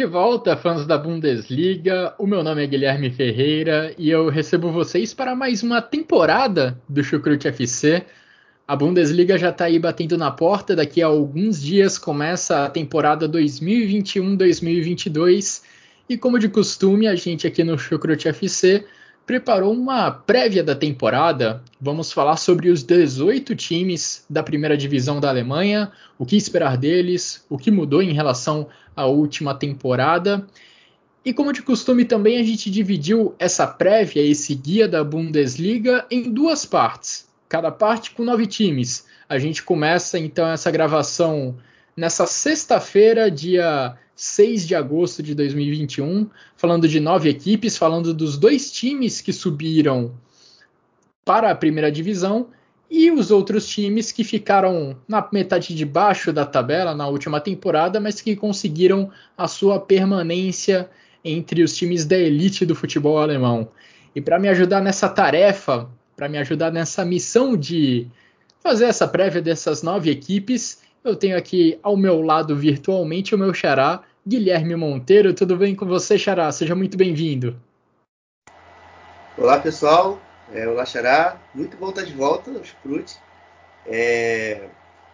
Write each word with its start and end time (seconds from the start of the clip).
De 0.00 0.06
volta, 0.06 0.56
fãs 0.56 0.86
da 0.86 0.96
Bundesliga. 0.96 2.14
O 2.18 2.26
meu 2.26 2.42
nome 2.42 2.64
é 2.64 2.66
Guilherme 2.66 3.10
Ferreira 3.10 3.94
e 3.98 4.08
eu 4.08 4.30
recebo 4.30 4.72
vocês 4.72 5.12
para 5.12 5.36
mais 5.36 5.62
uma 5.62 5.82
temporada 5.82 6.80
do 6.88 7.04
Chucrute 7.04 7.46
FC. 7.46 8.02
A 8.66 8.74
Bundesliga 8.74 9.36
já 9.36 9.50
está 9.50 9.66
aí 9.66 9.78
batendo 9.78 10.16
na 10.16 10.30
porta. 10.30 10.74
Daqui 10.74 11.02
a 11.02 11.06
alguns 11.06 11.60
dias 11.60 11.98
começa 11.98 12.64
a 12.64 12.70
temporada 12.70 13.28
2021-2022 13.28 15.60
e, 16.08 16.16
como 16.16 16.38
de 16.38 16.48
costume, 16.48 17.06
a 17.06 17.14
gente 17.14 17.46
aqui 17.46 17.62
no 17.62 17.78
Chucrute 17.78 18.26
FC 18.26 18.86
preparou 19.30 19.72
uma 19.72 20.10
prévia 20.10 20.60
da 20.60 20.74
temporada. 20.74 21.62
Vamos 21.80 22.10
falar 22.10 22.36
sobre 22.36 22.68
os 22.68 22.82
18 22.82 23.54
times 23.54 24.24
da 24.28 24.42
primeira 24.42 24.76
divisão 24.76 25.20
da 25.20 25.28
Alemanha, 25.28 25.92
o 26.18 26.26
que 26.26 26.36
esperar 26.36 26.76
deles, 26.76 27.46
o 27.48 27.56
que 27.56 27.70
mudou 27.70 28.02
em 28.02 28.12
relação 28.12 28.66
à 28.96 29.06
última 29.06 29.54
temporada. 29.54 30.44
E 31.24 31.32
como 31.32 31.52
de 31.52 31.62
costume 31.62 32.04
também 32.04 32.38
a 32.38 32.42
gente 32.42 32.68
dividiu 32.68 33.32
essa 33.38 33.68
prévia, 33.68 34.20
esse 34.20 34.52
guia 34.52 34.88
da 34.88 35.04
Bundesliga 35.04 36.04
em 36.10 36.28
duas 36.28 36.66
partes, 36.66 37.28
cada 37.48 37.70
parte 37.70 38.10
com 38.10 38.24
nove 38.24 38.48
times. 38.48 39.06
A 39.28 39.38
gente 39.38 39.62
começa 39.62 40.18
então 40.18 40.48
essa 40.48 40.72
gravação 40.72 41.56
nessa 41.96 42.26
sexta-feira, 42.26 43.30
dia 43.30 43.96
6 44.20 44.68
de 44.68 44.74
agosto 44.74 45.22
de 45.22 45.34
2021, 45.34 46.28
falando 46.54 46.86
de 46.86 47.00
nove 47.00 47.30
equipes, 47.30 47.78
falando 47.78 48.12
dos 48.12 48.36
dois 48.36 48.70
times 48.70 49.22
que 49.22 49.32
subiram 49.32 50.12
para 51.24 51.50
a 51.50 51.54
primeira 51.54 51.90
divisão 51.90 52.48
e 52.90 53.10
os 53.10 53.30
outros 53.30 53.66
times 53.66 54.12
que 54.12 54.22
ficaram 54.22 54.94
na 55.08 55.26
metade 55.32 55.74
de 55.74 55.86
baixo 55.86 56.34
da 56.34 56.44
tabela 56.44 56.94
na 56.94 57.08
última 57.08 57.40
temporada, 57.40 57.98
mas 57.98 58.20
que 58.20 58.36
conseguiram 58.36 59.10
a 59.38 59.48
sua 59.48 59.80
permanência 59.80 60.90
entre 61.24 61.62
os 61.62 61.74
times 61.74 62.04
da 62.04 62.18
elite 62.18 62.66
do 62.66 62.74
futebol 62.74 63.18
alemão. 63.18 63.70
E 64.14 64.20
para 64.20 64.38
me 64.38 64.50
ajudar 64.50 64.82
nessa 64.82 65.08
tarefa, 65.08 65.88
para 66.14 66.28
me 66.28 66.36
ajudar 66.36 66.70
nessa 66.70 67.06
missão 67.06 67.56
de 67.56 68.06
fazer 68.62 68.84
essa 68.84 69.08
prévia 69.08 69.40
dessas 69.40 69.82
nove 69.82 70.10
equipes, 70.10 70.82
eu 71.02 71.16
tenho 71.16 71.38
aqui 71.38 71.78
ao 71.82 71.96
meu 71.96 72.20
lado 72.20 72.54
virtualmente 72.54 73.34
o 73.34 73.38
meu 73.38 73.54
xará, 73.54 74.02
Guilherme 74.26 74.76
Monteiro. 74.76 75.34
Tudo 75.34 75.56
bem 75.56 75.74
com 75.74 75.86
você, 75.86 76.18
Xará? 76.18 76.50
Seja 76.52 76.74
muito 76.74 76.96
bem-vindo. 76.96 77.58
Olá, 79.36 79.58
pessoal. 79.58 80.20
É, 80.52 80.68
olá, 80.68 80.84
Xará. 80.84 81.38
Muito 81.54 81.76
bom 81.76 81.90
estar 81.90 82.02
de 82.02 82.12
volta 82.12 82.52
Chucrute. 82.62 83.16
É... 83.86 84.68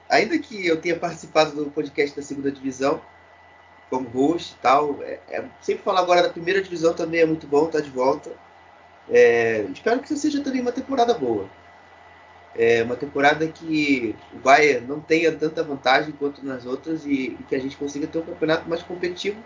Ainda 0.08 0.38
que 0.38 0.66
eu 0.66 0.80
tenha 0.80 0.96
participado 0.96 1.52
do 1.52 1.70
podcast 1.70 2.16
da 2.16 2.22
segunda 2.22 2.50
divisão, 2.50 3.00
como 3.90 4.08
host 4.08 4.54
e 4.54 4.62
tal, 4.62 5.02
é, 5.02 5.18
é, 5.28 5.44
sempre 5.60 5.82
falar 5.82 6.00
agora 6.00 6.22
da 6.22 6.28
primeira 6.28 6.62
divisão 6.62 6.94
também 6.94 7.20
é 7.20 7.26
muito 7.26 7.46
bom 7.46 7.66
estar 7.66 7.80
de 7.80 7.90
volta. 7.90 8.30
É, 9.08 9.62
espero 9.72 10.00
que 10.00 10.16
seja 10.16 10.42
também 10.42 10.60
uma 10.60 10.72
temporada 10.72 11.14
boa. 11.14 11.48
É 12.58 12.82
uma 12.82 12.96
temporada 12.96 13.46
que 13.46 14.16
o 14.32 14.38
Bayern 14.38 14.86
não 14.86 14.98
tenha 14.98 15.30
tanta 15.30 15.62
vantagem 15.62 16.12
quanto 16.12 16.44
nas 16.44 16.64
outras 16.64 17.04
e, 17.04 17.36
e, 17.38 17.44
que 17.46 17.54
a 17.54 17.58
gente 17.58 17.76
consiga 17.76 18.06
ter 18.06 18.18
um 18.18 18.22
campeonato 18.22 18.68
mais 18.68 18.82
competitivo, 18.82 19.42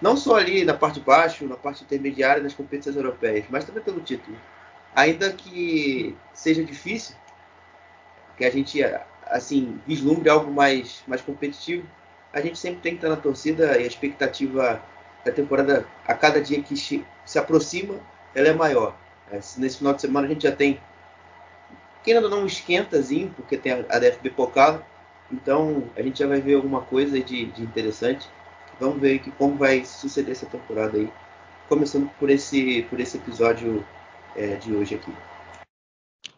não 0.00 0.16
só 0.16 0.36
ali 0.36 0.64
na 0.64 0.74
parte 0.74 0.98
de 0.98 1.06
baixo, 1.06 1.46
na 1.46 1.56
parte 1.56 1.84
intermediária 1.84 2.42
das 2.42 2.52
competições 2.52 2.96
europeias, 2.96 3.44
mas 3.48 3.64
também 3.64 3.82
pelo 3.82 4.00
título. 4.00 4.36
Ainda 4.94 5.32
que 5.32 6.16
seja 6.34 6.64
difícil, 6.64 7.14
que 8.36 8.44
a 8.44 8.50
gente 8.50 8.82
assim 9.26 9.80
vislumbre 9.86 10.28
algo 10.28 10.50
mais, 10.50 11.02
mais 11.06 11.22
competitivo, 11.22 11.86
a 12.32 12.40
gente 12.40 12.58
sempre 12.58 12.80
tem 12.80 12.92
que 12.92 12.98
estar 12.98 13.08
na 13.08 13.16
torcida 13.16 13.78
e 13.78 13.84
a 13.84 13.86
expectativa 13.86 14.82
da 15.24 15.30
temporada 15.30 15.86
a 16.06 16.14
cada 16.14 16.40
dia 16.40 16.60
que 16.60 16.76
se 16.76 17.38
aproxima, 17.38 18.00
ela 18.34 18.48
é 18.48 18.52
maior. 18.52 18.96
É, 19.30 19.36
nesse 19.58 19.78
final 19.78 19.94
de 19.94 20.00
semana 20.00 20.26
a 20.26 20.30
gente 20.30 20.42
já 20.42 20.52
tem 20.52 20.80
que 22.02 22.12
ainda 22.12 22.28
não 22.28 22.46
esquentazinho, 22.46 23.32
porque 23.36 23.56
tem 23.56 23.72
a 23.72 23.98
DFB 23.98 24.30
Pokal, 24.30 24.84
então 25.30 25.84
a 25.96 26.02
gente 26.02 26.18
já 26.18 26.26
vai 26.26 26.40
ver 26.40 26.54
alguma 26.54 26.82
coisa 26.82 27.20
de, 27.20 27.46
de 27.46 27.62
interessante. 27.62 28.28
Vamos 28.78 29.00
ver 29.00 29.20
que, 29.20 29.30
como 29.32 29.56
vai 29.56 29.84
suceder 29.84 30.32
essa 30.32 30.46
temporada 30.46 30.98
aí, 30.98 31.08
começando 31.68 32.10
por 32.18 32.28
esse, 32.28 32.82
por 32.90 33.00
esse 33.00 33.16
episódio 33.16 33.84
é, 34.36 34.56
de 34.56 34.74
hoje 34.74 34.96
aqui. 34.96 35.12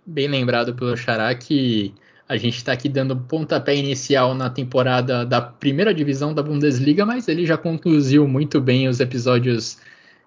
Bem 0.07 0.29
lembrado 0.29 0.75
pelo 0.75 0.97
Xará 0.97 1.35
que 1.35 1.95
a 2.29 2.37
gente 2.37 2.57
está 2.57 2.73
aqui 2.73 2.89
dando 2.89 3.17
pontapé 3.17 3.75
inicial 3.75 4.35
na 4.35 4.49
temporada 4.49 5.25
da 5.25 5.41
primeira 5.41 5.93
divisão 5.93 6.33
da 6.33 6.43
Bundesliga, 6.43 7.05
mas 7.05 7.29
ele 7.29 7.45
já 7.45 7.57
concluiu 7.57 8.27
muito 8.27 8.61
bem 8.61 8.89
os 8.89 9.01
episódios 9.01 9.79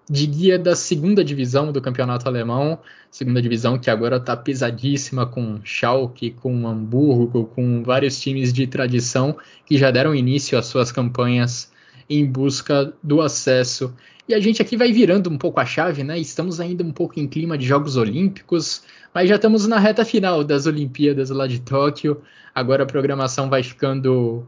de 0.09 0.25
guia 0.25 0.57
da 0.57 0.75
segunda 0.75 1.23
divisão 1.23 1.71
do 1.71 1.81
campeonato 1.81 2.27
alemão, 2.27 2.79
segunda 3.11 3.41
divisão 3.41 3.77
que 3.77 3.89
agora 3.89 4.17
está 4.17 4.37
pesadíssima 4.37 5.25
com 5.25 5.59
Schalke, 5.63 6.31
com 6.31 6.67
Hamburgo, 6.67 7.45
com 7.45 7.83
vários 7.83 8.19
times 8.19 8.53
de 8.53 8.65
tradição 8.67 9.37
que 9.65 9.77
já 9.77 9.91
deram 9.91 10.15
início 10.15 10.57
às 10.57 10.67
suas 10.67 10.91
campanhas 10.91 11.71
em 12.09 12.25
busca 12.25 12.93
do 13.03 13.21
acesso. 13.21 13.93
E 14.29 14.33
a 14.33 14.39
gente 14.39 14.61
aqui 14.61 14.77
vai 14.77 14.91
virando 14.91 15.29
um 15.29 15.37
pouco 15.37 15.59
a 15.59 15.65
chave, 15.65 16.03
né? 16.03 16.17
Estamos 16.17 16.59
ainda 16.59 16.83
um 16.83 16.91
pouco 16.91 17.19
em 17.19 17.27
clima 17.27 17.57
de 17.57 17.65
Jogos 17.65 17.97
Olímpicos, 17.97 18.83
mas 19.13 19.29
já 19.29 19.35
estamos 19.35 19.67
na 19.67 19.79
reta 19.79 20.05
final 20.05 20.43
das 20.43 20.65
Olimpíadas 20.65 21.29
lá 21.29 21.47
de 21.47 21.59
Tóquio. 21.59 22.21
Agora 22.53 22.83
a 22.83 22.87
programação 22.87 23.49
vai 23.49 23.63
ficando 23.63 24.45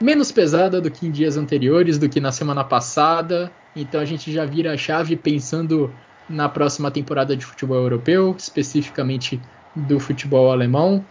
menos 0.00 0.32
pesada 0.32 0.80
do 0.80 0.90
que 0.90 1.06
em 1.06 1.10
dias 1.10 1.36
anteriores, 1.36 1.98
do 1.98 2.08
que 2.08 2.20
na 2.20 2.32
semana 2.32 2.64
passada. 2.64 3.50
Então 3.74 4.00
a 4.00 4.04
gente 4.04 4.32
já 4.32 4.44
vira 4.44 4.72
a 4.72 4.76
chave 4.76 5.16
pensando 5.16 5.92
na 6.28 6.48
próxima 6.48 6.90
temporada 6.90 7.36
de 7.36 7.44
futebol 7.44 7.76
europeu, 7.76 8.34
especificamente 8.38 9.40
do 9.74 9.98
futebol 9.98 10.50
alemão. 10.50 11.04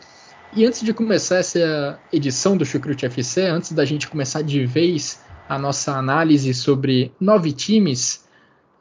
E 0.55 0.65
antes 0.65 0.83
de 0.83 0.93
começar 0.93 1.37
essa 1.37 1.99
edição 2.11 2.55
do 2.55 2.65
Chucrute 2.65 3.05
FC, 3.05 3.41
antes 3.47 3.71
da 3.71 3.83
gente 3.85 4.07
começar 4.07 4.41
de 4.41 4.65
vez 4.65 5.19
a 5.49 5.57
nossa 5.57 5.93
análise 5.93 6.53
sobre 6.53 7.11
nove 7.19 7.51
times, 7.51 8.23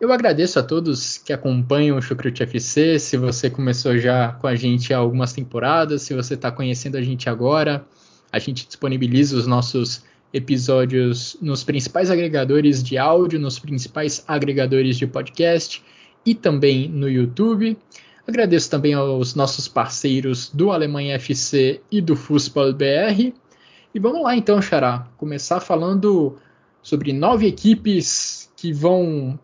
eu 0.01 0.13
agradeço 0.13 0.59
a 0.59 0.63
todos 0.63 1.17
que 1.19 1.33
acompanham 1.33 1.97
o 1.97 2.03
Chucrute 2.03 2.43
FC. 2.43 2.99
Se 2.99 3.17
você 3.17 3.49
começou 3.49 3.97
já 3.97 4.33
com 4.33 4.47
a 4.47 4.55
gente 4.55 4.93
há 4.93 4.99
algumas 4.99 5.33
temporadas, 5.33 6.03
se 6.03 6.13
você 6.13 6.35
está 6.35 6.51
conhecendo 6.51 6.97
a 6.97 7.03
gente 7.03 7.31
agora, 7.31 7.87
a 8.33 8.39
gente 8.39 8.67
disponibiliza 8.67 9.37
os 9.37 9.47
nossos 9.47 10.03
episódios 10.33 11.37
nos 11.43 11.63
principais 11.63 12.11
agregadores 12.11 12.83
de 12.83 12.97
áudio, 12.97 13.39
nos 13.39 13.59
principais 13.59 14.25
agregadores 14.27 14.97
de 14.97 15.07
podcast 15.07 15.85
e 16.25 16.35
também 16.35 16.89
no 16.89 17.09
YouTube. 17.09 17.77
Agradeço 18.27 18.71
também 18.71 18.95
aos 18.95 19.35
nossos 19.35 19.69
parceiros 19.69 20.49
do 20.49 20.71
Alemanha 20.71 21.17
FC 21.17 21.81
e 21.91 22.01
do 22.01 22.17
Fußball 22.17 22.73
BR. 22.73 23.33
E 23.95 23.99
vamos 24.01 24.23
lá 24.23 24.35
então, 24.35 24.63
Xará, 24.63 25.09
começar 25.19 25.61
falando 25.61 26.39
sobre 26.83 27.13
nove 27.13 27.47
equipes 27.47 28.51
que 28.57 28.73
vão, 28.73 29.39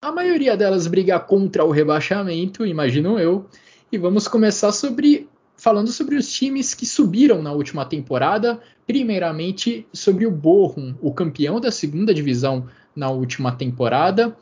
a 0.00 0.12
maioria 0.12 0.56
delas, 0.56 0.86
brigar 0.86 1.26
contra 1.26 1.64
o 1.64 1.70
rebaixamento, 1.70 2.64
imagino 2.64 3.18
eu. 3.18 3.46
E 3.90 3.98
vamos 3.98 4.28
começar 4.28 4.72
sobre 4.72 5.28
falando 5.62 5.92
sobre 5.92 6.16
os 6.16 6.32
times 6.32 6.74
que 6.74 6.84
subiram 6.84 7.40
na 7.40 7.52
última 7.52 7.84
temporada. 7.84 8.60
Primeiramente, 8.84 9.86
sobre 9.92 10.26
o 10.26 10.30
Bochum, 10.30 10.96
o 11.00 11.14
campeão 11.14 11.60
da 11.60 11.70
segunda 11.70 12.12
divisão 12.12 12.66
na 12.96 13.10
última 13.10 13.52
temporada. 13.52 14.36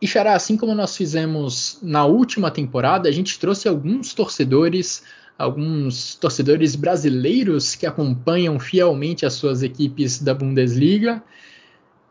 E 0.00 0.06
Xará, 0.06 0.36
assim 0.36 0.56
como 0.56 0.72
nós 0.72 0.96
fizemos 0.96 1.80
na 1.82 2.04
última 2.04 2.48
temporada, 2.48 3.08
a 3.08 3.12
gente 3.12 3.40
trouxe 3.40 3.66
alguns 3.66 4.14
torcedores, 4.14 5.02
alguns 5.36 6.14
torcedores 6.14 6.76
brasileiros 6.76 7.74
que 7.74 7.84
acompanham 7.84 8.60
fielmente 8.60 9.26
as 9.26 9.32
suas 9.32 9.64
equipes 9.64 10.20
da 10.22 10.32
Bundesliga. 10.32 11.24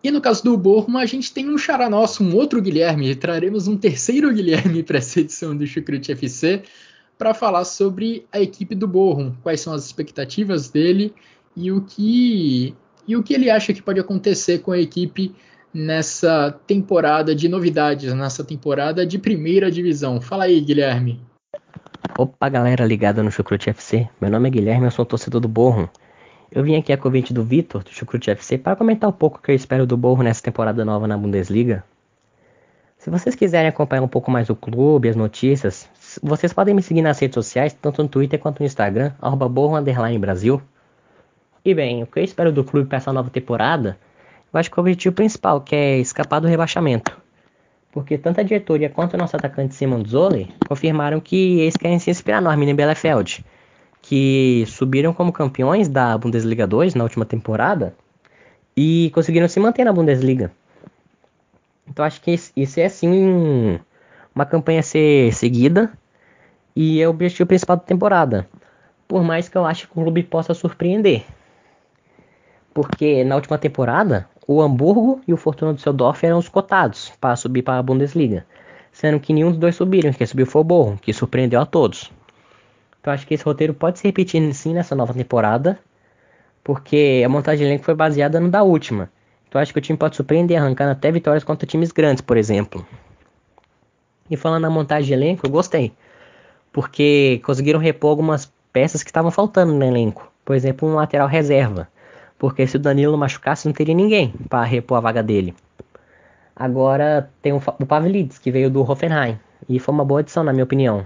E 0.03 0.11
no 0.11 0.19
caso 0.19 0.43
do 0.43 0.57
Borrom, 0.57 0.97
a 0.97 1.05
gente 1.05 1.33
tem 1.33 1.49
um 1.49 1.57
xará 1.57 1.89
nosso, 1.89 2.21
um 2.21 2.35
outro 2.35 2.61
Guilherme. 2.61 3.15
Traremos 3.15 3.65
um 3.65 3.77
terceiro 3.77 4.27
Guilherme 4.35 4.83
para 4.83 4.97
essa 4.97 5.21
edição 5.21 5.55
do 5.55 5.65
Chucrute 5.65 6.11
FC 6.11 6.63
para 7.17 7.33
falar 7.33 7.65
sobre 7.65 8.25
a 8.31 8.39
equipe 8.39 8.75
do 8.75 8.87
Borrom, 8.87 9.31
quais 9.41 9.61
são 9.61 9.73
as 9.73 9.85
expectativas 9.85 10.69
dele 10.69 11.13
e 11.55 11.71
o 11.71 11.81
que 11.81 12.75
e 13.07 13.15
o 13.17 13.23
que 13.23 13.33
ele 13.33 13.49
acha 13.49 13.73
que 13.73 13.81
pode 13.81 13.99
acontecer 13.99 14.59
com 14.59 14.71
a 14.71 14.79
equipe 14.79 15.35
nessa 15.73 16.57
temporada 16.65 17.35
de 17.35 17.49
novidades, 17.49 18.13
nessa 18.13 18.43
temporada 18.43 19.05
de 19.05 19.17
primeira 19.17 19.69
divisão. 19.69 20.21
Fala 20.21 20.45
aí, 20.45 20.61
Guilherme. 20.61 21.19
Opa, 22.17 22.47
galera 22.47 22.85
ligada 22.85 23.23
no 23.23 23.31
Chucrute 23.31 23.69
FC. 23.69 24.07
Meu 24.21 24.29
nome 24.29 24.47
é 24.47 24.51
Guilherme, 24.51 24.85
eu 24.85 24.91
sou 24.91 25.05
torcedor 25.05 25.41
do 25.41 25.47
Borrom. 25.47 25.87
Eu 26.51 26.63
vim 26.63 26.75
aqui 26.75 26.93
a 26.93 26.97
convite 26.97 27.33
do 27.33 27.43
Vitor, 27.43 27.83
do 27.83 27.89
Chucrute 27.89 28.29
FC, 28.29 28.57
para 28.57 28.75
comentar 28.75 29.09
um 29.09 29.13
pouco 29.13 29.39
o 29.39 29.41
que 29.41 29.49
eu 29.49 29.55
espero 29.55 29.87
do 29.87 29.97
Borrom 29.97 30.21
nessa 30.21 30.43
temporada 30.43 30.85
nova 30.85 31.07
na 31.07 31.17
Bundesliga. 31.17 31.83
Se 33.03 33.09
vocês 33.09 33.35
quiserem 33.35 33.67
acompanhar 33.67 34.01
um 34.01 34.07
pouco 34.07 34.31
mais 34.31 34.49
o 34.49 34.55
clube, 34.55 35.09
as 35.09 35.15
notícias, 35.17 35.89
vocês 36.23 36.53
podem 36.53 36.73
me 36.73 36.81
seguir 36.81 37.01
nas 37.01 37.19
redes 37.19 37.33
sociais, 37.33 37.73
tanto 37.73 38.01
no 38.01 38.07
Twitter 38.07 38.39
quanto 38.39 38.61
no 38.61 38.65
Instagram, 38.65 39.11
arroba 39.21 39.49
Brasil. 40.17 40.61
E 41.65 41.75
bem, 41.75 42.01
o 42.01 42.07
que 42.07 42.19
eu 42.19 42.23
espero 42.23 42.49
do 42.49 42.63
clube 42.63 42.87
para 42.87 42.99
essa 42.99 43.11
nova 43.11 43.29
temporada, 43.29 43.97
eu 44.53 44.57
acho 44.57 44.71
que 44.71 44.79
o 44.79 44.79
objetivo 44.79 45.13
principal, 45.13 45.59
que 45.59 45.75
é 45.75 45.99
escapar 45.99 46.39
do 46.39 46.47
rebaixamento. 46.47 47.19
Porque 47.91 48.17
tanto 48.17 48.39
a 48.39 48.43
diretoria 48.43 48.89
quanto 48.89 49.15
o 49.15 49.17
nosso 49.17 49.35
atacante 49.35 49.75
Simon 49.75 50.05
Zoller 50.05 50.47
confirmaram 50.65 51.19
que 51.19 51.59
eles 51.59 51.75
querem 51.75 51.99
se 51.99 52.09
inspirar 52.09 52.41
no 52.41 52.49
Arminia 52.49 52.73
Bielefeld, 52.73 53.43
que 54.01 54.63
subiram 54.65 55.13
como 55.13 55.33
campeões 55.33 55.89
da 55.89 56.17
Bundesliga 56.17 56.65
2 56.65 56.95
na 56.95 57.03
última 57.03 57.25
temporada 57.25 57.93
e 58.77 59.11
conseguiram 59.13 59.49
se 59.49 59.59
manter 59.59 59.83
na 59.83 59.91
Bundesliga. 59.91 60.53
Então 61.87 62.05
acho 62.05 62.21
que 62.21 62.31
isso 62.31 62.79
é 62.79 62.89
sim 62.89 63.79
uma 64.33 64.45
campanha 64.45 64.79
a 64.79 64.83
ser 64.83 65.33
seguida 65.33 65.91
e 66.75 67.01
é 67.01 67.07
o 67.07 67.11
objetivo 67.11 67.47
principal 67.47 67.77
da 67.77 67.83
temporada. 67.83 68.47
Por 69.07 69.23
mais 69.23 69.47
que 69.47 69.57
eu 69.57 69.65
acho 69.65 69.87
que 69.87 69.99
o 69.99 70.03
clube 70.03 70.23
possa 70.23 70.53
surpreender. 70.53 71.23
Porque 72.73 73.23
na 73.23 73.35
última 73.35 73.57
temporada, 73.57 74.27
o 74.47 74.61
Hamburgo 74.61 75.21
e 75.27 75.33
o 75.33 75.37
Fortuna 75.37 75.73
Düsseldorf 75.73 76.25
eram 76.25 76.39
os 76.39 76.49
cotados 76.49 77.11
para 77.21 77.35
subir 77.35 77.61
para 77.61 77.77
a 77.77 77.83
Bundesliga. 77.83 78.45
Sendo 78.91 79.19
que 79.19 79.33
nenhum 79.33 79.49
dos 79.49 79.59
dois 79.59 79.75
subiram, 79.75 80.11
quem 80.13 80.25
subiu 80.25 80.45
foi 80.45 80.61
o 80.61 80.63
Borro, 80.63 80.97
que 81.01 81.13
surpreendeu 81.13 81.61
a 81.61 81.65
todos. 81.65 82.11
Então 82.99 83.13
acho 83.13 83.27
que 83.27 83.33
esse 83.33 83.43
roteiro 83.43 83.73
pode 83.73 83.99
se 83.99 84.07
repetir 84.07 84.53
sim 84.53 84.73
nessa 84.73 84.95
nova 84.95 85.13
temporada. 85.13 85.79
Porque 86.63 87.21
a 87.25 87.29
montagem 87.29 87.59
de 87.59 87.71
elenco 87.71 87.83
foi 87.83 87.93
baseada 87.93 88.39
no 88.39 88.49
da 88.49 88.63
última. 88.63 89.09
Então 89.53 89.61
acho 89.61 89.71
que 89.71 89.77
o 89.77 89.81
time 89.83 89.95
pode 89.95 90.15
surpreender 90.15 90.57
arrancando 90.57 90.93
até 90.93 91.11
vitórias 91.11 91.43
contra 91.43 91.67
times 91.67 91.91
grandes, 91.91 92.21
por 92.21 92.37
exemplo. 92.37 92.83
E 94.27 94.35
falando 94.35 94.63
na 94.63 94.69
montagem 94.71 95.05
de 95.05 95.13
elenco, 95.13 95.45
eu 95.45 95.51
gostei. 95.51 95.93
Porque 96.71 97.39
conseguiram 97.45 97.79
repor 97.79 98.09
algumas 98.09 98.51
peças 98.73 99.03
que 99.03 99.11
estavam 99.11 99.29
faltando 99.29 99.71
no 99.71 99.85
elenco. 99.85 100.27
Por 100.43 100.55
exemplo, 100.55 100.89
um 100.89 100.95
lateral 100.95 101.27
reserva. 101.27 101.87
Porque 102.39 102.65
se 102.65 102.77
o 102.77 102.79
Danilo 102.79 103.15
machucasse, 103.15 103.67
não 103.67 103.75
teria 103.75 103.93
ninguém 103.93 104.33
para 104.49 104.63
repor 104.63 104.97
a 104.97 105.01
vaga 105.01 105.21
dele. 105.21 105.53
Agora 106.55 107.29
tem 107.39 107.53
o, 107.53 107.61
o 107.79 107.85
Pavlidis, 107.85 108.39
que 108.39 108.49
veio 108.49 108.71
do 108.71 108.81
Hoffenheim. 108.81 109.37
E 109.69 109.77
foi 109.77 109.93
uma 109.93 110.03
boa 110.03 110.21
adição, 110.21 110.43
na 110.43 110.51
minha 110.51 110.63
opinião. 110.63 111.05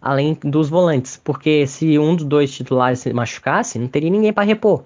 Além 0.00 0.38
dos 0.42 0.70
volantes. 0.70 1.20
Porque 1.22 1.66
se 1.66 1.98
um 1.98 2.16
dos 2.16 2.24
dois 2.24 2.50
titulares 2.50 3.00
se 3.00 3.12
machucasse, 3.12 3.78
não 3.78 3.88
teria 3.88 4.08
ninguém 4.08 4.32
para 4.32 4.44
repor. 4.44 4.84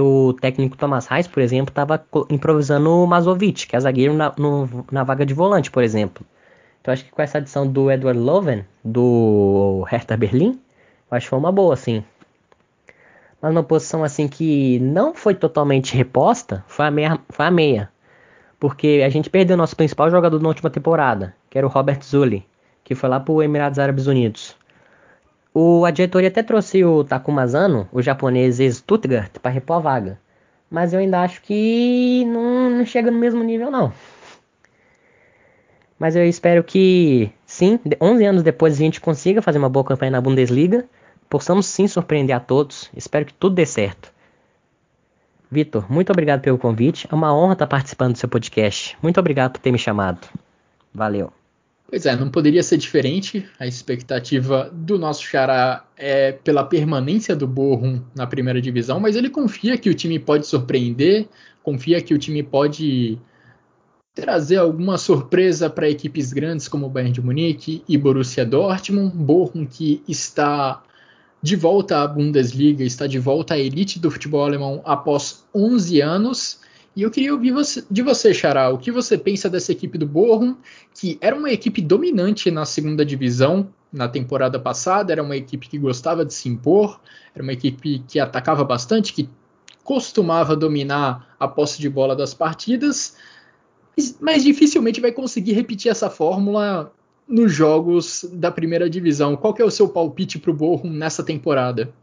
O 0.00 0.32
técnico 0.34 0.76
Thomas 0.76 1.06
Reis, 1.06 1.26
por 1.26 1.42
exemplo, 1.42 1.70
estava 1.70 2.04
improvisando 2.30 2.90
o 2.90 3.06
Mazovic, 3.06 3.66
que 3.66 3.76
é 3.76 3.80
zagueiro 3.80 4.14
na, 4.14 4.32
no, 4.38 4.86
na 4.90 5.04
vaga 5.04 5.26
de 5.26 5.34
volante, 5.34 5.70
por 5.70 5.82
exemplo. 5.82 6.24
Então 6.80 6.92
acho 6.92 7.04
que 7.04 7.10
com 7.10 7.20
essa 7.20 7.38
adição 7.38 7.66
do 7.66 7.90
Edward 7.90 8.18
Loven, 8.18 8.64
do 8.82 9.84
Hertha 9.88 10.16
Berlim, 10.16 10.58
acho 11.10 11.26
que 11.26 11.30
foi 11.30 11.38
uma 11.38 11.52
boa, 11.52 11.74
assim. 11.74 12.02
Mas 13.40 13.52
uma 13.52 13.62
posição 13.62 14.02
assim 14.02 14.26
que 14.26 14.78
não 14.80 15.14
foi 15.14 15.34
totalmente 15.34 15.96
reposta 15.96 16.64
foi 16.66 16.86
a 16.86 16.90
meia. 16.90 17.18
Foi 17.28 17.46
a 17.46 17.50
meia. 17.50 17.90
Porque 18.58 19.02
a 19.04 19.08
gente 19.08 19.30
perdeu 19.30 19.56
nosso 19.56 19.76
principal 19.76 20.10
jogador 20.10 20.40
na 20.42 20.48
última 20.48 20.68
temporada, 20.68 21.34
que 21.48 21.56
era 21.56 21.66
o 21.66 21.70
Robert 21.70 22.02
Zulli, 22.02 22.44
que 22.82 22.94
foi 22.94 23.08
lá 23.08 23.20
para 23.20 23.32
o 23.32 23.42
Emirados 23.42 23.78
Árabes 23.78 24.08
Unidos. 24.08 24.56
O, 25.54 25.84
a 25.84 25.90
diretoria 25.90 26.28
até 26.28 26.42
trouxe 26.42 26.84
o 26.84 27.02
Takuma 27.02 27.46
Zano, 27.46 27.88
o 27.92 28.02
japonês 28.02 28.58
Stuttgart, 28.58 29.38
para 29.40 29.50
repor 29.50 29.76
a 29.76 29.80
vaga. 29.80 30.20
Mas 30.70 30.92
eu 30.92 31.00
ainda 31.00 31.22
acho 31.22 31.40
que 31.42 32.24
não, 32.26 32.70
não 32.70 32.84
chega 32.84 33.10
no 33.10 33.18
mesmo 33.18 33.42
nível, 33.42 33.70
não. 33.70 33.92
Mas 35.98 36.14
eu 36.14 36.24
espero 36.24 36.62
que, 36.62 37.30
sim, 37.44 37.80
11 38.00 38.24
anos 38.24 38.42
depois 38.42 38.74
a 38.74 38.78
gente 38.78 39.00
consiga 39.00 39.42
fazer 39.42 39.58
uma 39.58 39.68
boa 39.68 39.84
campanha 39.84 40.12
na 40.12 40.20
Bundesliga. 40.20 40.84
Possamos 41.28 41.66
sim 41.66 41.88
surpreender 41.88 42.36
a 42.36 42.40
todos. 42.40 42.90
Espero 42.96 43.26
que 43.26 43.34
tudo 43.34 43.56
dê 43.56 43.66
certo. 43.66 44.12
Vitor, 45.50 45.90
muito 45.90 46.12
obrigado 46.12 46.40
pelo 46.40 46.58
convite. 46.58 47.08
É 47.10 47.14
uma 47.14 47.34
honra 47.34 47.54
estar 47.54 47.66
participando 47.66 48.12
do 48.12 48.18
seu 48.18 48.28
podcast. 48.28 48.96
Muito 49.02 49.18
obrigado 49.18 49.52
por 49.52 49.60
ter 49.60 49.72
me 49.72 49.78
chamado. 49.78 50.28
Valeu. 50.94 51.32
Pois 51.90 52.04
é, 52.04 52.14
não 52.14 52.30
poderia 52.30 52.62
ser 52.62 52.76
diferente. 52.76 53.48
A 53.58 53.66
expectativa 53.66 54.70
do 54.70 54.98
nosso 54.98 55.22
Xará 55.22 55.86
é 55.96 56.32
pela 56.32 56.62
permanência 56.62 57.34
do 57.34 57.46
Borrom 57.46 58.00
na 58.14 58.26
primeira 58.26 58.60
divisão, 58.60 59.00
mas 59.00 59.16
ele 59.16 59.30
confia 59.30 59.78
que 59.78 59.88
o 59.88 59.94
time 59.94 60.18
pode 60.18 60.46
surpreender, 60.46 61.26
confia 61.62 62.02
que 62.02 62.12
o 62.12 62.18
time 62.18 62.42
pode 62.42 63.18
trazer 64.14 64.56
alguma 64.56 64.98
surpresa 64.98 65.70
para 65.70 65.88
equipes 65.88 66.30
grandes 66.30 66.68
como 66.68 66.86
o 66.86 66.90
Bayern 66.90 67.14
de 67.14 67.22
Munique 67.22 67.82
e 67.88 67.96
Borussia 67.96 68.44
Dortmund, 68.44 69.16
Bochum 69.16 69.64
que 69.64 70.02
está 70.06 70.82
de 71.40 71.56
volta 71.56 72.02
à 72.02 72.06
Bundesliga, 72.06 72.84
está 72.84 73.06
de 73.06 73.18
volta 73.18 73.54
à 73.54 73.58
elite 73.58 73.98
do 73.98 74.10
futebol 74.10 74.44
alemão 74.44 74.82
após 74.84 75.46
11 75.54 76.02
anos. 76.02 76.60
E 76.98 77.02
eu 77.02 77.12
queria 77.12 77.32
ouvir 77.32 77.52
você, 77.52 77.84
de 77.88 78.02
você, 78.02 78.34
Xará, 78.34 78.70
o 78.70 78.76
que 78.76 78.90
você 78.90 79.16
pensa 79.16 79.48
dessa 79.48 79.70
equipe 79.70 79.96
do 79.96 80.04
Bochum, 80.04 80.56
que 80.92 81.16
era 81.20 81.36
uma 81.36 81.48
equipe 81.48 81.80
dominante 81.80 82.50
na 82.50 82.64
segunda 82.64 83.06
divisão 83.06 83.68
na 83.92 84.08
temporada 84.08 84.58
passada, 84.58 85.12
era 85.12 85.22
uma 85.22 85.36
equipe 85.36 85.68
que 85.68 85.78
gostava 85.78 86.24
de 86.24 86.34
se 86.34 86.48
impor, 86.48 87.00
era 87.32 87.40
uma 87.40 87.52
equipe 87.52 88.00
que 88.08 88.18
atacava 88.18 88.64
bastante, 88.64 89.12
que 89.12 89.30
costumava 89.84 90.56
dominar 90.56 91.36
a 91.38 91.46
posse 91.46 91.78
de 91.80 91.88
bola 91.88 92.16
das 92.16 92.34
partidas, 92.34 93.16
mas 94.20 94.42
dificilmente 94.42 95.00
vai 95.00 95.12
conseguir 95.12 95.52
repetir 95.52 95.92
essa 95.92 96.10
fórmula 96.10 96.92
nos 97.28 97.52
jogos 97.52 98.28
da 98.32 98.50
primeira 98.50 98.90
divisão. 98.90 99.36
Qual 99.36 99.54
é 99.56 99.64
o 99.64 99.70
seu 99.70 99.88
palpite 99.88 100.36
para 100.36 100.50
o 100.50 100.54
Bochum 100.54 100.90
nessa 100.90 101.22
temporada? 101.22 101.94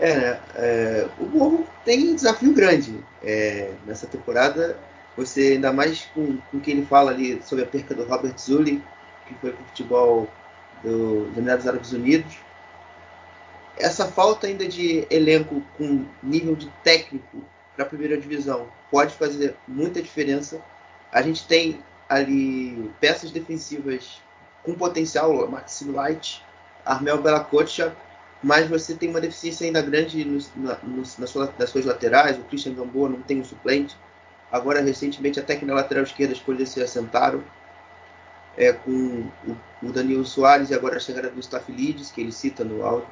É, 0.00 0.16
né, 0.16 0.40
é, 0.54 1.08
o 1.18 1.26
Bochum 1.26 1.64
tem 1.84 2.10
um 2.10 2.14
desafio 2.14 2.52
grande 2.52 2.98
é, 3.22 3.72
nessa 3.86 4.06
temporada. 4.06 4.76
Você 5.16 5.52
ainda 5.52 5.72
mais 5.72 6.06
com, 6.14 6.38
com 6.50 6.60
que 6.60 6.70
ele 6.70 6.86
fala 6.86 7.10
ali 7.10 7.40
sobre 7.42 7.64
a 7.64 7.66
perca 7.66 7.94
do 7.94 8.04
Robert 8.04 8.38
Zulli, 8.38 8.82
que 9.26 9.34
foi 9.34 9.52
para 9.52 9.62
o 9.62 9.66
futebol 9.66 10.28
do, 10.82 11.26
dos 11.26 11.36
Emirados 11.38 11.66
Árabes 11.66 11.92
Unidos. 11.92 12.36
Essa 13.76 14.06
falta 14.06 14.46
ainda 14.46 14.66
de 14.66 15.06
elenco 15.10 15.62
com 15.76 16.04
nível 16.22 16.54
de 16.54 16.70
técnico 16.82 17.42
para 17.74 17.84
a 17.84 17.88
primeira 17.88 18.16
divisão 18.18 18.68
pode 18.90 19.14
fazer 19.14 19.56
muita 19.66 20.02
diferença. 20.02 20.60
A 21.10 21.22
gente 21.22 21.46
tem 21.46 21.82
ali 22.08 22.90
peças 23.00 23.30
defensivas 23.30 24.20
com 24.62 24.74
potencial, 24.74 25.48
Maxime 25.50 25.92
Light, 25.92 26.44
Armel 26.84 27.22
Belacocha, 27.22 27.96
mas 28.42 28.68
você 28.68 28.94
tem 28.94 29.08
uma 29.08 29.20
deficiência 29.20 29.66
ainda 29.66 29.80
grande 29.80 30.24
no, 30.24 30.38
na, 30.56 30.76
no, 30.82 31.02
na 31.18 31.26
sua, 31.26 31.52
nas 31.56 31.70
suas 31.70 31.84
laterais. 31.84 32.36
O 32.36 32.44
Christian 32.44 32.74
Gamboa 32.74 33.08
não 33.08 33.22
tem 33.22 33.40
um 33.40 33.44
suplente. 33.44 33.96
Agora, 34.50 34.80
recentemente, 34.80 35.38
até 35.38 35.54
que 35.54 35.64
na 35.64 35.74
lateral 35.74 36.02
esquerda 36.02 36.34
as 36.34 36.40
coisas 36.40 36.68
se 36.68 36.82
assentaram. 36.82 37.42
É, 38.54 38.70
com 38.70 39.30
o, 39.46 39.56
o 39.82 39.92
Danilo 39.92 40.26
Soares 40.26 40.68
e 40.68 40.74
agora 40.74 40.96
a 40.96 41.00
chegada 41.00 41.30
do 41.30 41.40
Staphylidis, 41.40 42.10
que 42.10 42.20
ele 42.20 42.32
cita 42.32 42.62
no 42.62 42.84
áudio. 42.84 43.08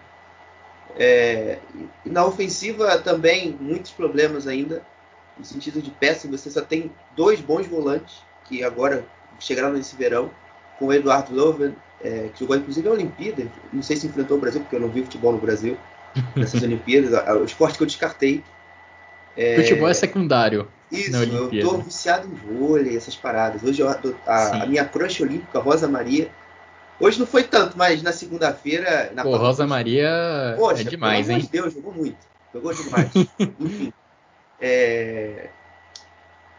É, 0.99 1.59
na 2.05 2.27
ofensiva 2.27 2.99
também 2.99 3.57
muitos 3.59 3.91
problemas 3.93 4.47
ainda, 4.47 4.85
no 5.39 5.45
sentido 5.45 5.81
de 5.81 5.91
peça, 5.91 6.29
você 6.29 6.51
só 6.51 6.61
tem 6.61 6.93
dois 7.17 7.41
bons 7.41 7.67
volantes 7.67 8.23
que 8.45 8.63
agora 8.63 9.07
chegaram 9.39 9.73
nesse 9.73 9.97
verão, 9.97 10.31
com 10.79 10.87
o 10.87 10.93
Eduardo 10.93 11.35
Loven, 11.35 11.75
é, 12.02 12.28
que 12.33 12.40
jogou 12.40 12.57
inclusive 12.57 12.88
a 12.88 12.92
Olimpíada, 12.92 13.47
não 13.73 13.83
sei 13.83 13.97
se 13.97 14.07
enfrentou 14.07 14.37
o 14.37 14.40
Brasil, 14.40 14.61
porque 14.61 14.76
eu 14.76 14.80
não 14.80 14.88
vi 14.88 15.02
futebol 15.02 15.33
no 15.33 15.38
Brasil 15.38 15.76
nessas 16.35 16.62
Olimpíadas, 16.62 17.12
o 17.40 17.45
esporte 17.45 17.76
que 17.76 17.83
eu 17.83 17.87
descartei. 17.87 18.42
É, 19.37 19.57
futebol 19.57 19.88
é 19.88 19.95
secundário. 19.95 20.69
Isso, 20.90 21.16
eu 21.16 21.50
tô 21.61 21.78
viciado 21.78 22.26
em 22.26 22.35
vôlei, 22.35 22.97
essas 22.97 23.14
paradas. 23.14 23.62
Hoje 23.62 23.80
eu, 23.80 23.88
a, 23.88 24.62
a, 24.62 24.66
minha 24.66 24.85
crush 24.85 25.23
olímpica, 25.23 25.61
Rosa 25.61 25.87
Maria, 25.87 26.28
Hoje 27.00 27.19
não 27.19 27.26
foi 27.26 27.42
tanto, 27.45 27.78
mas 27.78 28.02
na 28.02 28.12
segunda-feira. 28.12 29.11
Pô, 29.23 29.35
Rosa 29.38 29.66
Maria 29.66 30.54
Poxa, 30.59 30.83
é 30.83 30.85
demais, 30.85 31.26
pelo 31.26 31.38
hein? 31.38 31.45
De 31.45 31.50
Deus, 31.50 31.73
jogou 31.73 31.95
muito. 31.95 32.19
Jogou 32.52 32.75
demais. 32.75 33.11
Enfim. 33.59 33.92
é, 34.61 35.49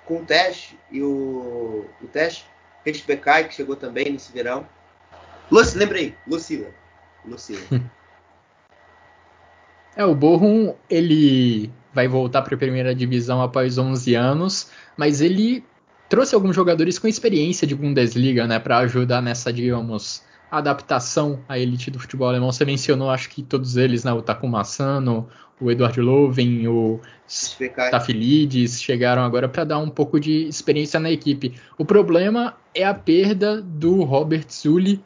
com 0.03 0.17
o 0.17 0.25
Tesh 0.25 0.73
e 0.89 1.03
o, 1.03 1.85
o 2.01 2.07
Tesh, 2.07 2.43
Becai, 3.05 3.47
que 3.47 3.53
chegou 3.53 3.75
também 3.75 4.11
nesse 4.11 4.31
verão. 4.31 4.65
Lucy, 5.51 5.77
lembrei, 5.77 6.15
Lucila. 6.25 6.69
Lucila. 7.25 7.59
é, 9.95 10.05
o 10.05 10.15
Borrom, 10.15 10.73
ele 10.89 11.69
vai 11.93 12.07
voltar 12.07 12.41
para 12.41 12.55
a 12.55 12.57
primeira 12.57 12.95
divisão 12.95 13.41
após 13.41 13.77
11 13.77 14.15
anos, 14.15 14.71
mas 14.95 15.19
ele 15.19 15.63
trouxe 16.07 16.33
alguns 16.33 16.55
jogadores 16.55 16.97
com 16.97 17.07
experiência 17.07 17.67
de 17.67 17.75
Bundesliga, 17.75 18.47
né, 18.47 18.59
para 18.59 18.77
ajudar 18.79 19.21
nessa, 19.21 19.51
digamos, 19.51 20.23
adaptação 20.49 21.39
à 21.47 21.57
elite 21.59 21.91
do 21.91 21.99
futebol 21.99 22.27
alemão. 22.27 22.51
Você 22.51 22.65
mencionou, 22.65 23.09
acho 23.09 23.29
que 23.29 23.43
todos 23.43 23.77
eles, 23.77 24.03
né, 24.03 24.11
o 24.11 24.21
Takuma 24.21 24.63
Sano, 24.63 25.27
o 25.59 25.69
Eduardo 25.69 26.01
Loven, 26.01 26.67
o 26.67 26.99
Tafilides, 27.91 28.81
chegaram 28.81 29.23
agora 29.23 29.47
para 29.47 29.63
dar 29.63 29.79
um 29.79 29.89
pouco 29.89 30.19
de 30.19 30.47
experiência 30.47 30.99
na 30.99 31.11
equipe. 31.11 31.53
O 31.77 31.85
problema 31.85 32.57
é 32.73 32.83
a 32.83 32.93
perda 32.93 33.61
do 33.61 34.03
Robert 34.03 34.45
Zulli, 34.49 35.01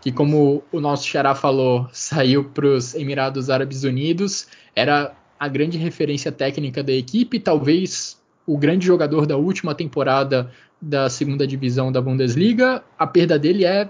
que 0.00 0.10
como 0.10 0.62
o 0.72 0.80
nosso 0.80 1.06
xará 1.06 1.34
falou, 1.34 1.88
saiu 1.92 2.44
para 2.44 2.66
os 2.66 2.94
Emirados 2.94 3.50
Árabes 3.50 3.84
Unidos, 3.84 4.48
era 4.74 5.14
a 5.38 5.48
grande 5.48 5.78
referência 5.78 6.32
técnica 6.32 6.82
da 6.82 6.92
equipe, 6.92 7.38
talvez 7.38 8.18
o 8.46 8.56
grande 8.56 8.86
jogador 8.86 9.26
da 9.26 9.36
última 9.36 9.74
temporada 9.74 10.50
da 10.80 11.10
segunda 11.10 11.46
divisão 11.46 11.92
da 11.92 12.00
Bundesliga, 12.00 12.82
a 12.98 13.06
perda 13.06 13.38
dele 13.38 13.64
é 13.64 13.88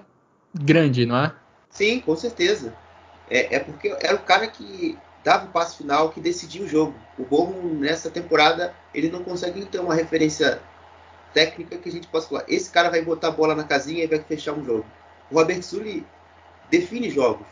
grande, 0.54 1.06
não 1.06 1.16
é? 1.16 1.32
Sim, 1.70 2.00
com 2.00 2.16
certeza. 2.16 2.74
É, 3.30 3.56
é 3.56 3.58
porque 3.60 3.96
era 4.00 4.16
o 4.16 4.20
cara 4.20 4.48
que 4.48 4.98
dava 5.24 5.46
o 5.46 5.48
passo 5.50 5.78
final, 5.78 6.10
que 6.10 6.20
decidia 6.20 6.62
o 6.62 6.68
jogo. 6.68 6.94
O 7.16 7.24
Borrom, 7.24 7.74
nessa 7.74 8.10
temporada, 8.10 8.74
ele 8.92 9.10
não 9.10 9.22
consegue 9.22 9.64
ter 9.66 9.78
uma 9.78 9.94
referência 9.94 10.60
técnica 11.32 11.78
que 11.78 11.88
a 11.88 11.92
gente 11.92 12.08
possa 12.08 12.28
falar. 12.28 12.44
Esse 12.48 12.70
cara 12.70 12.90
vai 12.90 13.02
botar 13.02 13.28
a 13.28 13.32
bola 13.32 13.54
na 13.54 13.64
casinha 13.64 14.02
e 14.02 14.06
vai 14.08 14.18
fechar 14.18 14.52
um 14.52 14.64
jogo. 14.64 14.84
O 15.30 15.34
Robert 15.34 15.62
Sully 15.62 16.06
define 16.70 17.10
jogos. 17.10 17.46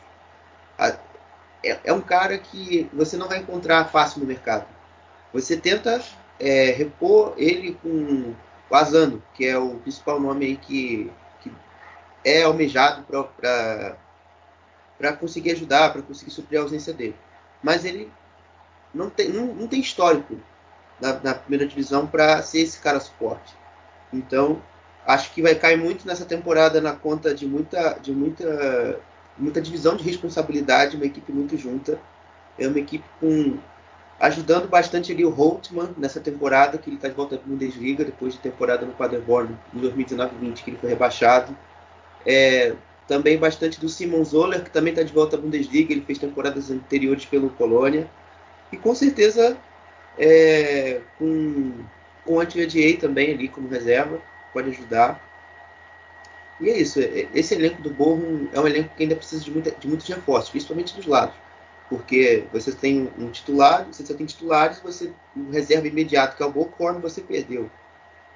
É, 1.62 1.78
é 1.84 1.92
um 1.92 2.00
cara 2.00 2.38
que 2.38 2.88
você 2.92 3.16
não 3.16 3.28
vai 3.28 3.38
encontrar 3.38 3.84
fácil 3.86 4.20
no 4.20 4.26
mercado. 4.26 4.66
Você 5.32 5.56
tenta 5.56 6.00
é, 6.38 6.70
repor 6.70 7.34
ele 7.36 7.74
com 7.82 8.34
o 8.70 8.74
Asano, 8.74 9.22
que 9.34 9.46
é 9.46 9.58
o 9.58 9.76
principal 9.76 10.20
nome 10.20 10.46
aí 10.46 10.56
que, 10.56 11.10
que 11.40 11.52
é 12.24 12.44
almejado 12.44 13.02
para 13.02 13.96
conseguir 15.14 15.52
ajudar, 15.52 15.92
para 15.92 16.02
conseguir 16.02 16.30
suprir 16.30 16.58
a 16.58 16.62
ausência 16.62 16.92
dele. 16.92 17.16
Mas 17.62 17.84
ele 17.84 18.10
não 18.94 19.10
tem, 19.10 19.28
não, 19.28 19.46
não 19.46 19.66
tem 19.66 19.80
histórico 19.80 20.36
na, 21.00 21.14
na 21.20 21.34
primeira 21.34 21.66
divisão 21.66 22.06
para 22.06 22.40
ser 22.42 22.60
esse 22.60 22.80
cara 22.80 23.00
suporte. 23.00 23.54
Então, 24.12 24.62
acho 25.08 25.32
que 25.32 25.40
vai 25.40 25.54
cair 25.54 25.78
muito 25.78 26.06
nessa 26.06 26.26
temporada 26.26 26.82
na 26.82 26.92
conta 26.92 27.34
de 27.34 27.46
muita, 27.46 27.94
de 27.94 28.12
muita, 28.12 29.00
muita 29.38 29.58
divisão 29.58 29.96
de 29.96 30.04
responsabilidade, 30.04 30.96
uma 30.96 31.06
equipe 31.06 31.32
muito 31.32 31.56
junta. 31.56 31.98
É 32.58 32.68
uma 32.68 32.78
equipe 32.78 33.04
com 33.18 33.56
ajudando 34.20 34.68
bastante 34.68 35.10
ali 35.10 35.24
o 35.24 35.30
Holtman 35.30 35.94
nessa 35.96 36.20
temporada, 36.20 36.76
que 36.76 36.90
ele 36.90 36.96
está 36.96 37.08
de 37.08 37.14
volta 37.14 37.36
da 37.36 37.42
Bundesliga, 37.42 38.04
depois 38.04 38.34
de 38.34 38.40
temporada 38.40 38.84
no 38.84 38.92
Paderborn 38.92 39.56
em 39.72 39.80
2019-20, 39.80 40.62
que 40.62 40.70
ele 40.70 40.78
foi 40.78 40.90
rebaixado. 40.90 41.56
É, 42.26 42.74
também 43.06 43.38
bastante 43.38 43.80
do 43.80 43.88
Simon 43.88 44.22
Zoller, 44.24 44.62
que 44.62 44.70
também 44.70 44.92
está 44.92 45.02
de 45.02 45.12
volta 45.12 45.36
à 45.36 45.40
Bundesliga, 45.40 45.92
ele 45.92 46.02
fez 46.02 46.18
temporadas 46.18 46.70
anteriores 46.70 47.24
pelo 47.24 47.48
Colônia. 47.48 48.10
E 48.70 48.76
com 48.76 48.94
certeza 48.94 49.56
é, 50.18 51.00
com, 51.18 51.72
com 52.26 52.34
o 52.34 52.40
Antiadiei 52.40 52.98
também 52.98 53.32
ali 53.32 53.48
como 53.48 53.68
reserva, 53.68 54.20
pode 54.52 54.70
ajudar. 54.70 55.24
E 56.60 56.68
é 56.68 56.78
isso, 56.78 57.00
é, 57.00 57.28
esse 57.34 57.54
elenco 57.54 57.80
do 57.82 57.90
Borrom 57.90 58.48
é 58.52 58.60
um 58.60 58.66
elenco 58.66 58.94
que 58.96 59.02
ainda 59.02 59.14
precisa 59.14 59.44
de, 59.44 59.50
muita, 59.50 59.70
de 59.70 59.86
muitos 59.86 60.08
reforços, 60.08 60.50
principalmente 60.50 60.94
dos 60.94 61.06
lados 61.06 61.34
porque 61.88 62.44
você 62.52 62.72
tem 62.72 63.10
um 63.18 63.30
titular, 63.30 63.86
você 63.86 64.04
só 64.04 64.14
tem 64.14 64.26
titulares, 64.26 64.78
você 64.80 65.12
um 65.36 65.50
reserva 65.50 65.88
imediato 65.88 66.36
que 66.36 66.42
é 66.42 66.46
o 66.46 66.52
Bocorn, 66.52 67.00
você 67.00 67.20
perdeu. 67.20 67.70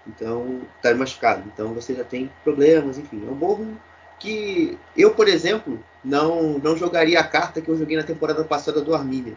Então, 0.07 0.63
está 0.77 0.95
machucado. 0.95 1.45
Então 1.53 1.75
você 1.75 1.95
já 1.95 2.03
tem 2.03 2.31
problemas, 2.43 2.99
enfim. 2.99 3.23
É 3.27 3.31
um 3.31 3.35
Borrom 3.35 3.75
que 4.19 4.79
eu, 4.97 5.15
por 5.15 5.29
exemplo, 5.29 5.83
não 6.03 6.59
não 6.59 6.77
jogaria 6.77 7.21
a 7.21 7.25
carta 7.25 7.61
que 7.61 7.69
eu 7.69 7.77
joguei 7.77 7.97
na 7.97 8.03
temporada 8.03 8.43
passada 8.45 8.81
do 8.81 8.95
Armínia. 8.95 9.37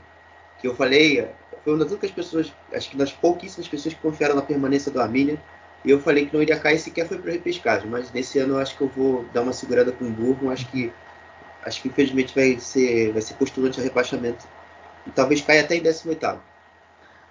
Que 0.59 0.67
eu 0.67 0.75
falei, 0.75 1.27
foi 1.63 1.73
uma 1.73 1.83
das 1.83 1.91
únicas 1.91 2.11
pessoas, 2.11 2.53
acho 2.73 2.89
que 2.89 2.97
das 2.97 3.11
pouquíssimas 3.11 3.67
pessoas 3.67 3.93
que 3.93 4.01
confiaram 4.01 4.35
na 4.35 4.41
permanência 4.41 4.91
do 4.91 5.01
Armínia. 5.01 5.41
E 5.85 5.91
eu 5.91 5.99
falei 5.99 6.25
que 6.25 6.33
não 6.33 6.41
iria 6.41 6.59
cair 6.59 6.79
sequer 6.79 7.07
foi 7.07 7.19
para 7.19 7.31
repescagem. 7.31 7.87
Mas 7.87 8.11
nesse 8.11 8.39
ano 8.39 8.55
eu 8.55 8.59
acho 8.59 8.75
que 8.75 8.81
eu 8.81 8.87
vou 8.87 9.23
dar 9.31 9.43
uma 9.43 9.53
segurada 9.53 9.91
com 9.91 10.05
o 10.05 10.11
Burgo. 10.11 10.49
Acho 10.49 10.65
que 10.67 10.91
acho 11.63 11.81
que 11.81 11.87
infelizmente 11.87 12.33
vai 12.33 12.59
ser, 12.59 13.11
vai 13.13 13.21
ser 13.21 13.35
postulante 13.35 13.79
a 13.79 13.83
rebaixamento. 13.83 14.45
E 15.05 15.11
talvez 15.11 15.41
caia 15.41 15.61
até 15.61 15.75
em 15.75 15.81
18. 15.81 16.39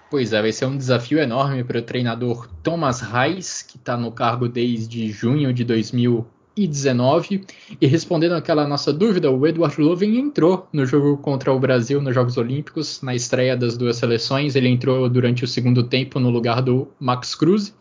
Pois 0.09 0.31
é, 0.31 0.41
vai 0.41 0.51
ser 0.51 0.65
um 0.65 0.77
desafio 0.77 1.19
enorme 1.19 1.63
para 1.63 1.79
o 1.79 1.81
treinador 1.81 2.47
Thomas 2.63 3.01
Reis, 3.01 3.61
que 3.61 3.77
está 3.77 3.97
no 3.97 4.11
cargo 4.11 4.47
desde 4.47 5.09
junho 5.09 5.51
de 5.51 5.63
2019. 5.63 7.43
E 7.81 7.87
respondendo 7.87 8.33
aquela 8.33 8.67
nossa 8.67 8.93
dúvida, 8.93 9.31
o 9.31 9.45
Eduardo 9.47 9.81
Loven 9.81 10.17
entrou 10.17 10.67
no 10.71 10.85
jogo 10.85 11.17
contra 11.17 11.51
o 11.51 11.59
Brasil 11.59 12.01
nos 12.01 12.13
Jogos 12.13 12.37
Olímpicos, 12.37 13.01
na 13.01 13.15
estreia 13.15 13.57
das 13.57 13.75
duas 13.77 13.97
seleções. 13.97 14.55
Ele 14.55 14.69
entrou 14.69 15.09
durante 15.09 15.43
o 15.43 15.47
segundo 15.47 15.83
tempo 15.83 16.19
no 16.19 16.29
lugar 16.29 16.61
do 16.61 16.87
Max 16.99 17.35
Cruz. 17.35 17.73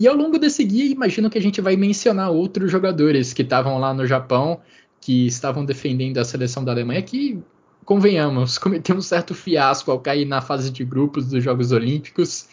E 0.00 0.06
ao 0.06 0.14
longo 0.14 0.38
desse 0.38 0.62
guia, 0.64 0.84
imagino 0.84 1.28
que 1.28 1.38
a 1.38 1.42
gente 1.42 1.60
vai 1.60 1.76
mencionar 1.76 2.30
outros 2.30 2.70
jogadores 2.70 3.32
que 3.32 3.42
estavam 3.42 3.78
lá 3.78 3.92
no 3.92 4.06
Japão 4.06 4.60
que 5.00 5.26
estavam 5.26 5.64
defendendo 5.64 6.18
a 6.18 6.24
seleção 6.24 6.64
da 6.64 6.72
Alemanha, 6.72 7.02
que, 7.02 7.42
convenhamos, 7.84 8.58
cometeu 8.58 8.96
um 8.96 9.02
certo 9.02 9.34
fiasco 9.34 9.90
ao 9.90 10.00
cair 10.00 10.24
na 10.24 10.40
fase 10.40 10.70
de 10.70 10.84
grupos 10.84 11.26
dos 11.26 11.42
Jogos 11.42 11.72
Olímpicos. 11.72 12.48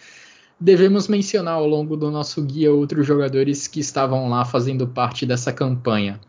Devemos 0.60 1.08
mencionar 1.08 1.56
ao 1.56 1.68
longo 1.68 1.98
do 1.98 2.10
nosso 2.10 2.42
guia 2.42 2.72
outros 2.72 3.06
jogadores 3.06 3.68
que 3.68 3.80
estavam 3.80 4.30
lá 4.30 4.46
fazendo 4.46 4.88
parte 4.88 5.26
dessa 5.26 5.52
campanha. 5.52 6.20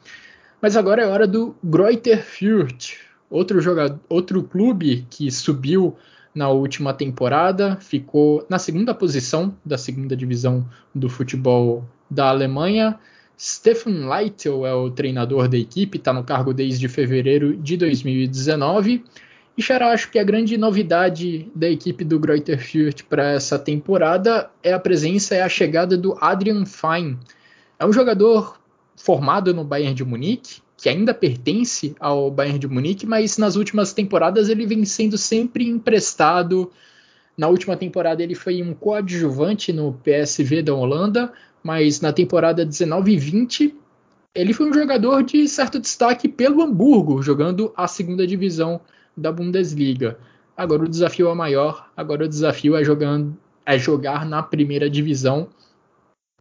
Mas 0.61 0.77
agora 0.77 1.03
é 1.03 1.07
hora 1.07 1.27
do 1.27 1.55
Greuther 1.63 2.25
Fürth, 2.25 2.97
outro, 3.31 3.61
jogador, 3.61 4.01
outro 4.09 4.43
clube 4.43 5.07
que 5.09 5.31
subiu 5.31 5.97
na 6.37 6.51
última 6.51 6.93
temporada, 6.93 7.79
ficou 7.81 8.45
na 8.47 8.59
segunda 8.59 8.95
posição 8.95 9.57
da 9.65 9.79
segunda 9.79 10.15
divisão 10.15 10.69
do 10.95 11.09
futebol 11.09 11.83
da 12.11 12.29
Alemanha. 12.29 13.01
Stefan 13.41 14.07
Leitl 14.07 14.67
é 14.67 14.75
o 14.75 14.91
treinador 14.91 15.49
da 15.49 15.57
equipe, 15.57 15.97
está 15.97 16.13
no 16.13 16.23
cargo 16.23 16.53
desde 16.53 16.89
fevereiro 16.89 17.57
de 17.57 17.79
2019. 17.79 19.03
E 19.57 19.63
Xará, 19.63 19.93
acho 19.93 20.11
que 20.11 20.19
a 20.19 20.25
grande 20.25 20.59
novidade 20.59 21.51
da 21.55 21.71
equipe 21.71 22.05
do 22.05 22.21
Greuther 22.21 22.59
Fürth 22.59 23.05
para 23.09 23.33
essa 23.33 23.59
temporada 23.59 24.51
é 24.63 24.75
a 24.75 24.79
presença 24.79 25.35
e 25.35 25.41
a 25.41 25.49
chegada 25.49 25.97
do 25.97 26.19
Adrian 26.21 26.67
Fein. 26.67 27.19
É 27.79 27.87
um 27.87 27.93
jogador 27.95 28.61
formado 28.95 29.55
no 29.55 29.65
Bayern 29.65 29.95
de 29.95 30.05
Munique, 30.05 30.61
que 30.77 30.89
ainda 30.89 31.15
pertence 31.15 31.95
ao 31.99 32.31
Bayern 32.31 32.59
de 32.59 32.69
Munique, 32.69 33.07
mas 33.07 33.39
nas 33.39 33.57
últimas 33.57 33.93
temporadas 33.93 34.49
ele 34.49 34.67
vem 34.67 34.85
sendo 34.85 35.17
sempre 35.17 35.69
emprestado. 35.69 36.71
Na 37.37 37.49
última 37.49 37.77
temporada 37.77 38.23
ele 38.23 38.35
foi 38.35 38.63
um 38.63 38.75
coadjuvante 38.75 39.73
no 39.73 39.95
PSV 39.95 40.63
da 40.63 40.75
Holanda, 40.75 41.33
mas 41.63 42.01
na 42.01 42.13
temporada 42.13 42.65
19 42.65 43.13
e 43.13 43.17
20 43.17 43.75
ele 44.35 44.53
foi 44.53 44.69
um 44.69 44.75
jogador 44.75 45.23
de 45.23 45.49
certo 45.49 45.81
destaque 45.81 46.29
pelo 46.29 46.63
Hamburgo, 46.63 47.23
jogando 47.23 47.73
a 47.75 47.89
segunda 47.89 48.27
divisão 48.27 48.81
da 49.17 49.33
Bundesliga. 49.33 50.19
Agora 50.55 50.85
o 50.85 50.89
desafio 50.89 51.31
é 51.31 51.35
maior, 51.35 51.91
agora 51.97 52.27
o 52.27 52.29
desafio 52.29 52.77
é, 52.77 52.85
jogando, 52.85 53.35
é 53.65 53.79
jogar 53.79 54.27
na 54.27 54.43
primeira 54.43 54.91
divisão. 54.91 55.49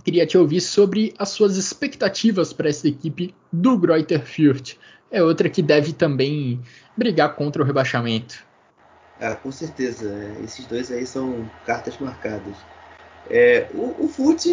Queria 0.05 0.27
te 0.27 0.37
ouvir 0.37 0.61
sobre 0.61 1.15
as 1.17 1.29
suas 1.29 1.57
expectativas 1.57 2.53
para 2.53 2.69
essa 2.69 2.87
equipe 2.87 3.33
do 3.51 3.75
Greuther 3.75 4.21
Fürth. 4.21 4.77
É 5.09 5.23
outra 5.23 5.49
que 5.49 5.63
deve 5.63 5.93
também 5.93 6.61
brigar 6.95 7.35
contra 7.35 7.63
o 7.63 7.65
rebaixamento. 7.65 8.45
Ah, 9.19 9.33
com 9.33 9.51
certeza. 9.51 10.13
Esses 10.43 10.63
dois 10.67 10.91
aí 10.91 11.07
são 11.07 11.49
cartas 11.65 11.97
marcadas. 11.97 12.55
É, 13.31 13.65
o, 13.73 14.05
o 14.05 14.07
Furt 14.07 14.45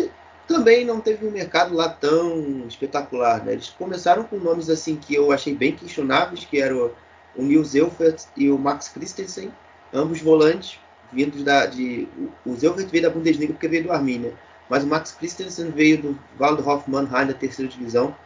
também 0.48 0.86
não 0.86 1.02
teve 1.02 1.26
um 1.26 1.30
mercado 1.30 1.74
lá 1.74 1.90
tão 1.90 2.66
espetacular. 2.66 3.44
Né? 3.44 3.52
Eles 3.52 3.68
começaram 3.68 4.24
com 4.24 4.38
nomes 4.38 4.70
assim 4.70 4.96
que 4.96 5.14
eu 5.14 5.32
achei 5.32 5.54
bem 5.54 5.76
questionáveis, 5.76 6.46
que 6.46 6.62
eram 6.62 6.90
o 7.36 7.42
Nils 7.42 7.74
Elfert 7.74 8.22
e 8.34 8.50
o 8.50 8.56
Max 8.56 8.88
Christensen, 8.88 9.52
ambos 9.92 10.22
volantes, 10.22 10.78
vindos 11.12 11.42
da, 11.42 11.66
de... 11.66 12.08
O 12.46 12.52
Elfert 12.54 12.88
veio 12.88 13.02
da 13.02 13.10
Bundesliga 13.10 13.52
porque 13.52 13.68
veio 13.68 13.84
do 13.84 13.92
Arminia, 13.92 14.32
mas 14.72 14.84
o 14.84 14.86
Max 14.86 15.12
Christensen 15.12 15.70
veio 15.70 16.00
do 16.00 16.18
Waldhof 16.40 16.90
Mannheim, 16.90 17.26
da 17.26 17.34
terceira 17.34 17.70
divisão. 17.70 18.16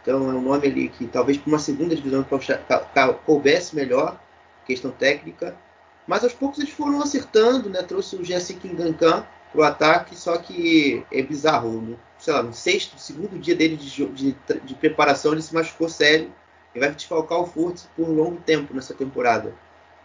Então 0.00 0.30
é 0.30 0.32
um 0.32 0.40
nome 0.40 0.68
ali 0.68 0.88
que 0.90 1.08
talvez 1.08 1.36
para 1.36 1.48
uma 1.48 1.58
segunda 1.58 1.96
divisão 1.96 2.24
coubesse 3.26 3.74
melhor, 3.74 4.16
questão 4.64 4.92
técnica. 4.92 5.56
Mas 6.06 6.22
aos 6.22 6.32
poucos 6.32 6.60
eles 6.60 6.70
foram 6.70 7.02
acertando, 7.02 7.68
né? 7.68 7.82
Trouxe 7.82 8.14
o 8.14 8.24
Jesse 8.24 8.54
Kingankan 8.54 9.26
pro 9.50 9.64
ataque, 9.64 10.14
só 10.14 10.36
que 10.36 11.04
é 11.10 11.20
bizarro. 11.20 11.72
No, 11.72 11.98
sei 12.16 12.32
lá, 12.32 12.44
no 12.44 12.52
sexto, 12.54 12.96
segundo 12.96 13.36
dia 13.36 13.56
dele 13.56 13.74
de, 13.74 14.06
de, 14.06 14.36
de 14.62 14.74
preparação, 14.76 15.32
ele 15.32 15.42
se 15.42 15.52
machucou 15.52 15.88
sério 15.88 16.30
e 16.76 16.78
vai 16.78 16.92
desfalcar 16.92 17.40
o 17.40 17.46
Furt 17.46 17.86
por 17.96 18.08
um 18.08 18.12
longo 18.12 18.36
tempo 18.42 18.72
nessa 18.72 18.94
temporada. 18.94 19.52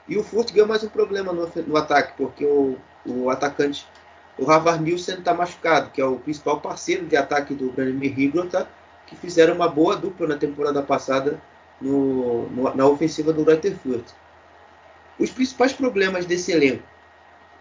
E 0.08 0.18
o 0.18 0.24
Furt 0.24 0.52
ganhou 0.54 0.68
mais 0.68 0.84
um 0.84 0.90
problema 0.90 1.32
no, 1.32 1.48
no 1.68 1.78
ataque, 1.78 2.14
porque 2.18 2.44
o, 2.44 2.80
o 3.06 3.30
atacante, 3.30 3.88
o 4.38 4.46
Harvard 4.46 4.84
Nielsen, 4.84 5.20
está 5.20 5.34
machucado, 5.34 5.92
que 5.92 6.02
é 6.02 6.06
o 6.06 6.18
principal 6.18 6.60
parceiro 6.60 7.06
de 7.06 7.16
ataque 7.16 7.54
do 7.54 7.72
Branimir 7.72 8.20
Higrota, 8.20 8.68
que 9.06 9.16
fizeram 9.16 9.56
uma 9.56 9.68
boa 9.68 9.96
dupla 9.96 10.28
na 10.28 10.38
temporada 10.38 10.82
passada 10.82 11.42
no, 11.80 12.50
no, 12.50 12.76
na 12.76 12.88
ofensiva 12.88 13.32
do 13.32 13.44
Greuther. 13.44 13.76
Os 15.20 15.30
principais 15.30 15.74
problemas 15.74 16.26
desse 16.26 16.52
elenco, 16.52 16.84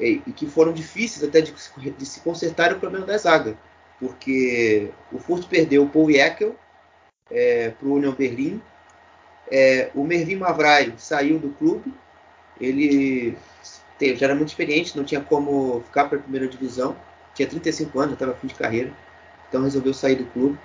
e, 0.01 0.23
e 0.27 0.33
que 0.33 0.47
foram 0.47 0.73
difíceis 0.73 1.29
até 1.29 1.41
de, 1.41 1.53
de, 1.91 2.07
se 2.07 2.21
consertar, 2.21 2.71
é 2.71 2.75
o 2.75 2.81
problema 2.81 3.07
da 3.07 3.19
zaga, 3.19 3.57
porque 4.01 4.91
o 5.13 5.19
Furt 5.19 5.47
perdeu 5.47 5.85
o 5.85 5.89
Paul 5.89 6.11
Jekyll 6.11 6.57
é, 7.31 7.71
para 7.71 7.89
o 7.89 7.95
Union 7.95 8.13
Berlim, 8.13 8.61
é, 9.51 9.91
o 9.95 10.05
Mervin 10.05 10.37
Mavrai 10.37 10.95
saiu 10.97 11.39
do 11.39 11.51
clube, 11.51 11.93
ele 12.59 13.37
já 14.17 14.27
era 14.27 14.35
muito 14.35 14.49
experiente, 14.49 14.97
não 14.97 15.05
tinha 15.05 15.21
como 15.21 15.81
ficar 15.87 16.05
para 16.05 16.19
a 16.19 16.21
primeira 16.21 16.49
divisão, 16.49 16.97
tinha 17.35 17.49
35 17.49 17.99
anos, 17.99 18.13
estava 18.15 18.35
fim 18.35 18.47
de 18.47 18.55
carreira, 18.55 18.93
então 19.49 19.63
resolveu 19.63 19.95
sair 19.95 20.17
do 20.17 20.25
clube. 20.27 20.59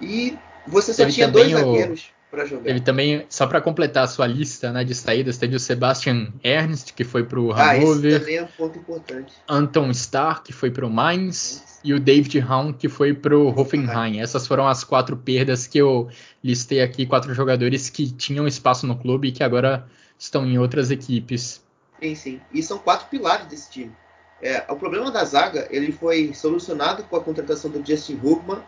E 0.00 0.38
você 0.66 0.92
só 0.92 1.02
teve 1.02 1.12
tinha 1.12 1.28
dois 1.28 1.50
zagueiros 1.50 2.10
para 2.30 2.44
jogar. 2.44 2.64
Teve 2.64 2.80
também, 2.80 3.26
só 3.28 3.46
para 3.46 3.60
completar 3.60 4.04
a 4.04 4.06
sua 4.06 4.26
lista 4.26 4.72
né, 4.72 4.84
de 4.84 4.94
saídas, 4.94 5.38
teve 5.38 5.56
o 5.56 5.60
Sebastian 5.60 6.32
Ernst, 6.42 6.92
que 6.92 7.04
foi 7.04 7.24
para 7.24 7.40
o 7.40 7.52
Hannover. 7.52 7.66
Ah, 7.68 8.08
esse 8.08 8.18
também 8.20 8.36
é 8.36 8.42
um 8.42 8.48
ponto 8.48 8.78
importante. 8.78 9.32
Anton 9.48 9.90
Starr, 9.90 10.42
que 10.42 10.52
foi 10.52 10.70
para 10.70 10.86
o 10.86 10.90
Mainz. 10.90 11.64
E 11.84 11.94
o 11.94 12.00
David 12.00 12.40
Raum, 12.40 12.72
que 12.72 12.88
foi 12.88 13.14
para 13.14 13.38
o 13.38 13.48
Hoffenheim. 13.48 14.20
Essas 14.20 14.44
foram 14.44 14.66
as 14.66 14.82
quatro 14.82 15.16
perdas 15.16 15.68
que 15.68 15.78
eu 15.78 16.08
listei 16.42 16.82
aqui, 16.82 17.06
quatro 17.06 17.32
jogadores 17.32 17.88
que 17.88 18.10
tinham 18.10 18.44
espaço 18.44 18.88
no 18.88 18.96
clube 18.96 19.28
e 19.28 19.32
que 19.32 19.44
agora 19.44 19.86
estão 20.18 20.44
em 20.44 20.58
outras 20.58 20.90
equipes. 20.90 21.64
Sim, 22.00 22.14
sim. 22.14 22.40
E 22.52 22.62
são 22.62 22.78
quatro 22.78 23.06
pilares 23.08 23.46
desse 23.46 23.70
time. 23.70 23.96
É, 24.42 24.64
o 24.68 24.76
problema 24.76 25.10
da 25.10 25.24
zaga 25.24 25.66
ele 25.70 25.92
foi 25.92 26.34
solucionado 26.34 27.02
com 27.04 27.16
a 27.16 27.22
contratação 27.22 27.70
do 27.70 27.84
Justin 27.84 28.20
Hugman 28.22 28.62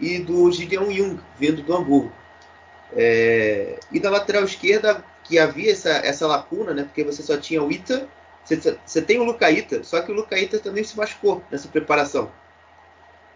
e 0.00 0.18
do 0.18 0.50
Gideon 0.50 0.90
Jung, 0.90 1.20
vindo 1.38 1.62
do 1.62 1.74
Hamburgo. 1.74 2.12
É, 2.94 3.78
e 3.90 4.00
da 4.00 4.10
lateral 4.10 4.44
esquerda, 4.44 5.04
que 5.24 5.38
havia 5.38 5.70
essa, 5.70 5.90
essa 5.90 6.26
lacuna, 6.26 6.74
né, 6.74 6.82
porque 6.82 7.04
você 7.04 7.22
só 7.22 7.36
tinha 7.36 7.62
o 7.62 7.70
Ita, 7.70 8.08
você, 8.44 8.76
você 8.84 9.00
tem 9.00 9.20
o 9.20 9.24
Lucaíta, 9.24 9.84
só 9.84 10.00
que 10.02 10.10
o 10.10 10.14
Lucaíta 10.14 10.58
também 10.58 10.82
se 10.82 10.96
machucou 10.96 11.42
nessa 11.50 11.68
preparação. 11.68 12.30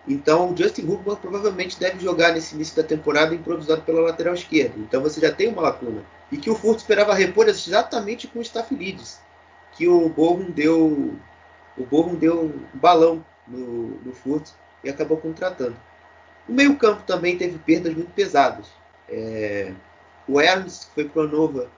Então 0.09 0.53
o 0.53 0.57
Justin 0.57 0.83
Hugman 0.83 1.17
provavelmente 1.17 1.79
deve 1.79 2.01
jogar 2.01 2.33
nesse 2.33 2.55
início 2.55 2.77
da 2.77 2.83
temporada 2.83 3.35
improvisado 3.35 3.83
pela 3.83 4.01
lateral 4.01 4.35
esquerda. 4.35 4.75
Então 4.79 5.01
você 5.03 5.21
já 5.21 5.33
tem 5.33 5.49
uma 5.49 5.63
lacuna. 5.63 6.05
E 6.31 6.37
que 6.37 6.51
o 6.51 6.55
Furt 6.55 6.79
esperava 6.79 7.15
repor 7.15 7.49
exatamente 7.49 8.27
com 8.27 8.41
o 8.41 8.43
Staphylidis, 8.43 9.21
que 9.77 9.89
o 9.89 10.09
Bochum 10.09 10.51
deu 10.51 11.15
o 11.77 11.85
Bochum 11.85 12.15
deu 12.15 12.45
um 12.45 12.79
balão 12.79 13.25
no, 13.47 14.01
no 14.03 14.13
Furt 14.13 14.49
e 14.83 14.89
acabou 14.89 15.19
contratando. 15.19 15.77
O 16.49 16.53
meio-campo 16.53 17.03
também 17.03 17.37
teve 17.37 17.59
perdas 17.59 17.95
muito 17.95 18.13
pesadas. 18.13 18.67
É, 19.09 19.73
o 20.27 20.41
Ernst, 20.41 20.87
que 20.87 20.95
foi 20.95 21.05
para 21.09 21.23
o 21.23 21.29
Nova, 21.29 21.71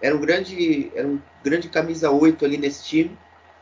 era 0.00 0.14
um 0.14 0.20
grande, 0.20 0.90
era 0.94 1.06
um 1.06 1.20
grande 1.42 1.68
camisa 1.68 2.10
8 2.10 2.44
ali 2.44 2.58
nesse 2.58 2.84
time. 2.84 3.16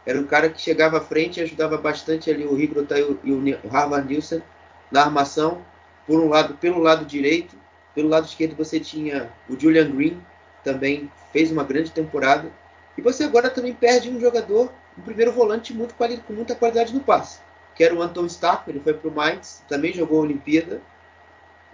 Era 0.06 0.18
um 0.18 0.24
cara 0.24 0.48
que 0.48 0.60
chegava 0.60 0.98
à 0.98 1.00
frente 1.00 1.38
e 1.38 1.42
ajudava 1.42 1.76
bastante 1.76 2.30
ali 2.30 2.44
o 2.44 2.58
Higrota 2.58 2.98
e 2.98 3.32
o, 3.32 3.68
Harvard 3.68 4.08
Nielsen 4.08 4.42
na 4.90 5.02
armação. 5.02 5.64
Por 6.06 6.20
um 6.20 6.28
lado, 6.28 6.54
pelo 6.54 6.80
lado 6.80 7.04
direito, 7.04 7.56
pelo 7.94 8.08
lado 8.08 8.26
esquerdo 8.26 8.56
você 8.56 8.78
tinha 8.78 9.30
o 9.48 9.58
Julian 9.58 9.90
Green, 9.90 10.20
também 10.62 11.10
fez 11.32 11.50
uma 11.50 11.64
grande 11.64 11.90
temporada. 11.90 12.50
E 12.96 13.02
você 13.02 13.24
agora 13.24 13.50
também 13.50 13.72
perde 13.72 14.08
um 14.08 14.20
jogador, 14.20 14.72
um 14.96 15.02
primeiro 15.02 15.32
volante 15.32 15.74
muito 15.74 15.94
com 15.94 16.32
muita 16.32 16.54
qualidade 16.54 16.94
no 16.94 17.00
passe, 17.00 17.40
que 17.74 17.82
era 17.82 17.94
o 17.94 18.02
Anton 18.02 18.26
Stark, 18.26 18.68
ele 18.70 18.80
foi 18.80 18.94
para 18.94 19.08
o 19.08 19.12
Mainz, 19.12 19.62
também 19.68 19.92
jogou 19.92 20.18
a 20.18 20.22
Olimpíada 20.22 20.80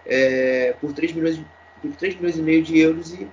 é, 0.06 0.74
por 0.80 0.92
3 0.92 1.12
milhões, 1.12 1.40
por 1.82 1.94
3 1.96 2.16
milhões 2.16 2.38
e 2.38 2.42
meio 2.42 2.62
de 2.62 2.78
euros 2.78 3.12
e 3.12 3.28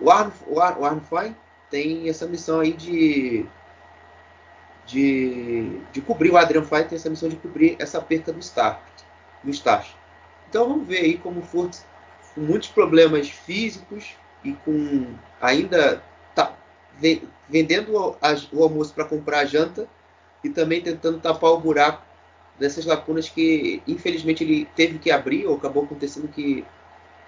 o 0.00 0.10
Arno, 0.10 0.32
o 0.46 0.58
o 0.58 1.34
tem 1.70 2.08
essa 2.08 2.26
missão 2.26 2.60
aí 2.60 2.72
de, 2.72 3.46
de, 4.86 5.78
de 5.92 6.00
cobrir, 6.00 6.30
o 6.30 6.36
Adrian 6.36 6.64
Fine 6.64 6.84
tem 6.84 6.96
essa 6.96 7.10
missão 7.10 7.28
de 7.28 7.36
cobrir 7.36 7.76
essa 7.78 8.00
perca 8.00 8.32
do 8.32 8.40
Stark, 8.40 8.82
do 9.44 9.50
Stach. 9.50 9.94
Então 10.48 10.68
vamos 10.68 10.88
ver 10.88 10.98
aí 10.98 11.16
como 11.16 11.42
for 11.42 11.70
com 12.34 12.40
muitos 12.40 12.68
problemas 12.68 13.28
físicos 13.28 14.16
e 14.42 14.52
com 14.52 15.14
ainda 15.40 16.02
vendendo 17.48 18.16
o 18.52 18.62
almoço 18.62 18.92
para 18.94 19.04
comprar 19.04 19.40
a 19.40 19.44
janta 19.44 19.88
e 20.44 20.48
também 20.48 20.80
tentando 20.80 21.18
tapar 21.18 21.50
o 21.50 21.60
buraco 21.60 22.02
dessas 22.58 22.84
lacunas 22.84 23.28
que 23.28 23.82
infelizmente 23.88 24.44
ele 24.44 24.68
teve 24.76 24.98
que 24.98 25.10
abrir 25.10 25.46
ou 25.46 25.56
acabou 25.56 25.84
acontecendo 25.84 26.28
que, 26.28 26.64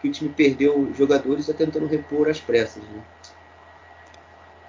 que 0.00 0.08
o 0.08 0.12
time 0.12 0.30
perdeu 0.30 0.92
jogadores 0.94 1.48
e 1.48 1.50
está 1.50 1.64
tentando 1.64 1.86
repor 1.86 2.28
as 2.28 2.38
pressas. 2.38 2.82
Né? 2.82 3.02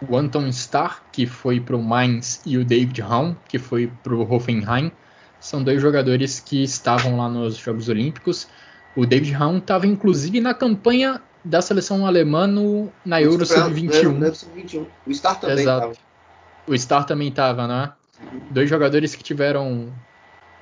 O 0.10 0.18
Anton 0.18 0.48
Starr, 0.48 1.04
que 1.12 1.26
foi 1.26 1.60
para 1.60 1.76
o 1.76 1.82
Mainz, 1.82 2.42
e 2.46 2.58
o 2.58 2.66
David 2.66 3.02
Raum, 3.02 3.36
que 3.48 3.58
foi 3.58 3.92
para 4.02 4.14
o 4.14 4.34
Hoffenheim, 4.34 4.92
são 5.40 5.64
dois 5.64 5.82
jogadores 5.82 6.40
que 6.40 6.64
estavam 6.64 7.18
lá 7.18 7.30
nos 7.30 7.58
Jogos 7.58 7.90
Olímpicos. 7.90 8.48
O 8.96 9.06
David 9.06 9.34
Raum 9.34 9.58
estava 9.58 9.86
inclusive 9.86 10.40
na 10.40 10.54
campanha 10.54 11.22
da 11.44 11.62
seleção 11.62 12.06
alemã 12.06 12.48
no, 12.48 12.92
na 13.06 13.22
Euro 13.22 13.46
Sub-21. 13.46 14.86
O 15.06 15.14
Star 15.14 15.40
também 15.40 15.60
estava. 15.60 15.94
O 16.66 16.78
Star 16.78 17.06
também 17.06 17.28
estava, 17.28 17.68
né? 17.68 17.92
Dois 18.52 18.70
jogadores 18.70 19.16
que 19.16 19.24
tiveram 19.24 19.92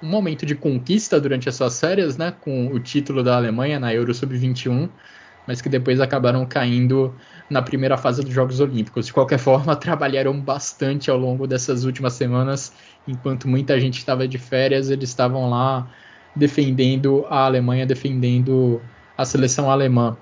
um 0.02 0.10
momento 0.10 0.46
de 0.46 0.56
conquista 0.56 1.22
durante 1.22 1.48
as 1.48 1.56
suas 1.56 1.80
férias, 1.80 2.18
né? 2.18 2.34
Com 2.42 2.68
o 2.68 2.80
título 2.80 3.24
da 3.24 3.36
Alemanha 3.36 3.80
na 3.80 3.94
Euro 3.94 4.14
Sub-21, 4.14 4.90
mas 5.46 5.62
que 5.62 5.70
depois 5.70 6.00
acabaram 6.00 6.46
caindo 6.46 7.14
na 7.48 7.62
primeira 7.62 7.98
fase 7.98 8.24
dos 8.24 8.34
Jogos 8.34 8.60
Olímpicos. 8.60 9.06
De 9.06 9.14
qualquer 9.14 9.38
forma, 9.38 9.76
trabalharam 9.78 10.40
bastante 10.40 11.12
ao 11.12 11.18
longo 11.18 11.46
dessas 11.46 11.84
últimas 11.84 12.14
semanas, 12.14 12.74
enquanto 13.08 13.48
muita 13.48 13.80
gente 13.80 14.00
estava 14.00 14.28
de 14.28 14.40
férias, 14.40 14.90
eles 14.90 15.10
estavam 15.10 15.50
lá 15.50 15.88
defendendo 16.36 17.26
a 17.30 17.46
Alemanha, 17.46 17.86
defendendo 17.86 18.82
a 19.18 19.26
seleção 19.26 19.70
alemã. 19.70 20.18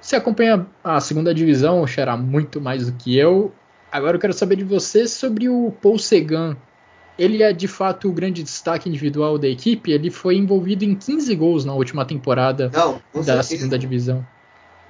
Você 0.00 0.16
acompanha 0.16 0.66
a 0.82 1.00
segunda 1.00 1.34
divisão, 1.34 1.86
Xará, 1.86 2.16
muito 2.16 2.60
mais 2.60 2.86
do 2.86 2.92
que 2.92 3.16
eu. 3.16 3.52
Agora 3.90 4.16
eu 4.16 4.20
quero 4.20 4.32
saber 4.32 4.56
de 4.56 4.64
você 4.64 5.08
sobre 5.08 5.48
o 5.48 5.72
Paul 5.82 5.98
Segan. 5.98 6.56
Ele 7.18 7.42
é 7.42 7.52
de 7.52 7.66
fato 7.66 8.08
o 8.08 8.12
grande 8.12 8.42
destaque 8.42 8.88
individual 8.88 9.38
da 9.38 9.48
equipe. 9.48 9.90
Ele 9.90 10.10
foi 10.10 10.36
envolvido 10.36 10.84
em 10.84 10.94
15 10.94 11.34
gols 11.34 11.64
na 11.64 11.74
última 11.74 12.04
temporada 12.04 12.70
Não, 12.72 13.02
da 13.12 13.22
certeza. 13.22 13.42
segunda 13.42 13.78
divisão. 13.78 14.24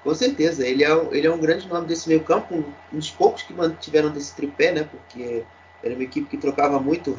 Com 0.04 0.14
certeza, 0.14 0.66
ele 0.66 0.84
é, 0.84 1.08
ele 1.12 1.26
é 1.26 1.32
um 1.32 1.38
grande 1.38 1.66
nome 1.68 1.86
desse 1.86 2.08
meio 2.08 2.22
campo, 2.22 2.54
um 2.92 2.96
dos 2.96 3.10
poucos 3.10 3.42
que 3.42 3.52
mantiveram 3.52 4.10
desse 4.10 4.34
tripé, 4.36 4.72
né? 4.72 4.84
Porque 4.84 5.42
era 5.82 5.94
uma 5.94 6.04
equipe 6.04 6.28
que 6.28 6.36
trocava 6.36 6.78
muito 6.78 7.16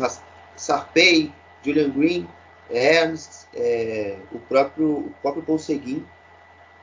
Sarpei, 0.55 1.31
Julian 1.63 1.89
Green, 1.89 2.27
Ernst, 2.69 3.47
é, 3.53 4.17
o 4.31 4.39
próprio 4.39 4.87
o 4.87 5.13
próprio 5.21 5.43
Paul 5.43 5.59
Seguin 5.59 6.05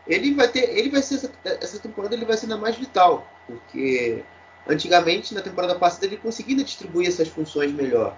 ele 0.06 0.34
vai 0.34 0.48
ter, 0.48 0.70
ele 0.76 0.90
vai 0.90 1.02
ser 1.02 1.16
essa, 1.16 1.32
essa, 1.44 1.78
temporada 1.78 2.14
ele 2.14 2.24
vai 2.24 2.36
ser 2.36 2.46
ainda 2.46 2.56
mais 2.56 2.76
vital, 2.76 3.26
porque 3.46 4.22
antigamente 4.68 5.34
na 5.34 5.42
temporada 5.42 5.74
passada 5.74 6.06
ele 6.06 6.16
conseguia 6.16 6.62
distribuir 6.62 7.08
essas 7.08 7.28
funções 7.28 7.72
melhor. 7.72 8.16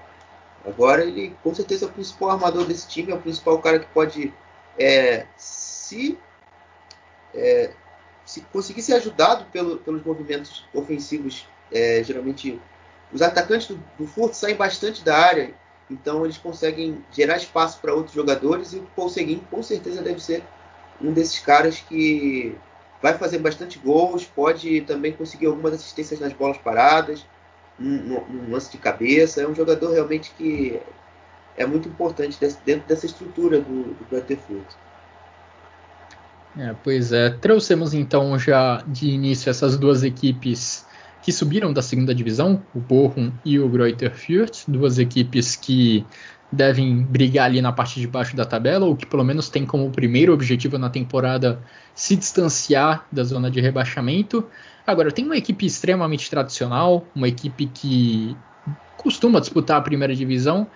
Agora 0.64 1.02
ele 1.02 1.34
com 1.42 1.54
certeza 1.54 1.86
é 1.86 1.88
o 1.88 1.92
principal 1.92 2.30
armador 2.30 2.66
desse 2.66 2.86
time, 2.88 3.12
é 3.12 3.14
o 3.14 3.20
principal 3.20 3.58
cara 3.60 3.78
que 3.78 3.86
pode 3.86 4.32
é, 4.78 5.26
se, 5.36 6.18
é, 7.34 7.70
se 8.24 8.42
conseguir 8.52 8.82
ser 8.82 8.94
ajudado 8.94 9.46
pelo, 9.46 9.78
pelos 9.78 10.04
movimentos 10.04 10.64
ofensivos. 10.74 11.46
É, 11.70 12.02
geralmente 12.02 12.60
os 13.12 13.22
atacantes 13.22 13.68
do, 13.68 13.82
do 13.98 14.06
Furto 14.06 14.36
saem 14.36 14.56
bastante 14.56 15.02
da 15.02 15.16
área, 15.16 15.54
então 15.90 16.24
eles 16.24 16.36
conseguem 16.36 17.02
gerar 17.10 17.36
espaço 17.36 17.80
para 17.80 17.94
outros 17.94 18.14
jogadores 18.14 18.74
e 18.74 18.76
o 18.78 18.86
Paul 18.94 19.08
Seguin 19.08 19.38
com 19.50 19.62
certeza 19.62 20.02
deve 20.02 20.20
ser 20.20 20.42
um 21.00 21.12
desses 21.12 21.38
caras 21.38 21.80
que 21.80 22.56
vai 23.02 23.16
fazer 23.16 23.38
bastante 23.38 23.78
gols, 23.78 24.24
pode 24.24 24.80
também 24.82 25.12
conseguir 25.12 25.46
algumas 25.46 25.74
assistências 25.74 26.18
nas 26.20 26.32
bolas 26.32 26.58
paradas, 26.58 27.24
num, 27.78 28.24
num 28.26 28.50
lance 28.50 28.72
de 28.72 28.78
cabeça. 28.78 29.40
É 29.40 29.48
um 29.48 29.54
jogador 29.54 29.92
realmente 29.92 30.32
que 30.36 30.80
é 31.56 31.64
muito 31.66 31.88
importante 31.88 32.38
dentro 32.64 32.88
dessa 32.88 33.06
estrutura 33.06 33.60
do, 33.60 33.94
do 33.94 34.06
Butterfield. 34.10 34.66
É, 36.56 36.74
pois 36.82 37.12
é, 37.12 37.30
trouxemos 37.30 37.94
então 37.94 38.36
já 38.38 38.82
de 38.86 39.10
início 39.10 39.48
essas 39.48 39.76
duas 39.76 40.02
equipes 40.02 40.84
que 41.22 41.32
subiram 41.32 41.72
da 41.72 41.82
segunda 41.82 42.14
divisão, 42.14 42.62
o 42.74 42.78
Bochum 42.78 43.32
e 43.44 43.58
o 43.58 43.68
Greuther 43.68 44.14
Fürth, 44.14 44.64
duas 44.68 44.98
equipes 44.98 45.56
que 45.56 46.04
devem 46.50 47.02
brigar 47.02 47.46
ali 47.46 47.60
na 47.60 47.72
parte 47.72 48.00
de 48.00 48.06
baixo 48.06 48.34
da 48.34 48.44
tabela, 48.44 48.86
ou 48.86 48.96
que 48.96 49.06
pelo 49.06 49.24
menos 49.24 49.48
tem 49.48 49.66
como 49.66 49.90
primeiro 49.90 50.32
objetivo 50.32 50.78
na 50.78 50.88
temporada 50.88 51.60
se 51.94 52.16
distanciar 52.16 53.06
da 53.12 53.22
zona 53.24 53.50
de 53.50 53.60
rebaixamento. 53.60 54.46
Agora, 54.86 55.12
tem 55.12 55.24
uma 55.24 55.36
equipe 55.36 55.66
extremamente 55.66 56.30
tradicional, 56.30 57.06
uma 57.14 57.28
equipe 57.28 57.66
que 57.66 58.34
costuma 58.96 59.40
disputar 59.40 59.78
a 59.78 59.82
primeira 59.82 60.14
divisão, 60.14 60.66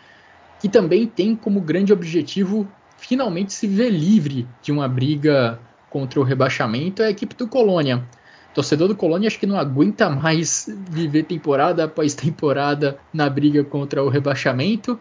que 0.61 0.69
também 0.69 1.07
tem 1.07 1.35
como 1.35 1.61
grande 1.61 1.93
objetivo 1.93 2.69
finalmente 2.99 3.53
se 3.53 3.67
ver 3.67 3.91
livre 3.91 4.47
de 4.63 4.71
uma 4.71 4.87
briga 4.87 5.59
contra 5.91 6.21
o 6.21 6.23
rebaixamento, 6.23 7.03
é 7.03 7.07
a 7.07 7.11
equipe 7.11 7.35
do 7.35 7.49
Colônia. 7.49 8.03
Torcedor 8.55 8.89
do 8.89 8.97
Colônia 8.97 9.29
acho 9.29 9.39
que 9.39 9.47
não 9.47 9.59
aguenta 9.59 10.11
mais 10.11 10.69
viver 10.91 11.25
temporada 11.25 11.85
após 11.85 12.15
temporada 12.15 12.99
na 13.13 13.29
briga 13.29 13.65
contra 13.65 14.03
o 14.03 14.09
rebaixamento. 14.09 14.99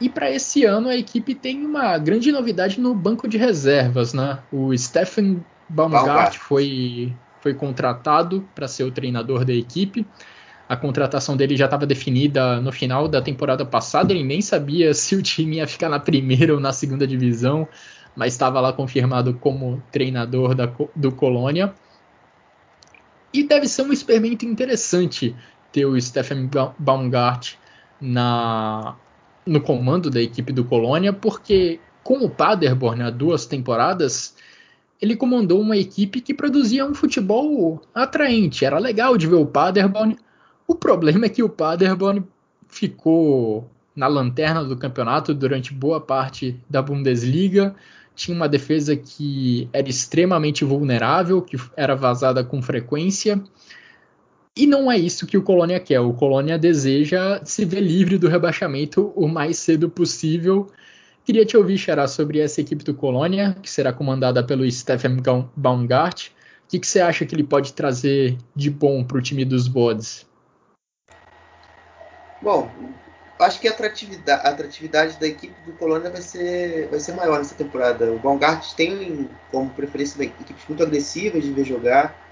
E 0.00 0.08
para 0.08 0.30
esse 0.30 0.64
ano 0.64 0.88
a 0.88 0.96
equipe 0.96 1.34
tem 1.34 1.64
uma 1.64 1.96
grande 1.98 2.30
novidade 2.30 2.80
no 2.80 2.94
banco 2.94 3.26
de 3.26 3.38
reservas, 3.38 4.12
né? 4.12 4.40
O 4.52 4.76
Stephen 4.76 5.42
Baumgart 5.68 6.36
foi, 6.36 7.14
foi 7.40 7.54
contratado 7.54 8.46
para 8.54 8.68
ser 8.68 8.84
o 8.84 8.90
treinador 8.90 9.44
da 9.44 9.54
equipe. 9.54 10.06
A 10.68 10.76
contratação 10.76 11.36
dele 11.36 11.56
já 11.56 11.66
estava 11.66 11.86
definida 11.86 12.60
no 12.60 12.72
final 12.72 13.08
da 13.08 13.22
temporada 13.22 13.64
passada. 13.64 14.12
Ele 14.12 14.24
nem 14.24 14.42
sabia 14.42 14.92
se 14.92 15.14
o 15.14 15.22
time 15.22 15.56
ia 15.56 15.66
ficar 15.66 15.88
na 15.88 16.00
primeira 16.00 16.52
ou 16.52 16.60
na 16.60 16.72
segunda 16.72 17.06
divisão, 17.06 17.66
mas 18.14 18.32
estava 18.32 18.60
lá 18.60 18.72
confirmado 18.72 19.34
como 19.34 19.82
treinador 19.90 20.54
da, 20.54 20.70
do 20.94 21.12
Colônia. 21.12 21.72
E 23.36 23.42
deve 23.42 23.68
ser 23.68 23.82
um 23.82 23.92
experimento 23.92 24.46
interessante 24.46 25.36
ter 25.70 25.84
o 25.84 26.00
Stephen 26.00 26.48
Baumgart 26.78 27.52
na, 28.00 28.96
no 29.44 29.60
comando 29.60 30.08
da 30.08 30.22
equipe 30.22 30.54
do 30.54 30.64
Colônia, 30.64 31.12
porque 31.12 31.78
com 32.02 32.24
o 32.24 32.30
Paderborn 32.30 33.02
há 33.02 33.10
duas 33.10 33.44
temporadas, 33.44 34.34
ele 35.02 35.14
comandou 35.14 35.60
uma 35.60 35.76
equipe 35.76 36.22
que 36.22 36.32
produzia 36.32 36.86
um 36.86 36.94
futebol 36.94 37.82
atraente. 37.94 38.64
Era 38.64 38.78
legal 38.78 39.18
de 39.18 39.26
ver 39.26 39.34
o 39.34 39.44
Paderborn. 39.44 40.16
O 40.66 40.74
problema 40.74 41.26
é 41.26 41.28
que 41.28 41.42
o 41.42 41.48
Paderborn 41.50 42.24
ficou 42.66 43.70
na 43.94 44.06
lanterna 44.06 44.64
do 44.64 44.78
campeonato 44.78 45.34
durante 45.34 45.74
boa 45.74 46.00
parte 46.00 46.58
da 46.70 46.80
Bundesliga. 46.80 47.76
Tinha 48.16 48.34
uma 48.34 48.48
defesa 48.48 48.96
que 48.96 49.68
era 49.72 49.88
extremamente 49.88 50.64
vulnerável, 50.64 51.40
que 51.40 51.56
era 51.76 51.94
vazada 51.94 52.42
com 52.42 52.60
frequência. 52.60 53.40
E 54.56 54.66
não 54.66 54.90
é 54.90 54.96
isso 54.96 55.26
que 55.26 55.36
o 55.36 55.42
Colônia 55.42 55.78
quer. 55.78 56.00
O 56.00 56.14
Colônia 56.14 56.58
deseja 56.58 57.44
se 57.44 57.64
ver 57.66 57.80
livre 57.80 58.16
do 58.16 58.26
rebaixamento 58.26 59.12
o 59.14 59.28
mais 59.28 59.58
cedo 59.58 59.90
possível. 59.90 60.66
Queria 61.26 61.44
te 61.44 61.56
ouvir, 61.56 61.76
Xará, 61.76 62.08
sobre 62.08 62.38
essa 62.38 62.62
equipe 62.62 62.82
do 62.82 62.94
Colônia, 62.94 63.54
que 63.62 63.68
será 63.68 63.92
comandada 63.92 64.42
pelo 64.42 64.68
Stephen 64.70 65.18
Baumgart. 65.54 66.28
O 66.28 66.68
que, 66.68 66.78
que 66.78 66.86
você 66.86 67.00
acha 67.00 67.26
que 67.26 67.34
ele 67.34 67.44
pode 67.44 67.74
trazer 67.74 68.38
de 68.54 68.70
bom 68.70 69.04
para 69.04 69.18
o 69.18 69.22
time 69.22 69.44
dos 69.44 69.68
Bodes? 69.68 70.26
Bom, 72.40 72.70
acho 73.38 73.60
que 73.60 73.68
a 73.68 73.70
atratividade, 73.70 74.46
a 74.46 74.50
atratividade, 74.50 75.18
da 75.18 75.26
equipe 75.26 75.54
do 75.64 75.72
Colônia 75.72 76.10
vai 76.10 76.22
ser, 76.22 76.88
vai 76.88 77.00
ser 77.00 77.12
maior 77.12 77.38
nessa 77.38 77.54
temporada. 77.54 78.10
O 78.12 78.18
Baumgart 78.18 78.74
tem 78.74 79.28
como 79.50 79.70
preferência 79.70 80.22
equipes 80.22 80.64
muito 80.68 80.82
agressivas 80.82 81.44
de 81.44 81.52
ver 81.52 81.64
jogar 81.64 82.26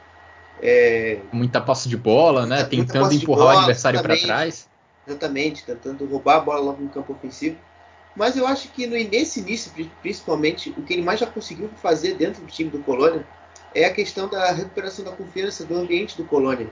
é, 0.62 1.19
muita 1.33 1.61
posse 1.61 1.88
de 1.88 1.97
bola, 1.97 2.47
né? 2.47 2.64
Tentando 2.64 3.12
empurrar 3.12 3.47
bola, 3.47 3.55
o 3.55 3.59
adversário 3.59 4.03
para 4.03 4.17
trás. 4.17 4.69
Exatamente, 5.07 5.64
tentando 5.64 6.07
roubar 6.07 6.37
a 6.37 6.40
bola 6.40 6.61
logo 6.61 6.83
no 6.83 6.88
campo 6.88 7.12
ofensivo. 7.12 7.57
Mas 8.17 8.37
eu 8.37 8.47
acho 8.47 8.69
que 8.69 8.87
no, 8.87 8.95
nesse 8.95 9.40
início, 9.40 9.73
principalmente, 10.01 10.71
o 10.71 10.83
que 10.83 10.93
ele 10.93 11.03
mais 11.03 11.21
já 11.21 11.27
conseguiu 11.27 11.69
fazer 11.77 12.14
dentro 12.14 12.43
do 12.43 12.47
time 12.47 12.71
do 12.71 12.79
Colônia 12.79 13.27
é 13.75 13.85
a 13.85 13.93
questão 13.93 14.29
da 14.29 14.53
recuperação 14.53 15.05
da 15.05 15.11
confiança 15.11 15.64
do 15.64 15.77
ambiente 15.77 16.17
do 16.17 16.25
Colônia. 16.25 16.69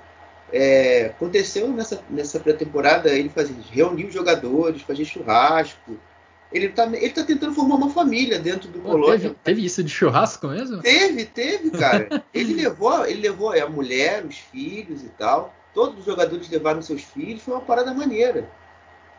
É, 0.53 1.07
aconteceu 1.07 1.69
nessa, 1.69 2.03
nessa 2.11 2.39
pré-temporada 2.39 3.09
ele 3.11 3.31
fazer, 3.31 3.55
reunir 3.71 4.07
os 4.07 4.15
jogadores, 4.15 4.83
fazer 4.83 5.05
churrasco, 5.05 5.99
ele 6.53 6.69
tá, 6.69 6.87
ele 6.87 7.11
tá 7.11 7.25
tentando 7.25 7.55
formar 7.55 7.77
uma 7.77 7.91
família 7.91 8.39
dentro 8.39 8.69
do 8.69 8.79
Pô, 8.79 8.91
Colônia. 8.91 9.19
Teve, 9.19 9.35
teve, 9.43 9.65
isso 9.65 9.83
de 9.83 9.91
churrasco 9.91 10.49
mesmo? 10.49 10.83
Teve, 10.83 11.25
teve, 11.25 11.71
cara. 11.71 12.23
ele 12.33 12.55
levou, 12.55 13.07
ele 13.07 13.23
levou 13.23 13.53
a 13.53 13.69
mulher, 13.69 14.25
os 14.25 14.37
filhos 14.37 15.03
e 15.03 15.09
tal. 15.09 15.55
Todos 15.73 16.01
os 16.01 16.05
jogadores 16.05 16.49
levaram 16.51 16.83
seus 16.83 17.03
filhos, 17.03 17.43
foi 17.43 17.55
uma 17.55 17.63
parada 17.63 17.95
maneira. 17.95 18.47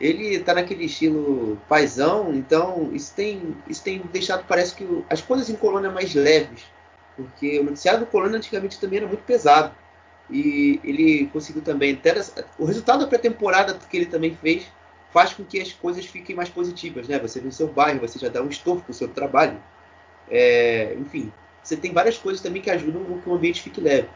Ele 0.00 0.38
tá 0.40 0.54
naquele 0.54 0.84
estilo 0.84 1.60
paisão, 1.68 2.32
então 2.32 2.90
isso 2.92 3.12
tem, 3.14 3.56
isso 3.68 3.82
tem 3.82 4.00
deixado, 4.12 4.44
parece 4.46 4.74
que 4.74 4.86
as 5.08 5.20
coisas 5.20 5.48
em 5.50 5.56
Colônia 5.56 5.90
mais 5.90 6.14
leves. 6.14 6.64
Porque 7.16 7.60
o 7.60 7.64
noticiário 7.64 8.00
do 8.00 8.06
Colônia 8.06 8.38
antigamente 8.38 8.78
também 8.78 8.98
era 8.98 9.08
muito 9.08 9.22
pesado. 9.22 9.74
E 10.30 10.80
ele 10.82 11.26
conseguiu 11.26 11.62
também 11.62 12.00
o 12.58 12.64
resultado 12.64 13.00
da 13.00 13.06
pré-temporada 13.06 13.74
que 13.74 13.96
ele 13.96 14.06
também 14.06 14.34
fez 14.34 14.66
faz 15.12 15.32
com 15.32 15.44
que 15.44 15.60
as 15.60 15.72
coisas 15.72 16.04
fiquem 16.06 16.34
mais 16.34 16.48
positivas, 16.48 17.06
né? 17.06 17.18
Você 17.20 17.40
no 17.40 17.52
seu 17.52 17.68
bairro, 17.68 18.00
você 18.00 18.18
já 18.18 18.28
dá 18.28 18.42
um 18.42 18.48
estofo 18.48 18.82
para 18.82 18.90
o 18.90 18.94
seu 18.94 19.06
trabalho. 19.06 19.62
É, 20.28 20.94
enfim, 20.98 21.32
você 21.62 21.76
tem 21.76 21.92
várias 21.92 22.18
coisas 22.18 22.42
também 22.42 22.60
que 22.60 22.68
ajudam 22.68 23.02
a 23.02 23.22
que 23.22 23.28
o 23.28 23.34
ambiente 23.34 23.62
fique 23.62 23.80
leve. 23.80 24.08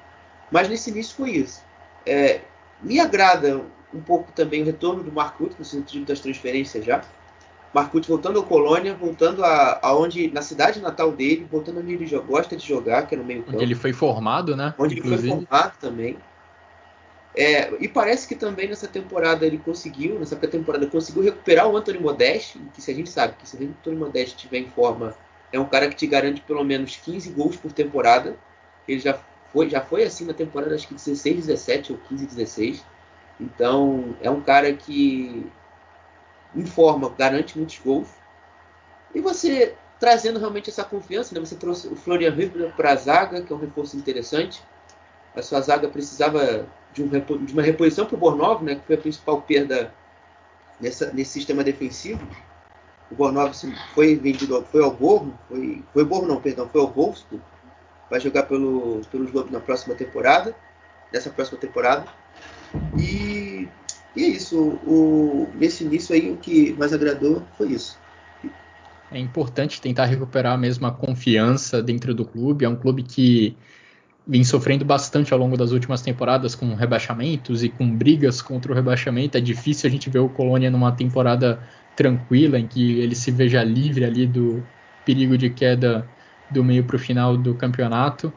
Mas 0.50 0.68
nesse 0.68 0.90
início 0.90 1.14
foi 1.14 1.30
isso. 1.30 1.62
É, 2.04 2.40
me 2.82 2.98
agrada 2.98 3.64
um 3.94 4.00
pouco 4.00 4.32
também 4.32 4.62
o 4.62 4.66
retorno 4.66 5.02
do 5.02 5.12
Marcut 5.12 5.54
no 5.58 5.64
sentido 5.64 6.04
das 6.04 6.20
transferências 6.20 6.84
já. 6.84 7.02
Marcut 7.72 8.08
voltando 8.08 8.38
ao 8.38 8.44
Colônia, 8.44 8.94
voltando 8.94 9.44
a, 9.44 9.78
aonde 9.82 10.30
na 10.30 10.42
cidade 10.42 10.80
natal 10.80 11.12
dele, 11.12 11.46
voltando 11.50 11.80
onde 11.80 11.92
ele 11.92 12.18
gosta 12.20 12.56
de 12.56 12.66
jogar, 12.66 13.06
que 13.06 13.14
é 13.14 13.18
no 13.18 13.24
meio 13.24 13.42
campo. 13.42 13.56
Onde 13.56 13.64
ele 13.64 13.74
foi 13.74 13.92
formado, 13.92 14.56
né? 14.56 14.74
Onde 14.78 14.98
Inclusive. 14.98 15.28
ele 15.28 15.36
foi 15.36 15.46
formado 15.46 15.78
também. 15.78 16.18
É, 17.36 17.72
e 17.78 17.86
parece 17.86 18.26
que 18.26 18.34
também 18.34 18.68
nessa 18.68 18.88
temporada 18.88 19.46
ele 19.46 19.58
conseguiu, 19.58 20.18
nessa 20.18 20.34
pré-temporada, 20.34 20.86
conseguiu 20.86 21.22
recuperar 21.22 21.68
o 21.68 21.76
Anthony 21.76 22.00
Modeste, 22.00 22.58
que 22.74 22.82
se 22.82 22.90
a 22.90 22.94
gente 22.94 23.10
sabe 23.10 23.34
que 23.38 23.48
se 23.48 23.56
o 23.56 23.62
Anthony 23.62 23.96
Modeste 23.96 24.34
estiver 24.34 24.58
em 24.58 24.70
forma, 24.70 25.14
é 25.52 25.60
um 25.60 25.66
cara 25.66 25.88
que 25.88 25.94
te 25.94 26.06
garante 26.06 26.40
pelo 26.40 26.64
menos 26.64 26.96
15 26.96 27.30
gols 27.30 27.56
por 27.56 27.70
temporada. 27.70 28.36
Ele 28.88 28.98
já 28.98 29.18
foi, 29.52 29.68
já 29.68 29.80
foi 29.80 30.04
assim 30.04 30.24
na 30.24 30.34
temporada, 30.34 30.74
acho 30.74 30.88
que 30.88 30.94
16, 30.94 31.46
17 31.46 31.92
ou 31.92 31.98
15, 32.08 32.26
16. 32.26 32.84
Então 33.40 34.16
é 34.20 34.30
um 34.30 34.40
cara 34.40 34.72
que 34.72 35.46
em 36.54 36.64
forma 36.64 37.10
garante 37.10 37.56
muitos 37.56 37.78
gols. 37.78 38.08
E 39.14 39.20
você 39.20 39.74
trazendo 39.98 40.38
realmente 40.38 40.70
essa 40.70 40.84
confiança, 40.84 41.34
né? 41.34 41.40
Você 41.40 41.56
trouxe 41.56 41.88
o 41.88 41.96
Florian 41.96 42.30
Ribler 42.30 42.72
para 42.74 42.92
a 42.92 42.96
zaga, 42.96 43.42
que 43.42 43.52
é 43.52 43.56
um 43.56 43.58
reforço 43.58 43.96
interessante. 43.96 44.62
A 45.34 45.42
sua 45.42 45.60
zaga 45.60 45.88
precisava 45.88 46.66
de, 46.92 47.02
um, 47.02 47.44
de 47.44 47.52
uma 47.52 47.62
reposição 47.62 48.06
para 48.06 48.14
o 48.14 48.18
Bornov, 48.18 48.62
né, 48.62 48.76
que 48.76 48.86
foi 48.86 48.96
a 48.96 48.98
principal 48.98 49.42
perda 49.42 49.92
nessa, 50.80 51.12
nesse 51.12 51.32
sistema 51.32 51.62
defensivo. 51.64 52.26
O 53.10 53.14
Bornov 53.14 53.52
foi 53.94 54.16
vendido, 54.16 54.64
foi 54.70 54.82
ao 54.82 54.90
Borno, 54.90 55.38
foi, 55.48 55.82
foi 55.92 56.04
Borno 56.04 56.28
não, 56.28 56.40
perdão, 56.40 56.68
foi 56.68 56.80
ao 56.80 56.88
Wolfsburg, 56.88 57.42
vai 58.10 58.20
jogar 58.20 58.44
pelo, 58.44 59.00
pelos 59.10 59.32
Lobos 59.32 59.50
na 59.50 59.60
próxima 59.60 59.94
temporada, 59.94 60.54
nessa 61.12 61.30
próxima 61.30 61.58
temporada. 61.58 62.06
E, 62.98 63.37
e 64.18 64.24
é 64.24 64.28
isso, 64.30 64.58
o, 64.84 65.46
nesse 65.54 65.84
início 65.84 66.12
aí 66.12 66.28
o 66.28 66.36
que 66.38 66.72
mais 66.72 66.92
agradou 66.92 67.40
foi 67.56 67.68
isso. 67.68 67.96
É 69.12 69.18
importante 69.18 69.80
tentar 69.80 70.06
recuperar 70.06 70.54
a 70.54 70.58
mesma 70.58 70.90
confiança 70.90 71.80
dentro 71.80 72.12
do 72.12 72.24
clube. 72.24 72.64
É 72.64 72.68
um 72.68 72.74
clube 72.74 73.04
que 73.04 73.56
vem 74.26 74.42
sofrendo 74.42 74.84
bastante 74.84 75.32
ao 75.32 75.38
longo 75.38 75.56
das 75.56 75.70
últimas 75.70 76.02
temporadas 76.02 76.56
com 76.56 76.74
rebaixamentos 76.74 77.62
e 77.62 77.68
com 77.68 77.88
brigas 77.88 78.42
contra 78.42 78.72
o 78.72 78.74
rebaixamento. 78.74 79.38
É 79.38 79.40
difícil 79.40 79.88
a 79.88 79.90
gente 79.90 80.10
ver 80.10 80.18
o 80.18 80.28
Colônia 80.28 80.68
numa 80.68 80.90
temporada 80.90 81.62
tranquila, 81.94 82.58
em 82.58 82.66
que 82.66 82.98
ele 82.98 83.14
se 83.14 83.30
veja 83.30 83.62
livre 83.62 84.04
ali 84.04 84.26
do 84.26 84.62
perigo 85.06 85.38
de 85.38 85.48
queda 85.48 86.06
do 86.50 86.64
meio 86.64 86.82
para 86.82 86.96
o 86.96 86.98
final 86.98 87.36
do 87.36 87.54
campeonato. 87.54 88.32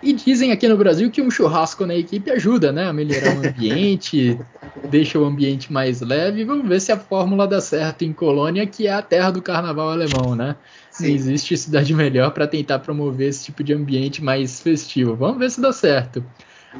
E 0.00 0.12
dizem 0.12 0.52
aqui 0.52 0.68
no 0.68 0.76
Brasil 0.76 1.10
que 1.10 1.20
um 1.20 1.30
churrasco 1.30 1.84
na 1.84 1.94
equipe 1.94 2.30
ajuda, 2.30 2.70
né? 2.70 2.88
A 2.88 2.92
melhorar 2.92 3.36
o 3.36 3.48
ambiente, 3.48 4.38
deixa 4.88 5.18
o 5.18 5.24
ambiente 5.24 5.72
mais 5.72 6.00
leve. 6.00 6.44
Vamos 6.44 6.68
ver 6.68 6.80
se 6.80 6.92
a 6.92 6.96
fórmula 6.96 7.48
dá 7.48 7.60
certo 7.60 8.04
em 8.04 8.12
Colônia, 8.12 8.64
que 8.64 8.86
é 8.86 8.92
a 8.92 9.02
terra 9.02 9.30
do 9.32 9.42
carnaval 9.42 9.90
alemão, 9.90 10.36
né? 10.36 10.54
Sim. 10.90 11.08
Não 11.08 11.14
existe 11.14 11.56
cidade 11.56 11.92
melhor 11.94 12.30
para 12.30 12.46
tentar 12.46 12.78
promover 12.78 13.28
esse 13.28 13.46
tipo 13.46 13.64
de 13.64 13.72
ambiente 13.74 14.22
mais 14.22 14.60
festivo. 14.60 15.16
Vamos 15.16 15.38
ver 15.38 15.50
se 15.50 15.60
dá 15.60 15.72
certo. 15.72 16.24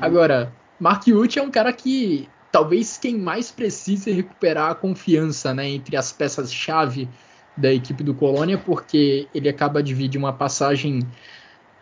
Agora, 0.00 0.52
Mark 0.78 1.04
Uth 1.08 1.36
é 1.36 1.42
um 1.42 1.50
cara 1.50 1.72
que 1.72 2.28
talvez 2.52 2.98
quem 2.98 3.18
mais 3.18 3.50
precise 3.50 4.12
recuperar 4.12 4.70
a 4.70 4.74
confiança 4.74 5.52
né, 5.52 5.68
entre 5.68 5.96
as 5.96 6.12
peças-chave 6.12 7.08
da 7.56 7.72
equipe 7.72 8.04
do 8.04 8.14
Colônia, 8.14 8.56
porque 8.56 9.26
ele 9.34 9.48
acaba 9.48 9.82
de 9.82 9.92
vir 9.92 10.08
de 10.08 10.16
uma 10.16 10.32
passagem 10.32 11.00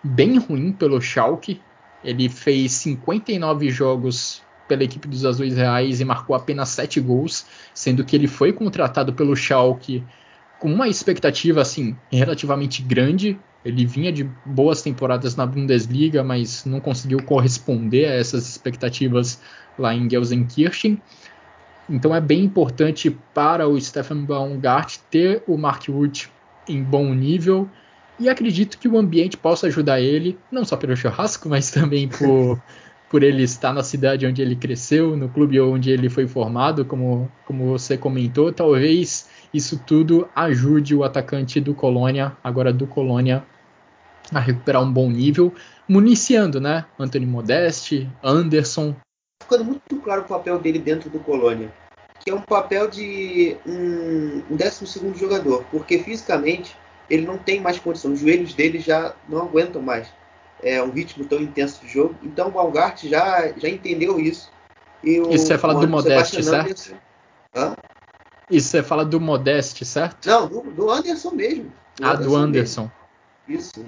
bem 0.07 0.39
ruim 0.39 0.73
pelo 0.73 1.01
Schalke. 1.01 1.61
Ele 2.05 2.29
fez 2.29 2.73
59 2.73 3.71
jogos 3.71 4.43
pela 4.69 4.85
equipe 4.85 5.09
dos 5.09 5.25
Azuis 5.25 5.57
Reais 5.57 6.01
e 6.01 6.05
marcou 6.05 6.35
apenas 6.35 6.69
7 6.71 7.01
gols, 7.01 7.47
sendo 7.75 8.05
que 8.05 8.17
ele 8.17 8.27
foi 8.27 8.53
contratado 8.53 9.13
pelo 9.13 9.37
Schalke 9.37 10.05
com 10.59 10.73
uma 10.73 10.89
expectativa 10.89 11.61
assim 11.61 11.97
relativamente 12.11 12.83
grande. 12.83 13.39
Ele 13.65 13.85
vinha 13.85 14.13
de 14.13 14.25
boas 14.45 14.81
temporadas 14.83 15.35
na 15.35 15.45
Bundesliga, 15.45 16.23
mas 16.23 16.65
não 16.65 16.81
conseguiu 16.81 17.23
corresponder 17.23 18.07
a 18.07 18.15
essas 18.15 18.49
expectativas 18.49 19.41
lá 19.79 19.95
em 19.95 20.09
Gelsenkirchen. 20.09 21.01
Então 21.89 22.15
é 22.15 22.21
bem 22.21 22.45
importante 22.45 23.11
para 23.35 23.69
o 23.69 23.81
Stefan 23.81 24.25
Baumgart 24.25 24.99
ter 25.11 25.43
o 25.47 25.57
Mark 25.57 25.89
Wood 25.89 26.31
em 26.69 26.83
bom 26.83 27.15
nível 27.15 27.69
e 28.19 28.29
acredito 28.29 28.79
que 28.79 28.89
o 28.89 28.97
ambiente 28.97 29.37
possa 29.37 29.67
ajudar 29.67 30.01
ele, 30.01 30.39
não 30.51 30.65
só 30.65 30.77
pelo 30.77 30.97
churrasco, 30.97 31.49
mas 31.51 31.71
também 31.71 32.09
por, 32.09 32.61
por 33.11 33.23
ele 33.23 33.43
estar 33.43 33.73
na 33.73 33.83
cidade 33.83 34.27
onde 34.27 34.43
ele 34.43 34.57
cresceu, 34.57 35.17
no 35.17 35.29
clube 35.29 35.61
onde 35.61 35.91
ele 35.91 36.09
foi 36.09 36.27
formado, 36.27 36.85
como, 36.85 37.31
como 37.45 37.67
você 37.67 37.97
comentou. 37.97 38.53
Talvez 38.53 39.29
isso 39.53 39.81
tudo 39.87 40.29
ajude 40.35 40.95
o 40.95 41.05
atacante 41.05 41.61
do 41.61 41.75
Colônia, 41.75 42.37
agora 42.43 42.73
do 42.73 42.87
Colônia, 42.87 43.45
a 44.33 44.41
recuperar 44.41 44.83
um 44.83 44.93
bom 44.93 45.09
nível, 45.09 45.53
municiando, 45.89 46.61
né? 46.61 46.85
Anthony 46.99 47.27
Modeste, 47.27 48.11
Anderson. 48.23 48.97
Ficando 49.43 49.65
muito 49.65 49.97
claro 50.03 50.23
o 50.23 50.25
papel 50.25 50.59
dele 50.59 50.79
dentro 50.79 51.09
do 51.09 51.21
Colônia, 51.21 51.73
que 52.25 52.31
é 52.31 52.35
um 52.35 52.41
papel 52.41 52.89
de 52.89 53.57
um, 53.65 54.43
um 54.51 54.57
12 54.57 55.17
jogador, 55.17 55.65
porque 55.71 56.01
fisicamente 56.01 56.77
ele 57.09 57.27
não 57.27 57.39
tem 57.39 57.61
mais 57.61 57.79
condição, 57.79 58.13
os 58.13 58.21
joelhos 58.21 58.55
dele 58.55 58.79
já 58.79 59.15
não 59.29 59.43
aguentam 59.43 59.81
mais 59.81 60.09
é, 60.63 60.83
um 60.83 60.91
ritmo 60.91 61.25
tão 61.25 61.41
intenso 61.41 61.81
de 61.85 61.89
jogo. 61.89 62.15
Então 62.23 62.49
o 62.49 62.51
Balgart 62.51 63.05
já, 63.05 63.53
já 63.57 63.69
entendeu 63.69 64.19
isso. 64.19 64.51
E 65.03 65.21
o, 65.21 65.31
isso 65.31 65.47
você 65.47 65.59
fala 65.59 65.75
do 65.75 65.89
Modeste, 65.89 66.43
certo? 66.43 66.97
Hã? 67.55 67.75
Isso 68.51 68.69
você 68.69 68.83
fala 68.83 69.05
do 69.05 69.21
Modeste, 69.21 69.85
certo? 69.85 70.27
Não, 70.27 70.49
do, 70.49 70.61
do 70.63 70.91
Anderson 70.91 71.31
mesmo. 71.31 71.73
Do 71.97 72.05
ah, 72.05 72.11
Anderson 72.11 72.29
do 72.29 72.37
Anderson. 72.37 72.91
Mesmo. 73.47 73.61
Isso. 73.61 73.87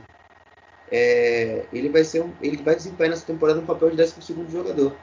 É, 0.90 1.66
ele 1.72 1.88
vai 1.88 2.04
ser 2.04 2.22
um, 2.22 2.32
ele 2.40 2.56
vai 2.62 2.74
desempenhar 2.74 3.10
nessa 3.10 3.26
temporada 3.26 3.60
um 3.60 3.66
papel 3.66 3.90
de 3.90 3.96
12 3.96 4.14
jogador. 4.50 4.94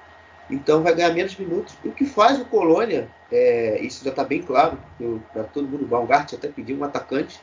Então 0.50 0.84
vai 0.84 0.94
ganhar 0.94 1.14
menos 1.14 1.36
minutos. 1.36 1.76
O 1.84 1.92
que 1.92 2.06
faz 2.06 2.40
o 2.40 2.46
Colônia, 2.46 3.10
é, 3.32 3.80
isso 3.82 4.04
já 4.04 4.12
está 4.12 4.24
bem 4.24 4.42
claro 4.42 4.78
para 5.34 5.44
todo 5.44 5.68
mundo. 5.68 5.84
O 5.84 5.88
Balgart 5.88 6.34
até 6.34 6.48
pediu 6.48 6.78
um 6.78 6.84
atacante 6.84 7.40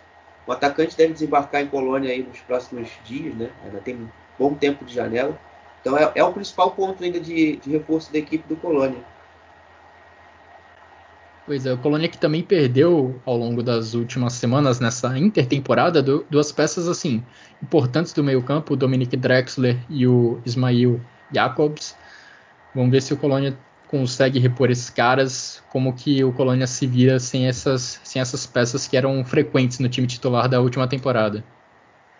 o 0.46 0.52
atacante 0.52 0.96
deve 0.96 1.12
desembarcar 1.12 1.62
em 1.62 1.68
Colônia 1.68 2.10
aí 2.10 2.22
nos 2.22 2.40
próximos 2.40 2.88
dias, 3.04 3.34
né? 3.34 3.50
Ainda 3.64 3.78
tem 3.78 3.94
um 3.94 4.08
bom 4.38 4.54
tempo 4.54 4.84
de 4.84 4.94
janela. 4.94 5.38
Então 5.80 5.96
é, 5.96 6.10
é 6.14 6.24
o 6.24 6.32
principal 6.32 6.70
ponto 6.70 7.02
ainda 7.02 7.20
de, 7.20 7.56
de 7.56 7.70
reforço 7.70 8.12
da 8.12 8.18
equipe 8.18 8.46
do 8.48 8.56
Colônia. 8.56 8.98
Pois 11.44 11.66
é, 11.66 11.72
o 11.72 11.78
Colônia 11.78 12.08
que 12.08 12.18
também 12.18 12.42
perdeu 12.42 13.20
ao 13.26 13.36
longo 13.36 13.62
das 13.62 13.94
últimas 13.94 14.34
semanas 14.34 14.78
nessa 14.78 15.18
intertemporada 15.18 16.00
duas 16.00 16.52
peças 16.52 16.86
assim 16.88 17.22
importantes 17.60 18.12
do 18.12 18.22
meio-campo, 18.22 18.74
o 18.74 18.76
Dominic 18.76 19.16
Drexler 19.16 19.76
e 19.90 20.06
o 20.06 20.40
Ismail 20.46 21.00
Jacobs. 21.32 21.96
Vamos 22.74 22.92
ver 22.92 23.02
se 23.02 23.12
o 23.12 23.16
Colônia 23.16 23.56
consegue 23.92 24.38
repor 24.38 24.70
esses 24.70 24.88
caras, 24.88 25.62
como 25.68 25.92
que 25.92 26.24
o 26.24 26.32
Colônia 26.32 26.66
se 26.66 26.86
vira 26.86 27.20
sem 27.20 27.46
essas, 27.46 28.00
sem 28.02 28.22
essas 28.22 28.46
peças 28.46 28.88
que 28.88 28.96
eram 28.96 29.22
frequentes 29.22 29.78
no 29.80 29.88
time 29.88 30.06
titular 30.06 30.48
da 30.48 30.62
última 30.62 30.88
temporada. 30.88 31.44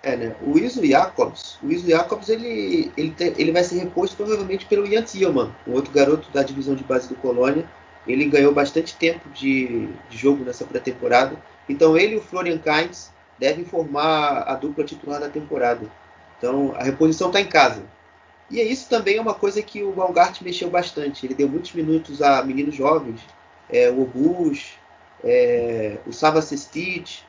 É, 0.02 0.14
né? 0.14 0.36
O 0.46 0.58
Iso 0.58 0.84
Jacobs, 0.84 1.56
o 1.62 1.72
Iso 1.72 1.88
Jacobs 1.88 2.28
ele, 2.28 2.92
ele, 2.94 3.14
ele 3.38 3.52
vai 3.52 3.64
ser 3.64 3.78
reposto 3.78 4.14
provavelmente 4.16 4.66
pelo 4.66 4.86
Ian 4.86 5.02
Thielmann, 5.02 5.50
um 5.66 5.72
outro 5.72 5.90
garoto 5.94 6.30
da 6.30 6.42
divisão 6.42 6.74
de 6.74 6.84
base 6.84 7.08
do 7.08 7.14
Colônia. 7.14 7.64
Ele 8.06 8.26
ganhou 8.26 8.52
bastante 8.52 8.94
tempo 8.94 9.26
de, 9.30 9.88
de 10.10 10.18
jogo 10.18 10.44
nessa 10.44 10.66
pré-temporada. 10.66 11.36
Então 11.66 11.96
ele 11.96 12.16
e 12.16 12.18
o 12.18 12.20
Florian 12.20 12.58
Kainz 12.58 13.10
devem 13.38 13.64
formar 13.64 14.42
a 14.46 14.54
dupla 14.56 14.84
titular 14.84 15.20
da 15.20 15.30
temporada. 15.30 15.86
Então 16.36 16.74
a 16.76 16.84
reposição 16.84 17.28
está 17.28 17.40
em 17.40 17.46
casa. 17.46 17.82
E 18.52 18.60
isso 18.60 18.86
também 18.86 19.16
é 19.16 19.20
uma 19.20 19.32
coisa 19.32 19.62
que 19.62 19.82
o 19.82 19.92
Baumgart 19.92 20.42
mexeu 20.42 20.68
bastante. 20.68 21.24
Ele 21.24 21.32
deu 21.32 21.48
muitos 21.48 21.72
minutos 21.72 22.20
a 22.20 22.42
meninos 22.42 22.74
jovens, 22.74 23.22
é, 23.70 23.88
o 23.88 24.02
Obus, 24.02 24.74
é, 25.24 25.96
o 26.06 26.12
Sava 26.12 26.42
Sestic. 26.42 27.22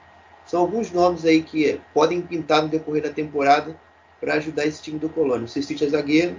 São 0.46 0.60
alguns 0.60 0.92
nomes 0.92 1.24
aí 1.24 1.42
que 1.42 1.80
podem 1.94 2.22
pintar 2.22 2.62
no 2.62 2.68
decorrer 2.68 3.04
da 3.04 3.10
temporada 3.10 3.80
para 4.20 4.34
ajudar 4.34 4.66
esse 4.66 4.82
time 4.82 5.00
do 5.00 5.08
Colônia. 5.08 5.46
O 5.46 5.48
Sestic 5.48 5.82
é 5.82 5.88
zagueiro, 5.88 6.36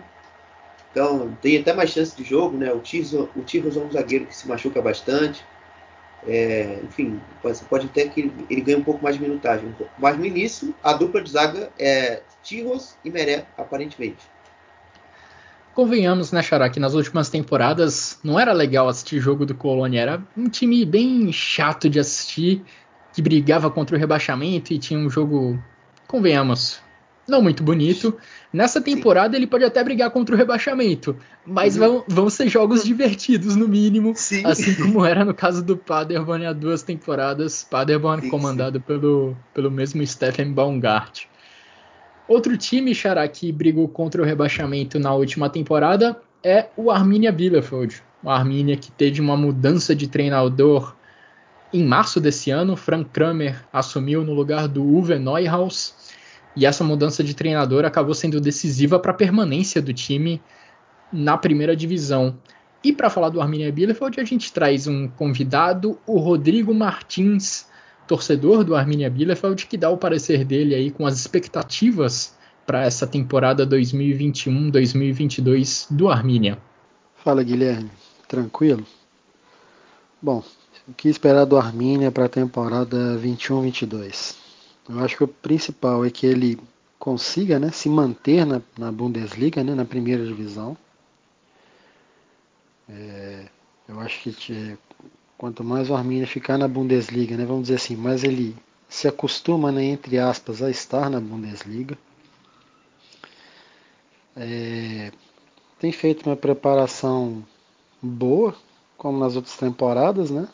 então 0.91 1.35
tem 1.41 1.59
até 1.59 1.73
mais 1.73 1.89
chance 1.89 2.15
de 2.15 2.23
jogo. 2.23 2.59
Né? 2.59 2.71
O 2.71 2.81
Tirso, 2.81 3.27
é 3.27 3.79
um 3.79 3.91
zagueiro 3.91 4.27
que 4.27 4.37
se 4.37 4.47
machuca 4.47 4.83
bastante. 4.83 5.43
É, 6.27 6.79
enfim, 6.85 7.19
você 7.43 7.65
pode 7.65 7.87
até 7.87 8.07
que 8.07 8.31
ele 8.51 8.61
ganhe 8.61 8.79
um 8.79 8.85
pouco 8.85 9.03
mais 9.03 9.17
de 9.17 9.23
minutagem. 9.23 9.75
Mas 9.99 10.19
no 10.19 10.27
início, 10.27 10.75
a 10.83 10.93
dupla 10.93 11.23
de 11.23 11.31
zaga 11.31 11.71
é 11.79 12.21
Tirros 12.43 12.97
e 13.03 13.11
Meré, 13.11 13.47
aparentemente. 13.57 14.34
Convenhamos, 15.75 16.31
né, 16.31 16.41
Xará, 16.41 16.71
que 16.71 16.79
nas 16.79 16.95
últimas 16.95 17.29
temporadas 17.29 18.19
não 18.23 18.39
era 18.39 18.53
legal 18.53 18.89
assistir 18.89 19.19
jogo 19.19 19.45
do 19.45 19.55
Colônia, 19.55 20.01
era 20.01 20.23
um 20.37 20.49
time 20.49 20.85
bem 20.85 21.33
chato 21.33 21.91
de 21.91 21.99
assistir, 21.99 22.63
que 23.13 23.21
brigava 23.21 23.69
contra 23.71 23.97
o 23.97 23.99
rebaixamento 23.99 24.73
e 24.73 24.79
tinha 24.79 24.99
um 24.99 25.11
jogo, 25.11 25.61
convenhamos, 26.07 26.81
não 27.27 27.43
muito 27.43 27.63
bonito. 27.63 28.17
Nessa 28.53 28.81
temporada 28.81 29.33
Sim. 29.33 29.39
ele 29.39 29.47
pode 29.49 29.65
até 29.65 29.83
brigar 29.83 30.11
contra 30.11 30.35
o 30.35 30.39
rebaixamento, 30.39 31.17
mas 31.45 31.77
uhum. 31.77 31.81
vão, 31.81 32.05
vão 32.07 32.31
ser 32.31 32.49
jogos 32.49 32.85
divertidos 32.85 33.57
no 33.57 33.67
mínimo, 33.67 34.13
Sim. 34.15 34.47
assim 34.47 34.75
como 34.77 35.05
era 35.05 35.25
no 35.25 35.35
caso 35.35 35.65
do 35.65 35.77
Paderborn 35.77 36.47
há 36.47 36.53
duas 36.53 36.83
temporadas, 36.83 37.67
Paderborn 37.69 38.23
Sim, 38.23 38.29
comandado 38.29 38.81
Pelo, 38.81 39.37
pelo 39.53 39.73
mesmo 39.73 40.07
Stephen 40.07 40.53
Baumgart. 40.53 41.25
Outro 42.27 42.57
time, 42.57 42.95
Xará, 42.95 43.27
que 43.29 43.53
brigou 43.53 43.87
contra 43.87 44.23
o 44.23 44.25
rebaixamento 44.25 44.99
na 44.99 45.15
última 45.15 45.51
temporada 45.51 46.21
é 46.43 46.69
o 46.77 46.91
Arminia 46.91 47.31
Bielefeld. 47.31 48.03
O 48.23 48.31
Arminia 48.31 48.77
que 48.77 48.91
teve 48.91 49.21
uma 49.21 49.37
mudança 49.37 49.95
de 49.95 50.09
treinador 50.09 50.97
em 51.71 51.85
março 51.85 52.21
desse 52.21 52.51
ano. 52.51 52.77
Frank 52.77 53.11
Kramer 53.11 53.63
assumiu 53.71 54.25
no 54.25 54.33
lugar 54.33 54.67
do 54.69 54.83
Uwe 54.83 55.19
Neuhaus. 55.19 55.95
E 56.57 56.65
essa 56.65 56.83
mudança 56.83 57.23
de 57.23 57.35
treinador 57.35 57.85
acabou 57.85 58.15
sendo 58.15 58.41
decisiva 58.41 58.99
para 58.99 59.11
a 59.11 59.15
permanência 59.15 59.83
do 59.83 59.93
time 59.93 60.41
na 61.13 61.37
primeira 61.37 61.77
divisão. 61.77 62.39
E 62.83 62.93
para 62.93 63.11
falar 63.11 63.29
do 63.29 63.41
Arminia 63.41 63.73
Bielefeld, 63.73 64.21
a 64.21 64.25
gente 64.25 64.53
traz 64.53 64.87
um 64.87 65.09
convidado, 65.09 65.99
o 66.07 66.19
Rodrigo 66.19 66.73
Martins, 66.73 67.67
torcedor 68.07 68.65
do 68.65 68.75
Arminia 68.75 69.11
Bielefeld, 69.11 69.67
que 69.67 69.77
dá 69.77 69.91
o 69.91 69.97
parecer 69.97 70.45
dele 70.45 70.75
aí 70.75 70.91
com 70.91 71.07
as 71.07 71.19
expectativas 71.19 72.35
para 72.67 72.85
essa 72.85 73.07
temporada 73.07 73.67
2021-2022 73.67 75.87
do 75.91 76.09
Arminia. 76.09 76.59
Fala 77.17 77.43
Guilherme, 77.43 77.91
tranquilo? 78.29 78.87
Bom, 80.21 80.43
o 80.89 80.93
que 80.93 81.09
esperar 81.09 81.45
do 81.45 81.57
Arminia 81.57 82.11
para 82.11 82.25
a 82.27 82.29
temporada 82.29 83.19
21-22? 83.19 84.37
Eu 84.89 84.99
acho 85.01 85.17
que 85.17 85.25
o 85.25 85.29
principal 85.29 86.05
é 86.05 86.11
que 86.11 86.27
ele 86.27 86.59
consiga 86.99 87.59
né, 87.59 87.71
se 87.71 87.89
manter 87.89 88.47
na, 88.47 88.61
na 88.79 88.93
Bundesliga, 88.93 89.63
né, 89.63 89.75
na 89.75 89.85
primeira 89.85 90.25
divisão. 90.25 90.77
É, 92.89 93.47
eu 93.89 94.01
acho 94.01 94.23
que 94.23 94.79
quanto 95.37 95.65
mais 95.65 95.91
o 95.91 95.95
Arminia 95.95 96.27
ficar 96.27 96.59
na 96.59 96.69
Bundesliga, 96.69 97.37
né, 97.37 97.45
vamos 97.45 97.63
dizer 97.63 97.77
assim, 97.77 97.97
mais 97.97 98.25
ele 98.25 98.57
se 98.89 99.09
acostuma, 99.09 99.73
né, 99.73 99.85
entre 99.85 100.19
aspas, 100.19 100.63
a 100.63 100.71
estar 100.71 101.11
na 101.11 101.21
Bundesliga. 101.21 101.99
É, 104.37 105.13
tem 105.79 105.93
feito 105.93 106.29
uma 106.29 106.37
preparação 106.37 107.45
boa, 108.01 108.55
como 108.97 109.19
nas 109.19 109.37
outras 109.37 109.57
temporadas, 109.57 110.31
né? 110.31 110.49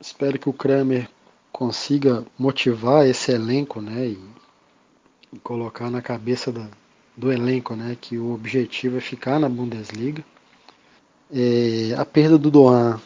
Espero 0.00 0.38
que 0.38 0.48
o 0.48 0.52
Kramer 0.52 1.08
consiga 1.50 2.24
motivar 2.38 3.06
esse 3.06 3.32
elenco, 3.32 3.80
né, 3.80 4.06
e, 4.08 4.20
e 5.32 5.38
colocar 5.40 5.90
na 5.90 6.00
cabeça 6.00 6.52
da, 6.52 6.68
do 7.16 7.32
elenco, 7.32 7.74
né, 7.74 7.96
que 8.00 8.18
o 8.18 8.32
objetivo 8.32 8.98
é 8.98 9.00
ficar 9.00 9.40
na 9.40 9.48
Bundesliga. 9.48 10.24
É, 11.32 11.94
a 11.98 12.04
perda 12.04 12.38
do 12.38 12.50
Doan 12.50 13.00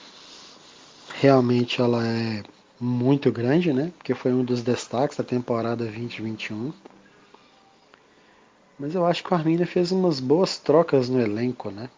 realmente 1.21 1.83
ela 1.83 2.03
é 2.07 2.43
muito 2.81 3.31
grande, 3.31 3.75
né? 3.75 3.93
Porque 3.99 4.15
foi 4.15 4.33
um 4.33 4.43
dos 4.43 4.63
destaques 4.63 5.19
da 5.19 5.25
temporada 5.25 5.85
2021. 5.85 6.73
Mas 8.79 8.95
eu 8.95 9.05
acho 9.05 9.23
que 9.23 9.31
o 9.31 9.37
Arminia 9.37 9.67
fez 9.67 9.93
umas 9.93 10.19
boas 10.19 10.57
trocas 10.57 11.11
no 11.11 11.21
elenco, 11.21 11.71
né? 11.71 11.91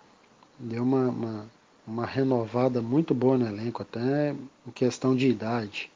Deu 0.59 0.83
uma, 0.83 1.09
uma, 1.09 1.47
uma 1.87 2.05
renovada 2.05 2.83
muito 2.83 3.15
boa 3.15 3.39
no 3.39 3.47
elenco, 3.47 3.83
até 3.83 4.35
em 4.67 4.71
questão 4.75 5.15
de 5.15 5.29
idade. 5.29 5.89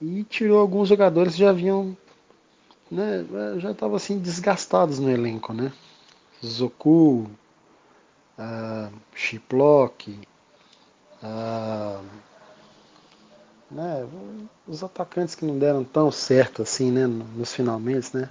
E 0.00 0.22
tirou 0.22 0.60
alguns 0.60 0.88
jogadores 0.88 1.32
que 1.32 1.40
já 1.40 1.52
vinham, 1.52 1.96
né, 2.88 3.26
já 3.58 3.72
estavam 3.72 3.96
assim 3.96 4.20
desgastados 4.20 5.00
no 5.00 5.10
elenco, 5.10 5.52
né? 5.52 5.72
Zoku, 6.44 7.28
uh, 8.38 8.92
uh, 11.22 12.04
né, 13.70 14.06
os 14.66 14.82
atacantes 14.82 15.34
que 15.34 15.44
não 15.44 15.58
deram 15.58 15.84
tão 15.84 16.10
certo 16.10 16.62
assim, 16.62 16.90
né, 16.90 17.06
nos 17.06 17.52
finalmente, 17.52 18.16
né. 18.16 18.28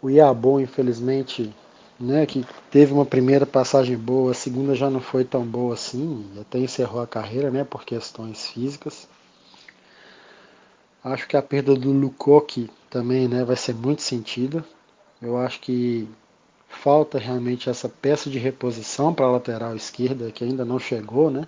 O 0.00 0.10
Iabon, 0.10 0.60
infelizmente, 0.60 1.54
né, 1.98 2.26
que 2.26 2.44
teve 2.70 2.92
uma 2.92 3.06
primeira 3.06 3.46
passagem 3.46 3.96
boa, 3.96 4.32
a 4.32 4.34
segunda 4.34 4.74
já 4.74 4.90
não 4.90 5.00
foi 5.00 5.24
tão 5.24 5.44
boa 5.44 5.74
assim, 5.74 6.26
até 6.40 6.58
encerrou 6.58 7.00
a 7.00 7.06
carreira, 7.06 7.50
né, 7.50 7.64
por 7.64 7.84
questões 7.84 8.46
físicas. 8.46 9.08
Acho 11.04 11.26
que 11.26 11.36
a 11.36 11.42
perda 11.42 11.74
do 11.74 11.90
Lukoki 11.92 12.70
também, 12.88 13.28
né, 13.28 13.44
vai 13.44 13.56
ser 13.56 13.74
muito 13.74 14.02
sentida. 14.02 14.64
Eu 15.20 15.36
acho 15.36 15.60
que 15.60 16.08
falta 16.68 17.18
realmente 17.18 17.68
essa 17.68 17.88
peça 17.88 18.30
de 18.30 18.38
reposição 18.38 19.12
para 19.14 19.26
a 19.26 19.30
lateral 19.30 19.76
esquerda 19.76 20.30
que 20.32 20.42
ainda 20.42 20.64
não 20.64 20.78
chegou, 20.78 21.30
né? 21.30 21.46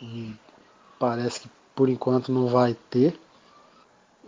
E 0.00 0.34
parece 1.00 1.40
que 1.40 1.50
por 1.74 1.88
enquanto 1.88 2.30
não 2.30 2.46
vai 2.46 2.76
ter. 2.90 3.18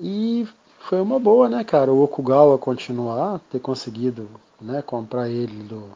E 0.01 0.49
foi 0.81 1.01
uma 1.01 1.21
boa, 1.21 1.49
né, 1.49 1.63
cara? 1.63 1.93
O 1.93 2.03
Okugawa 2.03 2.59
continuar, 2.59 3.39
ter 3.51 3.61
conseguido 3.61 4.29
né, 4.59 4.81
comprar 4.81 5.29
ele 5.29 5.63
do, 5.65 5.91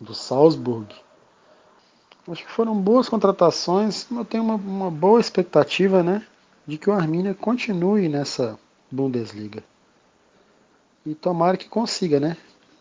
do 0.00 0.14
Salzburg. 0.14 0.86
Acho 2.28 2.44
que 2.44 2.52
foram 2.52 2.80
boas 2.80 3.08
contratações. 3.08 4.06
Eu 4.10 4.24
tenho 4.24 4.44
uma, 4.44 4.54
uma 4.54 4.90
boa 4.90 5.20
expectativa, 5.20 6.04
né, 6.04 6.24
de 6.64 6.78
que 6.78 6.88
o 6.88 6.92
Arminia 6.92 7.34
continue 7.34 8.08
nessa 8.08 8.56
Bundesliga. 8.88 9.64
E 11.04 11.16
tomara 11.16 11.56
que 11.56 11.68
consiga, 11.68 12.20
né? 12.20 12.36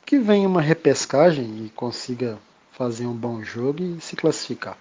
Que 0.05 0.19
venha 0.19 0.47
uma 0.47 0.61
repescagem 0.61 1.65
e 1.65 1.69
consiga 1.69 2.37
fazer 2.71 3.07
um 3.07 3.15
bom 3.15 3.41
jogo 3.41 3.81
e 3.81 3.99
se 3.99 4.15
classificar. 4.15 4.77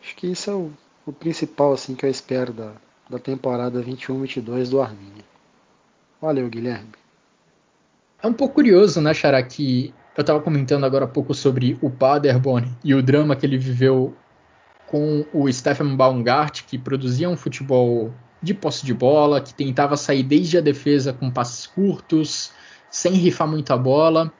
Acho 0.00 0.16
que 0.16 0.26
isso 0.26 0.50
é 0.50 0.54
o, 0.54 0.72
o 1.06 1.12
principal 1.12 1.72
assim 1.72 1.94
que 1.94 2.06
eu 2.06 2.10
espero 2.10 2.52
da, 2.52 2.72
da 3.08 3.18
temporada 3.18 3.82
21-22 3.82 4.70
do 4.70 4.80
Arminia. 4.80 5.24
Valeu, 6.20 6.48
Guilherme. 6.48 6.92
É 8.22 8.26
um 8.26 8.32
pouco 8.32 8.54
curioso, 8.54 9.00
né, 9.00 9.12
Xará, 9.12 9.42
que 9.42 9.92
eu 10.16 10.20
estava 10.20 10.40
comentando 10.40 10.84
agora 10.84 11.06
há 11.06 11.08
pouco 11.08 11.34
sobre 11.34 11.76
o 11.82 11.90
Paderborn 11.90 12.70
e 12.84 12.94
o 12.94 13.02
drama 13.02 13.34
que 13.34 13.44
ele 13.44 13.58
viveu 13.58 14.14
com 14.86 15.24
o 15.32 15.50
Stefan 15.50 15.96
Baumgart, 15.96 16.62
que 16.66 16.78
produzia 16.78 17.28
um 17.28 17.36
futebol 17.36 18.12
de 18.42 18.52
posse 18.52 18.84
de 18.84 18.92
bola, 18.92 19.40
que 19.40 19.54
tentava 19.54 19.96
sair 19.96 20.22
desde 20.22 20.58
a 20.58 20.60
defesa 20.60 21.12
com 21.12 21.30
passes 21.30 21.66
curtos, 21.66 22.52
sem 22.90 23.12
rifar 23.14 23.48
muita 23.48 23.76
bola, 23.76 24.32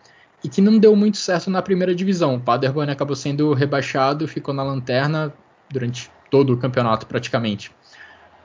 e 0.45 0.49
que 0.49 0.61
não 0.61 0.79
deu 0.79 0.95
muito 0.95 1.17
certo 1.17 1.51
na 1.51 1.63
primeira 1.63 1.95
divisão. 1.95 2.35
O 2.35 2.41
Paderborn 2.41 2.93
acabou 2.93 3.17
sendo 3.17 3.53
rebaixado, 3.55 4.29
ficou 4.29 4.53
na 4.53 4.63
lanterna 4.63 5.33
durante 5.71 6.11
todo 6.33 6.55
o 6.55 6.57
campeonato 6.57 7.07
praticamente. 7.07 7.71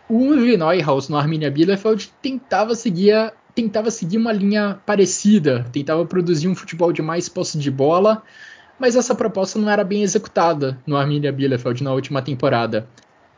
O 0.09 0.35
Neuhaus 0.35 1.07
no 1.07 1.17
Arminia 1.17 1.49
Bielefeld 1.49 2.11
tentava 2.21 2.75
seguir, 2.75 3.33
tentava 3.55 3.89
seguir 3.89 4.17
uma 4.17 4.33
linha 4.33 4.77
parecida, 4.85 5.65
tentava 5.71 6.05
produzir 6.05 6.49
um 6.49 6.55
futebol 6.55 6.91
de 6.91 7.01
mais 7.01 7.29
posse 7.29 7.57
de 7.57 7.71
bola, 7.71 8.21
mas 8.77 8.97
essa 8.97 9.15
proposta 9.15 9.57
não 9.57 9.69
era 9.69 9.85
bem 9.85 10.03
executada 10.03 10.77
no 10.85 10.97
Arminia 10.97 11.31
Bielefeld 11.31 11.81
na 11.81 11.93
última 11.93 12.21
temporada. 12.21 12.89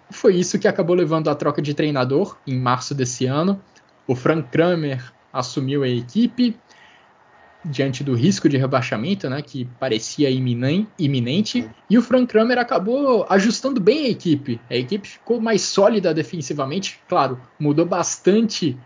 Foi 0.09 0.35
isso 0.35 0.57
que 0.57 0.67
acabou 0.67 0.95
levando 0.95 1.29
à 1.29 1.35
troca 1.35 1.61
de 1.61 1.75
treinador 1.75 2.35
em 2.47 2.57
março 2.57 2.95
desse 2.95 3.27
ano. 3.27 3.61
O 4.07 4.15
Frank 4.15 4.49
Kramer 4.49 5.13
assumiu 5.31 5.83
a 5.83 5.87
equipe 5.87 6.57
diante 7.63 8.03
do 8.03 8.13
risco 8.13 8.47
de 8.47 8.57
rebaixamento, 8.57 9.29
né, 9.29 9.41
que 9.41 9.65
parecia 9.79 10.29
iminente, 10.29 11.69
e 11.89 11.97
o 11.97 12.01
Frank 12.01 12.27
Kramer 12.27 12.57
acabou 12.57 13.25
ajustando 13.29 13.81
bem 13.81 14.05
a 14.05 14.09
equipe. 14.09 14.59
A 14.69 14.75
equipe 14.75 15.07
ficou 15.07 15.41
mais 15.41 15.61
sólida 15.61 16.13
defensivamente, 16.13 16.99
claro, 17.07 17.39
mudou 17.59 17.85
bastante 17.85 18.77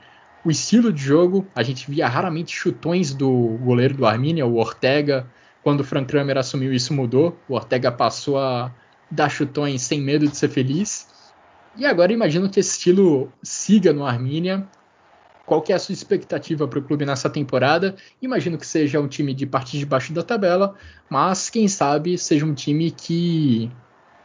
o 0.44 0.52
estilo 0.52 0.92
de 0.92 1.02
jogo. 1.02 1.48
A 1.56 1.64
gente 1.64 1.90
via 1.90 2.08
raramente 2.08 2.56
chutões 2.56 3.14
do 3.14 3.58
goleiro 3.62 3.96
do 3.96 4.06
Arminia, 4.06 4.46
o 4.46 4.58
Ortega. 4.58 5.28
Quando 5.64 5.80
o 5.82 5.84
Frank 5.84 6.08
Kramer 6.08 6.38
assumiu, 6.38 6.74
isso 6.74 6.94
mudou. 6.94 7.38
O 7.48 7.54
Ortega 7.54 7.92
passou 7.92 8.38
a 8.38 8.72
dar 9.10 9.30
chutões 9.30 9.82
sem 9.82 10.02
medo 10.02 10.28
de 10.28 10.36
ser 10.36 10.50
feliz. 10.50 11.08
E 11.78 11.86
agora 11.86 12.12
imagino 12.12 12.50
que 12.50 12.60
esse 12.60 12.72
estilo 12.72 13.32
siga 13.42 13.94
no 13.94 14.06
Arminia 14.06 14.68
qual 15.46 15.62
que 15.62 15.74
é 15.74 15.76
a 15.76 15.80
sua 15.80 15.94
expectativa 15.94 16.68
para 16.68 16.80
o 16.80 16.84
clube 16.84 17.06
nessa 17.06 17.30
temporada? 17.30 17.96
Imagino 18.22 18.58
que 18.58 18.66
seja 18.66 19.00
um 19.00 19.08
time 19.08 19.34
de 19.34 19.46
parte 19.46 19.78
de 19.78 19.86
baixo 19.86 20.14
da 20.14 20.24
tabela, 20.24 20.76
mas 21.10 21.50
quem 21.50 21.68
sabe 21.68 22.18
seja 22.18 22.46
um 22.46 22.54
time 22.54 22.92
que 22.92 23.70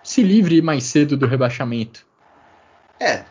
se 0.03 0.23
livre 0.23 0.63
mais 0.63 0.85
cedo 0.85 1.17
do 1.17 1.27
rebaixamento. 1.27 2.07
É. 3.01 3.25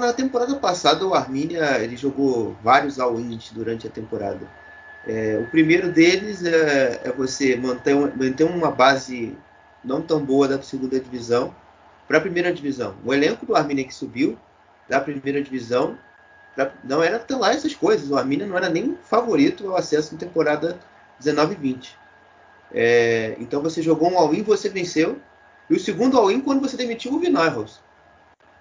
Na 0.00 0.12
temporada 0.12 0.56
passada, 0.56 1.06
o 1.06 1.14
Arminia 1.14 1.78
ele 1.78 1.96
jogou 1.96 2.56
vários 2.62 2.98
all-ins 2.98 3.50
durante 3.52 3.86
a 3.86 3.90
temporada. 3.90 4.48
É, 5.06 5.38
o 5.42 5.50
primeiro 5.50 5.92
deles 5.92 6.44
é, 6.44 7.00
é 7.04 7.12
você 7.12 7.56
manter, 7.56 7.94
manter 7.94 8.44
uma 8.44 8.70
base 8.70 9.36
não 9.84 10.00
tão 10.00 10.24
boa 10.24 10.48
da 10.48 10.62
segunda 10.62 10.98
divisão 10.98 11.54
para 12.08 12.18
a 12.18 12.20
primeira 12.20 12.52
divisão. 12.52 12.94
O 13.04 13.12
elenco 13.12 13.44
do 13.44 13.54
Arminia 13.54 13.84
que 13.84 13.94
subiu 13.94 14.38
da 14.88 15.00
primeira 15.00 15.42
divisão 15.42 15.98
pra, 16.54 16.72
não 16.84 17.02
era 17.02 17.18
tão 17.18 17.40
lá 17.40 17.52
essas 17.52 17.74
coisas. 17.74 18.10
O 18.10 18.16
Arminia 18.16 18.46
não 18.46 18.56
era 18.56 18.68
nem 18.68 18.96
favorito 19.02 19.68
ao 19.68 19.76
acesso 19.76 20.14
na 20.14 20.20
temporada 20.20 20.78
19-20. 21.22 21.90
É, 22.72 23.36
então 23.38 23.62
você 23.62 23.82
jogou 23.82 24.10
um 24.10 24.18
all-in, 24.18 24.42
você 24.42 24.68
venceu. 24.68 25.18
E 25.68 25.74
o 25.74 25.80
segundo 25.80 26.18
all-in 26.18 26.40
quando 26.40 26.60
você 26.60 26.76
demitiu 26.76 27.12
o 27.14 27.18
Vinarros. 27.18 27.80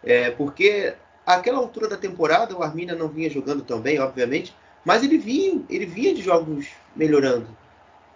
É, 0.04 0.32
porque 0.32 0.95
àquela 1.25 1.58
altura 1.58 1.88
da 1.88 1.97
temporada 1.97 2.56
o 2.56 2.63
Arminia 2.63 2.95
não 2.95 3.08
vinha 3.08 3.30
jogando 3.30 3.63
tão 3.63 3.80
bem, 3.80 3.99
obviamente, 3.99 4.56
mas 4.84 5.04
ele 5.04 5.17
vinha, 5.17 5.63
ele 5.69 5.86
vinha 5.86 6.13
de 6.13 6.21
jogos 6.21 6.67
melhorando. 6.95 7.47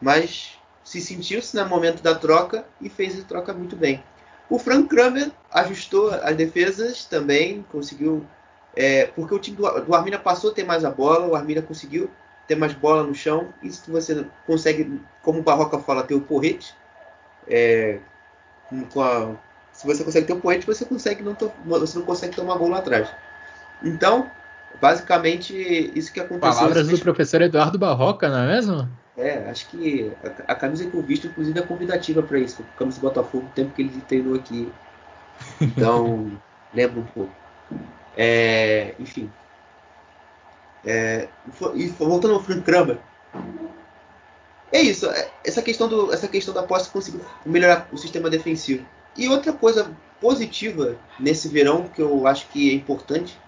Mas 0.01 0.57
se 0.83 1.01
sentiu-se 1.01 1.55
no 1.55 1.67
momento 1.67 2.01
da 2.01 2.15
troca 2.15 2.65
e 2.81 2.89
fez 2.89 3.19
a 3.19 3.23
troca 3.23 3.53
muito 3.53 3.75
bem. 3.75 4.03
O 4.49 4.59
Frank 4.59 4.87
Kramer 4.87 5.31
ajustou 5.51 6.11
as 6.11 6.35
defesas 6.35 7.05
também, 7.05 7.65
conseguiu 7.71 8.25
é, 8.75 9.05
porque 9.07 9.33
o 9.33 9.39
time 9.39 9.55
do, 9.55 9.81
do 9.81 9.95
Arminia 9.95 10.19
passou 10.19 10.51
a 10.51 10.53
ter 10.53 10.63
mais 10.63 10.83
a 10.83 10.91
bola, 10.91 11.25
o 11.25 11.35
Arminia 11.35 11.61
conseguiu 11.61 12.09
ter 12.47 12.55
mais 12.55 12.73
bola 12.73 13.03
no 13.03 13.15
chão. 13.15 13.53
E 13.63 13.71
se 13.71 13.89
você 13.89 14.25
consegue, 14.45 14.99
como 15.23 15.39
o 15.39 15.43
Barroca 15.43 15.79
fala, 15.79 16.03
ter 16.03 16.13
o 16.13 16.21
porrete, 16.21 16.75
é, 17.47 17.99
a, 18.71 19.35
se 19.71 19.87
você 19.87 20.03
consegue 20.03 20.27
ter 20.27 20.33
o 20.33 20.41
porrete, 20.41 20.65
você, 20.65 20.83
consegue 20.85 21.23
não 21.23 21.35
você 21.65 21.97
não 21.97 22.05
consegue 22.05 22.35
tomar 22.35 22.57
gol 22.57 22.69
lá 22.69 22.79
atrás. 22.79 23.09
Então, 23.81 24.29
basicamente, 24.81 25.53
isso 25.95 26.11
que 26.11 26.19
aconteceu. 26.19 26.55
Palavras 26.55 26.87
do 26.89 26.99
professor 26.99 27.41
Eduardo 27.41 27.79
Barroca, 27.79 28.29
não 28.29 28.39
é 28.39 28.47
mesmo? 28.47 28.89
É, 29.17 29.49
acho 29.49 29.69
que 29.69 30.11
a, 30.21 30.51
a 30.51 30.55
camisa 30.55 30.89
que 30.89 30.93
eu 30.93 31.01
visto, 31.01 31.27
inclusive, 31.27 31.57
é 31.57 31.61
convidativa 31.61 32.21
para 32.21 32.39
isso. 32.39 32.61
A 32.75 32.77
camisa 32.77 32.99
do 32.99 33.07
Botafogo, 33.07 33.45
o 33.45 33.55
tempo 33.55 33.71
que 33.73 33.83
ele 33.83 34.01
treinou 34.01 34.35
aqui. 34.35 34.69
Então, 35.61 36.29
lembra 36.73 36.99
um 36.99 37.05
pouco. 37.05 37.44
É, 38.17 38.93
enfim. 38.99 39.31
É, 40.85 41.27
e 41.73 41.87
voltando 41.87 42.35
ao 42.35 42.43
Frank 42.43 42.61
Kramer. 42.61 42.97
É 44.71 44.81
isso. 44.81 45.07
É, 45.07 45.29
essa 45.43 45.61
questão, 45.61 45.87
do, 45.87 46.13
essa 46.13 46.27
questão 46.27 46.53
da 46.53 46.63
posse 46.63 46.89
conseguiu 46.89 47.21
melhorar 47.45 47.87
o 47.91 47.97
sistema 47.97 48.29
defensivo. 48.29 48.85
E 49.17 49.27
outra 49.27 49.53
coisa 49.53 49.89
positiva 50.19 50.97
nesse 51.19 51.47
verão, 51.47 51.87
que 51.87 52.01
eu 52.01 52.27
acho 52.27 52.47
que 52.47 52.71
é 52.71 52.73
importante, 52.73 53.39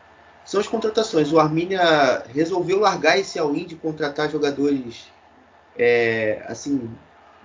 são 0.45 0.60
as 0.60 0.67
contratações. 0.67 1.32
O 1.32 1.39
Arminia 1.39 2.23
resolveu 2.34 2.80
largar 2.80 3.19
esse 3.19 3.38
all-in 3.38 3.65
de 3.65 3.75
contratar 3.75 4.30
jogadores 4.30 5.08
é, 5.77 6.43
assim 6.47 6.89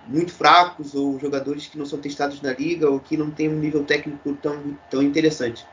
muito 0.07 0.33
fracos 0.33 0.95
ou 0.95 1.19
jogadores 1.19 1.67
que 1.67 1.77
não 1.77 1.85
são 1.85 1.99
testados 1.99 2.41
na 2.41 2.51
liga 2.51 2.89
ou 2.89 2.99
que 2.99 3.15
não 3.15 3.31
têm 3.31 3.49
um 3.49 3.59
nível 3.59 3.83
técnico 3.83 4.33
tão, 4.41 4.77
tão 4.89 5.01
interessante. 5.01 5.65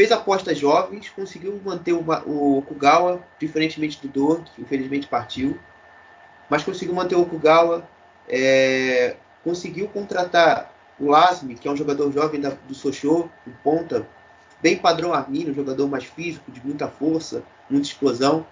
Fez 0.00 0.12
apostas 0.12 0.56
jovens, 0.56 1.10
conseguiu 1.10 1.60
manter 1.62 1.92
o, 1.92 2.02
o 2.26 2.56
Okugawa, 2.56 3.22
diferentemente 3.38 4.00
do 4.00 4.08
Dor, 4.08 4.42
que 4.44 4.62
infelizmente 4.62 5.06
partiu. 5.06 5.58
Mas 6.48 6.64
conseguiu 6.64 6.94
manter 6.94 7.16
o 7.16 7.20
Okugawa. 7.20 7.86
É, 8.26 9.16
conseguiu 9.44 9.88
contratar 9.88 10.74
o 10.98 11.10
Lasmi, 11.10 11.54
que 11.54 11.68
é 11.68 11.70
um 11.70 11.76
jogador 11.76 12.10
jovem 12.12 12.40
da, 12.40 12.48
do 12.48 12.74
Sochô, 12.74 13.28
um 13.46 13.52
ponta, 13.62 14.08
bem 14.62 14.78
padrão 14.78 15.12
Arminio, 15.12 15.50
um 15.50 15.54
jogador 15.54 15.86
mais 15.86 16.04
físico, 16.04 16.50
de 16.50 16.64
muita 16.64 16.88
força, 16.88 17.42
muita 17.68 17.88
explosão. 17.88 18.46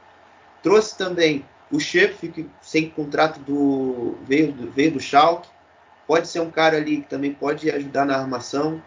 Trouxe 0.62 0.98
também 0.98 1.46
o 1.72 1.80
Schöpf, 1.80 2.28
que 2.28 2.46
sem 2.60 2.90
contrato 2.90 3.40
do 3.40 4.18
veio, 4.22 4.54
veio 4.76 4.92
do 4.92 5.00
Schalke. 5.00 5.48
Pode 6.06 6.28
ser 6.28 6.40
um 6.40 6.50
cara 6.50 6.76
ali 6.76 7.00
que 7.00 7.08
também 7.08 7.32
pode 7.32 7.70
ajudar 7.70 8.04
na 8.04 8.18
armação, 8.18 8.82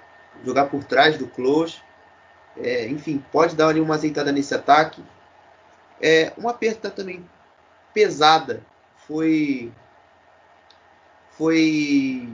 jogar 0.46 0.66
por 0.66 0.84
trás 0.84 1.18
do 1.18 1.26
Klose. 1.26 1.82
É, 2.58 2.88
enfim, 2.88 3.24
pode 3.32 3.56
dar 3.56 3.70
ali 3.70 3.80
uma 3.80 3.96
azeitada 3.96 4.32
nesse 4.32 4.54
ataque. 4.54 5.04
É, 6.02 6.34
uma 6.38 6.54
perda 6.54 6.90
também 6.90 7.24
pesada 7.94 8.64
foi 9.08 9.72
foi 11.38 12.28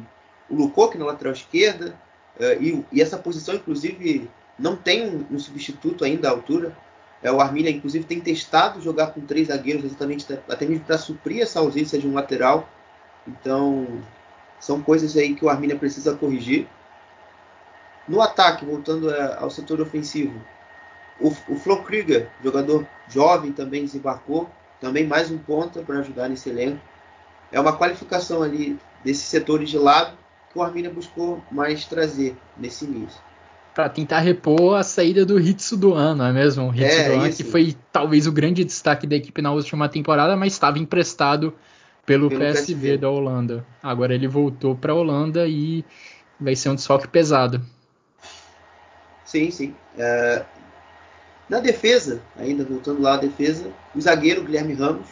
o 0.49 0.55
Lukoc 0.55 0.95
na 0.95 1.05
lateral 1.05 1.33
esquerda, 1.33 1.95
uh, 2.39 2.61
e, 2.61 2.85
e, 2.91 3.01
essa 3.01 3.17
posição, 3.17 3.55
inclusive, 3.55 4.29
não 4.57 4.75
tem 4.75 5.07
um, 5.07 5.25
um, 5.31 5.39
substituto 5.39 6.03
ainda 6.03 6.27
à 6.27 6.31
altura. 6.31 6.75
É, 7.21 7.31
o 7.31 7.39
Armínia, 7.39 7.71
inclusive, 7.71 8.05
tem 8.05 8.19
testado 8.19 8.81
jogar 8.81 9.07
com 9.07 9.21
três 9.21 9.47
zagueiros, 9.47 9.85
exatamente 9.85 10.25
até 10.47 10.65
mesmo 10.65 10.83
para 10.85 10.97
suprir 10.97 11.41
essa 11.41 11.59
ausência 11.59 11.97
de 11.99 12.07
um 12.07 12.13
lateral. 12.13 12.67
Então, 13.27 14.01
são 14.59 14.81
coisas 14.81 15.15
aí 15.15 15.35
que 15.35 15.45
o 15.45 15.49
Armínia 15.49 15.75
precisa 15.75 16.15
corrigir. 16.15 16.67
No 18.07 18.21
ataque, 18.21 18.65
voltando 18.65 19.09
uh, 19.09 19.37
ao 19.39 19.49
setor 19.49 19.81
ofensivo, 19.81 20.41
o, 21.19 21.29
o 21.29 21.55
Flo 21.55 21.83
Krieger, 21.83 22.29
jogador 22.43 22.87
jovem, 23.09 23.51
também 23.51 23.83
desembarcou. 23.83 24.49
Também 24.79 25.07
mais 25.07 25.31
um 25.31 25.37
ponta 25.37 25.81
para 25.81 25.99
ajudar 25.99 26.29
nesse 26.29 26.49
elenco. 26.49 26.79
É 27.51 27.59
uma 27.59 27.75
qualificação 27.75 28.43
ali 28.43 28.77
desses 29.03 29.23
setores 29.23 29.69
de 29.69 29.77
lado 29.77 30.15
que 30.51 30.59
o 30.59 30.61
Arminia 30.61 30.91
buscou 30.91 31.41
mais 31.51 31.85
trazer 31.85 32.37
nesse 32.55 32.85
início. 32.85 33.19
Para 33.73 33.89
tentar 33.89 34.19
repor 34.19 34.75
a 34.75 34.83
saída 34.83 35.25
do 35.25 35.39
Hitsu 35.39 35.77
do 35.77 35.93
ano, 35.93 36.17
não 36.17 36.25
é 36.25 36.33
mesmo? 36.33 36.69
O 36.69 36.73
Hitsu 36.73 36.85
é, 36.85 37.09
do 37.09 37.21
ano 37.21 37.33
que 37.33 37.43
foi 37.43 37.75
talvez 37.91 38.27
o 38.27 38.31
grande 38.31 38.63
destaque 38.63 39.07
da 39.07 39.15
equipe 39.15 39.41
na 39.41 39.51
última 39.51 39.89
temporada, 39.89 40.35
mas 40.35 40.53
estava 40.53 40.77
emprestado 40.77 41.53
pelo, 42.05 42.29
pelo 42.29 42.41
PSV, 42.41 42.73
PSV, 42.73 42.97
da 42.97 43.09
Holanda. 43.09 43.65
Agora 43.81 44.13
ele 44.13 44.27
voltou 44.27 44.75
para 44.75 44.93
a 44.93 44.95
Holanda 44.95 45.47
e 45.47 45.83
vai 46.39 46.55
ser 46.55 46.69
um 46.69 46.75
desfalque 46.75 47.07
pesado. 47.07 47.61
Sim, 49.27 49.51
sim. 49.51 49.75
Uh, 49.95 50.45
na 51.49 51.59
defesa, 51.59 52.21
ainda 52.37 52.63
voltando 52.63 53.01
lá 53.01 53.13
à 53.15 53.17
defesa, 53.17 53.71
o 53.95 54.01
zagueiro 54.01 54.43
Guilherme 54.43 54.73
Ramos 54.73 55.07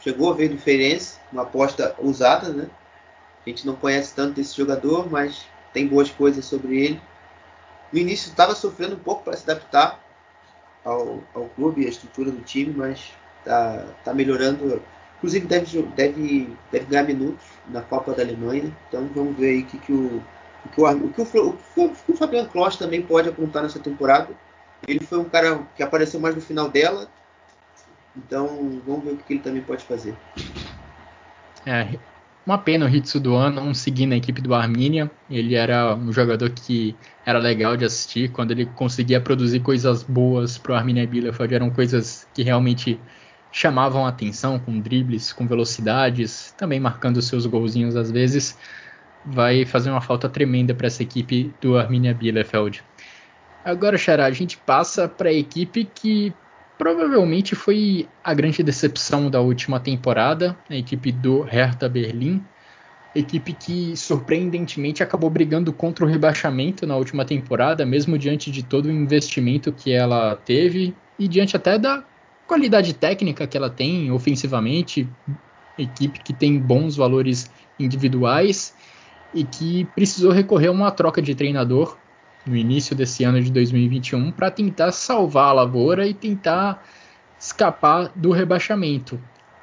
chegou 0.00 0.30
a 0.32 0.34
ver 0.34 0.48
diferença, 0.48 1.18
uma 1.32 1.42
aposta 1.42 1.94
usada, 2.00 2.50
né? 2.52 2.68
A 3.46 3.50
gente 3.50 3.66
não 3.66 3.76
conhece 3.76 4.14
tanto 4.14 4.34
desse 4.34 4.56
jogador, 4.56 5.10
mas 5.10 5.46
tem 5.72 5.86
boas 5.88 6.10
coisas 6.10 6.44
sobre 6.44 6.78
ele. 6.84 7.00
No 7.92 7.98
início 7.98 8.30
estava 8.30 8.54
sofrendo 8.54 8.96
um 8.96 9.00
pouco 9.00 9.24
para 9.24 9.36
se 9.36 9.50
adaptar 9.50 10.00
ao, 10.84 11.22
ao 11.34 11.46
clube 11.50 11.82
e 11.82 11.86
à 11.86 11.88
estrutura 11.90 12.30
do 12.30 12.42
time, 12.42 12.74
mas 12.76 13.12
está 13.40 13.86
tá 14.04 14.14
melhorando. 14.14 14.82
Inclusive 15.18 15.46
deve, 15.46 15.82
deve, 15.96 16.56
deve 16.70 16.86
ganhar 16.86 17.04
minutos 17.04 17.44
na 17.68 17.82
Copa 17.82 18.12
da 18.14 18.22
Alemanha. 18.22 18.72
Então 18.88 19.08
vamos 19.14 19.36
ver 19.36 19.50
aí 19.50 19.64
que, 19.64 19.78
que 19.78 19.92
o, 19.92 20.16
o, 20.16 20.22
que 20.68 20.80
o, 20.80 20.90
o, 20.90 21.12
que 21.12 21.20
o, 21.20 21.58
o, 21.76 21.92
o 22.08 22.16
Fabian 22.16 22.46
Kloss 22.46 22.76
também 22.76 23.02
pode 23.02 23.28
apontar 23.28 23.62
nessa 23.62 23.78
temporada 23.78 24.28
ele 24.86 25.00
foi 25.00 25.18
um 25.18 25.24
cara 25.24 25.66
que 25.74 25.82
apareceu 25.82 26.20
mais 26.20 26.34
no 26.34 26.40
final 26.40 26.68
dela. 26.68 27.08
Então, 28.16 28.80
vamos 28.86 29.04
ver 29.04 29.12
o 29.12 29.16
que 29.16 29.34
ele 29.34 29.40
também 29.40 29.62
pode 29.62 29.84
fazer. 29.84 30.14
É, 31.66 31.98
uma 32.46 32.58
pena 32.58 32.86
o 32.86 32.88
Hitsu 32.88 33.20
do 33.20 33.34
ano 33.34 33.60
não 33.64 33.74
seguir 33.74 34.06
na 34.06 34.16
equipe 34.16 34.40
do 34.40 34.54
Arminia. 34.54 35.10
Ele 35.30 35.54
era 35.54 35.94
um 35.94 36.12
jogador 36.12 36.50
que 36.50 36.96
era 37.24 37.38
legal 37.38 37.76
de 37.76 37.84
assistir. 37.84 38.30
Quando 38.30 38.52
ele 38.52 38.66
conseguia 38.66 39.20
produzir 39.20 39.60
coisas 39.60 40.02
boas 40.02 40.58
para 40.58 40.72
o 40.72 40.74
Arminia 40.74 41.06
Bielefeld, 41.06 41.54
eram 41.54 41.70
coisas 41.70 42.26
que 42.34 42.42
realmente 42.42 43.00
chamavam 43.50 44.04
a 44.04 44.10
atenção, 44.10 44.58
com 44.58 44.78
dribles, 44.78 45.32
com 45.32 45.46
velocidades, 45.46 46.54
também 46.56 46.78
marcando 46.78 47.20
seus 47.22 47.46
golzinhos 47.46 47.96
às 47.96 48.10
vezes. 48.10 48.58
Vai 49.30 49.64
fazer 49.64 49.90
uma 49.90 50.00
falta 50.00 50.28
tremenda 50.28 50.74
para 50.74 50.86
essa 50.86 51.02
equipe 51.02 51.52
do 51.60 51.76
Arminia 51.76 52.14
Bielefeld. 52.14 52.82
Agora, 53.64 53.98
Xará, 53.98 54.24
a 54.24 54.30
gente 54.30 54.56
passa 54.56 55.06
para 55.06 55.28
a 55.28 55.32
equipe 55.32 55.84
que 55.84 56.32
provavelmente 56.78 57.54
foi 57.54 58.08
a 58.22 58.32
grande 58.32 58.62
decepção 58.62 59.28
da 59.28 59.40
última 59.40 59.80
temporada, 59.80 60.56
a 60.70 60.76
equipe 60.76 61.12
do 61.12 61.42
Hertha 61.42 61.88
Berlim. 61.88 62.42
Equipe 63.14 63.52
que 63.52 63.96
surpreendentemente 63.96 65.02
acabou 65.02 65.28
brigando 65.28 65.72
contra 65.72 66.04
o 66.04 66.08
rebaixamento 66.08 66.86
na 66.86 66.96
última 66.96 67.24
temporada, 67.24 67.84
mesmo 67.84 68.16
diante 68.16 68.50
de 68.50 68.62
todo 68.62 68.86
o 68.86 68.92
investimento 68.92 69.72
que 69.72 69.92
ela 69.92 70.36
teve 70.36 70.94
e 71.18 71.26
diante 71.26 71.56
até 71.56 71.78
da 71.78 72.04
qualidade 72.46 72.94
técnica 72.94 73.46
que 73.46 73.56
ela 73.56 73.68
tem 73.68 74.10
ofensivamente. 74.10 75.08
Equipe 75.76 76.20
que 76.20 76.32
tem 76.32 76.58
bons 76.58 76.96
valores 76.96 77.50
individuais 77.78 78.74
e 79.34 79.44
que 79.44 79.84
precisou 79.94 80.32
recorrer 80.32 80.68
a 80.68 80.72
uma 80.72 80.90
troca 80.90 81.20
de 81.20 81.34
treinador 81.34 81.96
no 82.46 82.56
início 82.56 82.96
desse 82.96 83.24
ano 83.24 83.40
de 83.40 83.50
2021 83.50 84.32
para 84.32 84.50
tentar 84.50 84.92
salvar 84.92 85.50
a 85.50 85.52
lavoura 85.52 86.06
e 86.06 86.14
tentar 86.14 86.82
escapar 87.38 88.10
do 88.14 88.30
rebaixamento. 88.30 89.20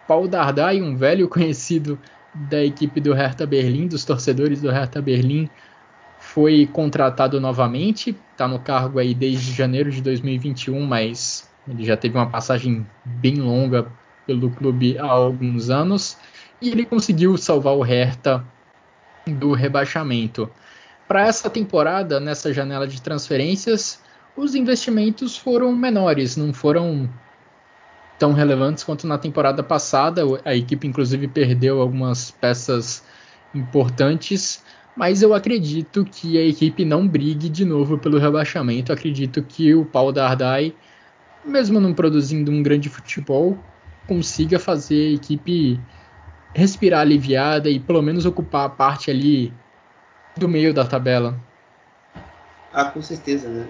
Paul 0.08 0.28
Dardai, 0.28 0.82
um 0.82 0.96
velho 0.96 1.28
conhecido 1.28 2.00
da 2.34 2.64
equipe 2.64 3.02
do 3.02 3.14
Hertha 3.14 3.46
Berlim, 3.46 3.88
dos 3.88 4.06
torcedores 4.06 4.62
do 4.62 4.70
Hertha 4.70 5.02
Berlim, 5.02 5.50
foi 6.20 6.68
contratado 6.72 7.40
novamente, 7.40 8.16
está 8.32 8.48
no 8.48 8.60
cargo 8.60 9.00
aí 9.00 9.14
desde 9.14 9.52
janeiro 9.52 9.92
de 9.92 10.02
2021, 10.02 10.86
mas 10.86 11.50
ele 11.68 11.84
já 11.84 11.96
teve 11.96 12.18
uma 12.18 12.28
passagem 12.28 12.86
bem 13.04 13.36
longa 13.36 13.88
pelo 14.26 14.50
clube 14.52 14.98
há 14.98 15.06
alguns 15.06 15.70
anos 15.70 16.18
e 16.62 16.70
ele 16.70 16.86
conseguiu 16.86 17.38
salvar 17.38 17.74
o 17.74 17.82
Hertha 17.82 18.44
do 19.28 19.54
rebaixamento. 19.54 20.50
Para 21.08 21.28
essa 21.28 21.50
temporada, 21.50 22.20
nessa 22.20 22.52
janela 22.52 22.88
de 22.88 23.02
transferências, 23.02 24.00
os 24.36 24.56
investimentos 24.56 25.38
foram 25.38 25.72
menores, 25.72 26.36
não 26.36 26.54
foram 26.54 27.10
tão 28.18 28.34
relevantes 28.34 28.84
quanto 28.84 29.08
na 29.08 29.18
temporada 29.18 29.62
passada. 29.64 30.22
A 30.44 30.56
equipe, 30.56 30.88
inclusive, 30.88 31.28
perdeu 31.28 31.82
algumas 31.82 32.32
peças 32.32 33.04
importantes, 33.54 34.64
mas 34.96 35.22
eu 35.22 35.34
acredito 35.34 36.06
que 36.06 36.38
a 36.38 36.46
equipe 36.46 36.84
não 36.84 37.08
brigue 37.08 37.50
de 37.50 37.66
novo 37.66 37.98
pelo 37.98 38.18
rebaixamento. 38.18 38.92
Acredito 38.92 39.42
que 39.44 39.74
o 39.74 39.86
Paul 39.86 40.12
Dardai, 40.12 40.74
mesmo 41.44 41.80
não 41.80 41.94
produzindo 41.94 42.52
um 42.52 42.64
grande 42.64 42.90
futebol, 42.90 43.58
consiga 44.08 44.60
fazer 44.60 45.12
a 45.12 45.14
equipe 45.14 45.80
respirar 46.56 47.02
aliviada 47.02 47.70
e 47.70 47.80
pelo 47.80 48.02
menos 48.02 48.26
ocupar 48.26 48.66
a 48.66 48.70
parte 48.70 49.12
ali 49.12 49.54
do 50.38 50.48
meio 50.48 50.74
da 50.74 50.86
tabela. 50.86 51.38
Ah, 52.72 52.86
com 52.86 53.02
certeza, 53.02 53.50
né? 53.50 53.68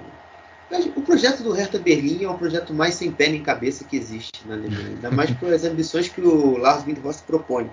O 0.96 1.02
projeto 1.02 1.44
do 1.44 1.52
Hertha 1.52 1.80
Berlim 1.80 2.24
é 2.24 2.30
o 2.30 2.38
projeto 2.38 2.74
mais 2.74 2.96
sem 2.96 3.12
pé 3.12 3.30
nem 3.30 3.42
cabeça 3.42 3.84
que 3.84 3.96
existe 3.96 4.48
na 4.48 4.56
Alemanha, 4.56 4.88
ainda 4.90 5.12
mais 5.12 5.32
pelas 5.32 5.64
ambições 5.64 6.10
que 6.10 6.22
o 6.22 6.58
Lars 6.58 6.84
Windhorst 6.84 7.24
propõe. 7.24 7.70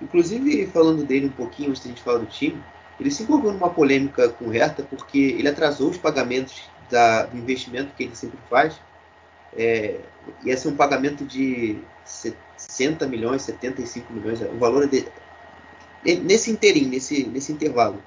Inclusive, 0.00 0.66
falando 0.66 1.04
dele 1.04 1.26
um 1.26 1.32
pouquinho 1.32 1.70
antes 1.70 1.84
a 1.84 1.88
gente 1.88 2.02
falar 2.02 2.18
do 2.18 2.26
time, 2.26 2.62
ele 2.98 3.10
se 3.10 3.22
envolveu 3.22 3.52
numa 3.52 3.70
polêmica 3.70 4.28
com 4.28 4.46
o 4.46 4.50
Hertha 4.50 4.82
porque 4.82 5.18
ele 5.18 5.48
atrasou 5.48 5.90
os 5.90 5.98
pagamentos 5.98 6.62
da, 6.90 7.26
do 7.26 7.36
investimento 7.36 7.92
que 7.96 8.04
ele 8.04 8.16
sempre 8.16 8.38
faz. 8.48 8.80
É, 9.56 10.00
ia 10.44 10.56
ser 10.56 10.68
um 10.68 10.76
pagamento 10.76 11.24
de 11.24 11.78
60 12.68 13.06
milhões, 13.06 13.42
75 13.42 14.12
milhões, 14.12 14.40
o 14.40 14.58
valor 14.58 14.88
de, 14.88 15.06
nesse 16.04 16.50
interim, 16.50 16.86
nesse, 16.86 17.24
nesse 17.26 17.52
intervalo 17.52 18.02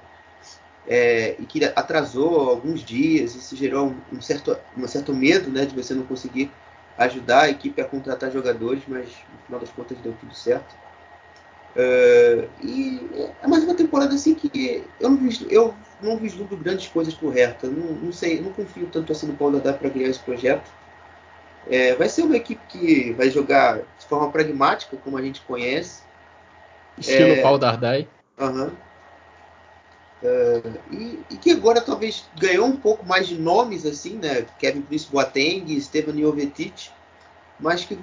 é, 0.86 1.34
e 1.38 1.44
que 1.44 1.64
atrasou 1.64 2.48
alguns 2.48 2.84
dias, 2.84 3.34
isso 3.34 3.56
gerou 3.56 3.94
um, 4.12 4.20
certo, 4.20 4.56
um 4.76 4.86
certo 4.86 5.14
medo 5.14 5.50
né, 5.50 5.66
de 5.66 5.74
você 5.74 5.94
não 5.94 6.04
conseguir 6.04 6.50
ajudar 6.96 7.42
a 7.42 7.50
equipe 7.50 7.80
a 7.80 7.84
contratar 7.84 8.30
jogadores, 8.30 8.82
mas 8.86 9.06
no 9.06 9.38
final 9.46 9.60
das 9.60 9.70
contas 9.70 9.98
deu 9.98 10.14
tudo 10.20 10.34
certo. 10.34 10.74
Uh, 11.74 12.48
e 12.62 13.30
é 13.42 13.46
mais 13.46 13.62
uma 13.64 13.74
temporada 13.74 14.14
assim 14.14 14.34
que 14.34 14.82
eu 14.98 15.10
não, 15.10 15.18
vis, 15.18 15.44
eu 15.50 15.74
não 16.00 16.16
vislumbro 16.16 16.56
grandes 16.56 16.86
coisas 16.88 17.12
pro 17.12 17.28
Hertha. 17.28 17.66
Não, 17.66 17.92
não 17.92 18.12
sei, 18.12 18.40
não 18.40 18.52
confio 18.52 18.88
tanto 18.90 19.12
assim 19.12 19.26
no 19.26 19.34
Paulo 19.34 19.58
Haddad 19.58 19.78
para 19.78 19.90
criar 19.90 20.08
esse 20.08 20.20
projeto. 20.20 20.70
É, 21.68 21.94
vai 21.94 22.08
ser 22.08 22.22
uma 22.22 22.36
equipe 22.36 22.60
que 22.68 23.12
vai 23.12 23.28
jogar 23.30 23.78
de 23.98 24.06
forma 24.08 24.30
pragmática, 24.30 24.96
como 24.96 25.18
a 25.18 25.22
gente 25.22 25.40
conhece. 25.42 26.02
Estilo 26.96 27.32
é, 27.32 27.42
Paulo 27.42 27.58
Dardai. 27.58 28.08
Aham. 28.38 28.72
Uh, 30.22 30.78
e, 30.90 31.20
e, 31.30 31.36
que 31.36 31.50
agora 31.50 31.80
talvez 31.80 32.26
ganhou 32.38 32.66
um 32.66 32.76
pouco 32.76 33.04
mais 33.04 33.28
de 33.28 33.36
nomes 33.36 33.84
assim, 33.84 34.16
né? 34.16 34.46
Kevin 34.58 34.80
Prince 34.82 35.10
Boateng, 35.10 35.78
Stevan 35.78 36.18
Jovetic, 36.18 36.90
mas 37.60 37.84
que, 37.84 37.98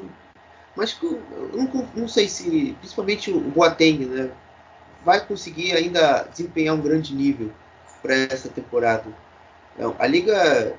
mas 0.76 0.94
que 0.94 1.06
eu 1.06 1.20
não, 1.54 1.90
não, 1.96 2.08
sei 2.08 2.28
se, 2.28 2.76
principalmente 2.80 3.32
o 3.32 3.40
Boateng, 3.40 4.06
né? 4.06 4.30
Vai 5.04 5.26
conseguir 5.26 5.74
ainda 5.74 6.24
desempenhar 6.24 6.76
um 6.76 6.82
grande 6.82 7.16
nível 7.16 7.52
para 8.02 8.14
essa 8.14 8.48
temporada. 8.48 9.06
Não, 9.78 9.96
a 9.98 10.06
liga 10.06 10.76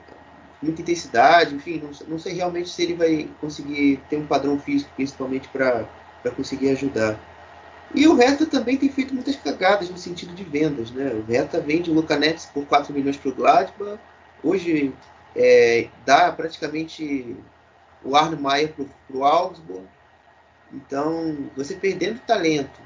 muita 0.62 0.82
intensidade, 0.82 1.54
enfim, 1.54 1.80
não, 1.82 1.90
não, 2.08 2.18
sei 2.18 2.34
realmente 2.34 2.68
se 2.68 2.82
ele 2.82 2.94
vai 2.94 3.28
conseguir 3.40 4.00
ter 4.08 4.16
um 4.16 4.26
padrão 4.26 4.58
físico, 4.58 4.90
principalmente 4.96 5.48
para 5.48 5.86
conseguir 6.36 6.70
ajudar. 6.70 7.18
E 7.94 8.08
o 8.08 8.14
Hertha 8.14 8.46
também 8.46 8.76
tem 8.76 8.88
feito 8.88 9.14
muitas 9.14 9.36
cagadas 9.36 9.88
no 9.88 9.98
sentido 9.98 10.34
de 10.34 10.42
vendas. 10.42 10.90
Né? 10.90 11.12
O 11.12 11.30
Hertha 11.30 11.60
vende 11.60 11.90
o 11.90 11.94
Luca 11.94 12.16
Nets 12.16 12.46
por 12.46 12.66
4 12.66 12.92
milhões 12.92 13.16
para 13.16 13.30
o 13.30 13.34
Gladbach. 13.34 14.00
Hoje 14.42 14.92
é, 15.36 15.88
dá 16.04 16.32
praticamente 16.32 17.36
o 18.02 18.16
Arno 18.16 18.40
Maier 18.40 18.72
para 18.72 19.16
o 19.16 19.24
Augsburg. 19.24 19.86
Então, 20.72 21.50
você 21.56 21.74
perdendo 21.74 22.20
talento 22.20 22.80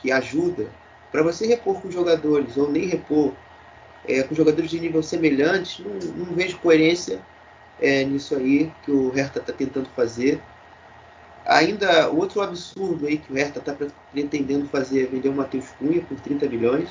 que 0.00 0.10
ajuda, 0.10 0.68
para 1.10 1.22
você 1.22 1.46
repor 1.46 1.80
com 1.80 1.90
jogadores 1.90 2.56
ou 2.56 2.70
nem 2.70 2.86
repor 2.86 3.32
é, 4.08 4.22
com 4.22 4.34
jogadores 4.34 4.70
de 4.70 4.80
nível 4.80 5.02
semelhante, 5.02 5.82
não, 5.82 5.94
não 6.24 6.34
vejo 6.34 6.58
coerência 6.58 7.20
é, 7.80 8.04
nisso 8.04 8.34
aí 8.34 8.72
que 8.82 8.90
o 8.90 9.10
Hertha 9.10 9.38
está 9.38 9.52
tentando 9.52 9.88
fazer. 9.90 10.40
Ainda 11.44 12.08
outro 12.08 12.40
absurdo 12.40 13.06
aí 13.06 13.18
que 13.18 13.32
o 13.32 13.36
Hertha 13.36 13.58
está 13.58 13.74
pretendendo 14.12 14.66
fazer 14.68 15.04
é 15.04 15.06
vender 15.06 15.28
o 15.28 15.34
Matheus 15.34 15.68
Cunha 15.78 16.02
por 16.02 16.18
30 16.20 16.46
milhões 16.46 16.90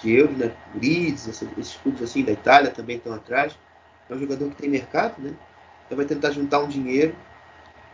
de 0.00 0.14
euros, 0.14 0.36
né? 0.36 0.52
Leeds, 0.74 1.26
esses 1.28 1.74
clubes 1.76 2.02
assim 2.02 2.22
da 2.22 2.32
Itália 2.32 2.70
também 2.70 2.96
estão 2.96 3.12
atrás. 3.12 3.58
É 4.08 4.14
um 4.14 4.18
jogador 4.18 4.48
que 4.50 4.56
tem 4.56 4.70
mercado, 4.70 5.20
né? 5.20 5.34
Então 5.84 5.96
vai 5.96 6.06
tentar 6.06 6.30
juntar 6.30 6.60
um 6.60 6.68
dinheiro 6.68 7.14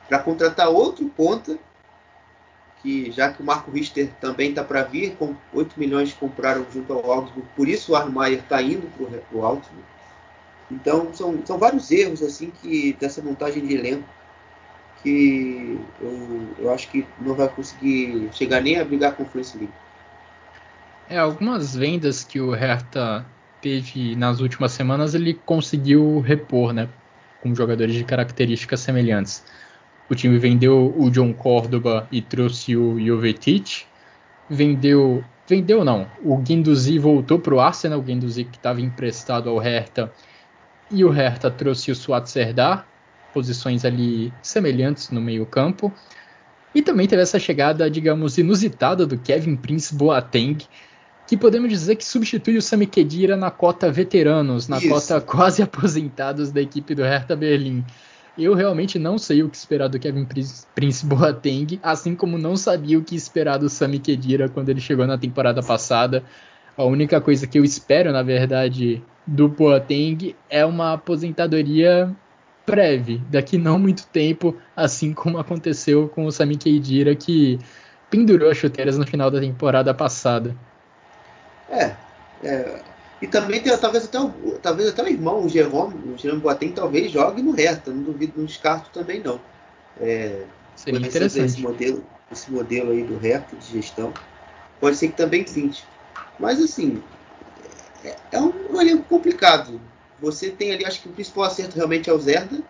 para 0.08 0.18
contratar 0.18 0.68
outro 0.68 1.06
ponta, 1.08 1.58
que 2.84 3.10
já 3.10 3.32
que 3.32 3.42
o 3.42 3.44
Marco 3.44 3.70
Richter 3.70 4.10
também 4.20 4.50
está 4.50 4.62
para 4.62 4.82
vir, 4.82 5.16
com 5.16 5.34
8 5.54 5.80
milhões 5.80 6.12
compraram 6.12 6.66
junto 6.70 6.92
ao 6.92 7.10
Augsburg, 7.10 7.48
por 7.56 7.66
isso 7.66 7.92
o 7.92 7.96
Armaier 7.96 8.40
está 8.40 8.60
indo 8.60 8.86
para 8.96 9.38
o 9.38 9.42
Augsburg. 9.42 9.82
Então 10.70 11.12
são, 11.14 11.40
são 11.46 11.56
vários 11.56 11.90
erros 11.90 12.22
assim 12.22 12.52
que 12.60 12.92
dessa 13.00 13.22
montagem 13.22 13.66
de 13.66 13.74
elenco 13.74 14.04
que 15.02 15.80
eu, 16.00 16.48
eu 16.58 16.74
acho 16.74 16.90
que 16.90 17.06
não 17.20 17.34
vai 17.34 17.48
conseguir 17.48 18.28
chegar 18.32 18.60
nem 18.60 18.78
a 18.78 18.84
brigar 18.84 19.14
com 19.14 19.22
o 19.22 19.26
Fluence 19.26 19.56
League. 19.56 19.72
É, 21.08 21.18
algumas 21.18 21.74
vendas 21.74 22.22
que 22.22 22.40
o 22.40 22.50
Hertha 22.50 23.24
teve 23.62 24.14
nas 24.14 24.40
últimas 24.40 24.72
semanas 24.72 25.14
ele 25.14 25.34
conseguiu 25.46 26.20
repor, 26.20 26.72
né? 26.74 26.88
Com 27.42 27.54
jogadores 27.54 27.94
de 27.94 28.04
características 28.04 28.80
semelhantes. 28.80 29.42
O 30.08 30.14
time 30.14 30.38
vendeu 30.38 30.94
o 30.96 31.10
John 31.10 31.32
Córdoba 31.32 32.06
e 32.12 32.20
trouxe 32.20 32.76
o 32.76 32.98
Jovetic. 33.00 33.84
Vendeu. 34.48 35.24
Vendeu 35.46 35.84
não. 35.84 36.06
O 36.22 36.36
Guendouzi 36.38 36.98
voltou 36.98 37.38
para 37.38 37.54
o 37.54 37.60
Arsenal, 37.60 37.98
o 37.98 38.02
Guendouzi 38.02 38.44
que 38.44 38.56
estava 38.56 38.80
emprestado 38.80 39.48
ao 39.48 39.58
Hertha. 39.58 40.12
E 40.90 41.04
o 41.04 41.10
Hertha 41.10 41.50
trouxe 41.50 41.90
o 41.90 41.94
Suat 41.94 42.28
Serdar, 42.28 42.86
posições 43.32 43.84
ali 43.84 44.32
semelhantes 44.42 45.10
no 45.10 45.20
meio-campo. 45.20 45.92
E 46.74 46.82
também 46.82 47.06
teve 47.06 47.22
essa 47.22 47.38
chegada, 47.38 47.90
digamos, 47.90 48.36
inusitada 48.36 49.06
do 49.06 49.16
Kevin 49.18 49.56
Prince 49.56 49.94
Boateng, 49.94 50.58
que 51.26 51.36
podemos 51.36 51.70
dizer 51.70 51.96
que 51.96 52.04
substitui 52.04 52.56
o 52.56 52.62
Sami 52.62 52.86
Khedira 52.86 53.36
na 53.36 53.50
cota 53.50 53.90
veteranos, 53.90 54.68
na 54.68 54.78
Isso. 54.78 54.88
cota 54.88 55.20
quase 55.20 55.62
aposentados 55.62 56.50
da 56.50 56.60
equipe 56.60 56.94
do 56.94 57.02
Hertha 57.02 57.36
Berlim. 57.36 57.84
Eu 58.36 58.54
realmente 58.54 58.98
não 58.98 59.16
sei 59.16 59.42
o 59.42 59.48
que 59.48 59.56
esperar 59.56 59.88
do 59.88 59.98
Kevin 59.98 60.26
Prince 60.74 61.06
Boateng, 61.06 61.78
assim 61.82 62.16
como 62.16 62.36
não 62.36 62.56
sabia 62.56 62.98
o 62.98 63.04
que 63.04 63.14
esperar 63.14 63.58
do 63.58 63.68
Sami 63.68 64.00
Khedira 64.00 64.48
quando 64.48 64.70
ele 64.70 64.80
chegou 64.80 65.06
na 65.06 65.16
temporada 65.16 65.62
passada. 65.62 66.24
A 66.76 66.82
única 66.84 67.20
coisa 67.20 67.46
que 67.46 67.56
eu 67.56 67.64
espero, 67.64 68.10
na 68.10 68.22
verdade, 68.22 69.00
do 69.24 69.48
Boateng 69.48 70.34
é 70.50 70.64
uma 70.66 70.94
aposentadoria 70.94 72.10
breve, 72.66 73.20
daqui 73.30 73.56
não 73.56 73.78
muito 73.78 74.06
tempo, 74.08 74.56
assim 74.74 75.12
como 75.12 75.38
aconteceu 75.38 76.08
com 76.08 76.26
o 76.26 76.32
Sami 76.32 76.56
Khedira, 76.56 77.14
que 77.14 77.60
pendurou 78.10 78.50
as 78.50 78.56
chuteiras 78.56 78.98
no 78.98 79.06
final 79.06 79.30
da 79.30 79.38
temporada 79.38 79.94
passada. 79.94 80.56
É, 81.70 81.92
é, 82.42 82.80
e 83.24 83.26
também 83.26 83.58
tem, 83.58 83.74
talvez, 83.78 84.04
até 84.04 84.20
o, 84.20 84.28
talvez 84.62 84.90
até 84.90 85.02
o 85.02 85.08
irmão, 85.08 85.46
o 85.46 85.48
Jerome, 85.48 86.12
o 86.12 86.18
Jerome 86.18 86.42
Boateng, 86.42 86.72
talvez 86.72 87.10
jogue 87.10 87.40
no 87.40 87.52
Hertha, 87.52 87.90
não 87.90 88.02
duvido, 88.02 88.34
não 88.36 88.44
descarto 88.44 88.90
também 88.90 89.18
não. 89.18 89.40
É, 89.98 90.42
Seria 90.76 91.00
interessante. 91.00 91.46
Esse 91.46 91.62
modelo, 91.62 92.04
esse 92.30 92.52
modelo 92.52 92.92
aí 92.92 93.02
do 93.02 93.16
Hertha 93.16 93.56
de 93.56 93.64
gestão, 93.64 94.12
pode 94.78 94.96
ser 94.96 95.08
que 95.08 95.16
também 95.16 95.42
pinte. 95.42 95.86
Mas 96.38 96.62
assim, 96.62 97.02
é, 98.04 98.14
é 98.32 98.38
um, 98.38 98.78
elenco 98.78 99.04
complicado. 99.04 99.80
Você 100.20 100.50
tem 100.50 100.74
ali, 100.74 100.84
acho 100.84 101.00
que 101.00 101.08
o 101.08 101.12
principal 101.12 101.44
acerto 101.44 101.76
realmente 101.76 102.10
é 102.10 102.12
o 102.12 102.18
Zerda. 102.18 102.62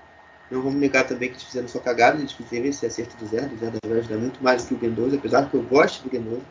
Não 0.52 0.62
vamos 0.62 0.78
negar 0.78 1.05
também 1.05 1.30
que 1.30 1.34
eles 1.34 1.42
fizeram 1.42 1.66
sua 1.66 1.80
cagada, 1.80 2.18
eles 2.18 2.30
fizeram 2.30 2.66
esse 2.66 2.86
acerto 2.86 3.16
do 3.16 3.26
Zerda. 3.26 3.52
O 3.52 3.59
Zerda 3.59 3.78
vai 3.84 3.98
ajudar 3.98 4.18
muito 4.18 4.40
mais 4.40 4.62
do 4.62 4.68
que 4.68 4.86
o 4.86 4.88
Gendoza, 4.88 5.16
apesar 5.16 5.50
que 5.50 5.57
eu 5.57 5.62
gosto 5.62 6.05
do 6.05 6.12
Gendoza. 6.12 6.42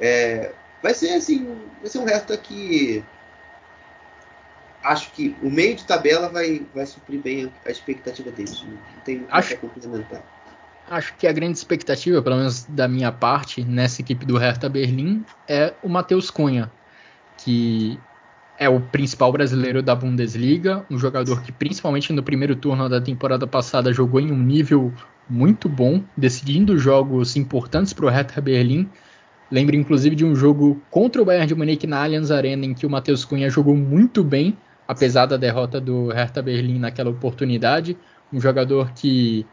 É, 0.00 0.52
Vai 0.84 0.92
ser 0.92 1.14
assim, 1.14 1.46
vai 1.80 1.88
ser 1.88 1.98
um 1.98 2.04
resto 2.04 2.36
que 2.36 3.02
acho 4.82 5.10
que 5.12 5.34
o 5.42 5.50
meio 5.50 5.74
de 5.76 5.84
tabela 5.84 6.28
vai, 6.28 6.60
vai 6.74 6.84
suprir 6.84 7.22
bem 7.22 7.50
a 7.64 7.70
expectativa 7.70 8.30
deles. 8.30 8.62
Não 8.62 9.00
tem 9.02 9.24
acho, 9.30 9.56
complementar. 9.56 10.22
Acho 10.90 11.14
que 11.16 11.26
a 11.26 11.32
grande 11.32 11.56
expectativa, 11.56 12.20
pelo 12.20 12.36
menos 12.36 12.64
da 12.64 12.86
minha 12.86 13.10
parte, 13.10 13.64
nessa 13.64 14.02
equipe 14.02 14.26
do 14.26 14.36
Hertha 14.36 14.68
Berlim, 14.68 15.24
é 15.48 15.72
o 15.82 15.88
Matheus 15.88 16.30
Cunha, 16.30 16.70
que 17.38 17.98
é 18.58 18.68
o 18.68 18.78
principal 18.78 19.32
brasileiro 19.32 19.82
da 19.82 19.94
Bundesliga, 19.94 20.84
um 20.90 20.98
jogador 20.98 21.40
que 21.40 21.50
principalmente 21.50 22.12
no 22.12 22.22
primeiro 22.22 22.54
turno 22.54 22.90
da 22.90 23.00
temporada 23.00 23.46
passada 23.46 23.90
jogou 23.90 24.20
em 24.20 24.30
um 24.30 24.38
nível 24.38 24.92
muito 25.30 25.66
bom, 25.66 26.04
decidindo 26.14 26.76
jogos 26.76 27.36
importantes 27.36 27.94
para 27.94 28.04
o 28.04 28.10
Hertha 28.10 28.38
Berlim 28.38 28.90
Lembro 29.54 29.76
inclusive 29.76 30.16
de 30.16 30.24
um 30.24 30.34
jogo 30.34 30.82
contra 30.90 31.22
o 31.22 31.24
Bayern 31.24 31.46
de 31.46 31.54
Munique 31.54 31.86
na 31.86 32.02
Allianz 32.02 32.32
Arena 32.32 32.66
em 32.66 32.74
que 32.74 32.84
o 32.84 32.90
Matheus 32.90 33.24
Cunha 33.24 33.48
jogou 33.48 33.76
muito 33.76 34.24
bem, 34.24 34.58
apesar 34.88 35.26
da 35.26 35.36
derrota 35.36 35.80
do 35.80 36.08
Hertha 36.08 36.42
Berlim 36.42 36.80
naquela 36.80 37.08
oportunidade. 37.08 37.96
Um 38.32 38.40
jogador 38.40 38.90
que 38.94 39.46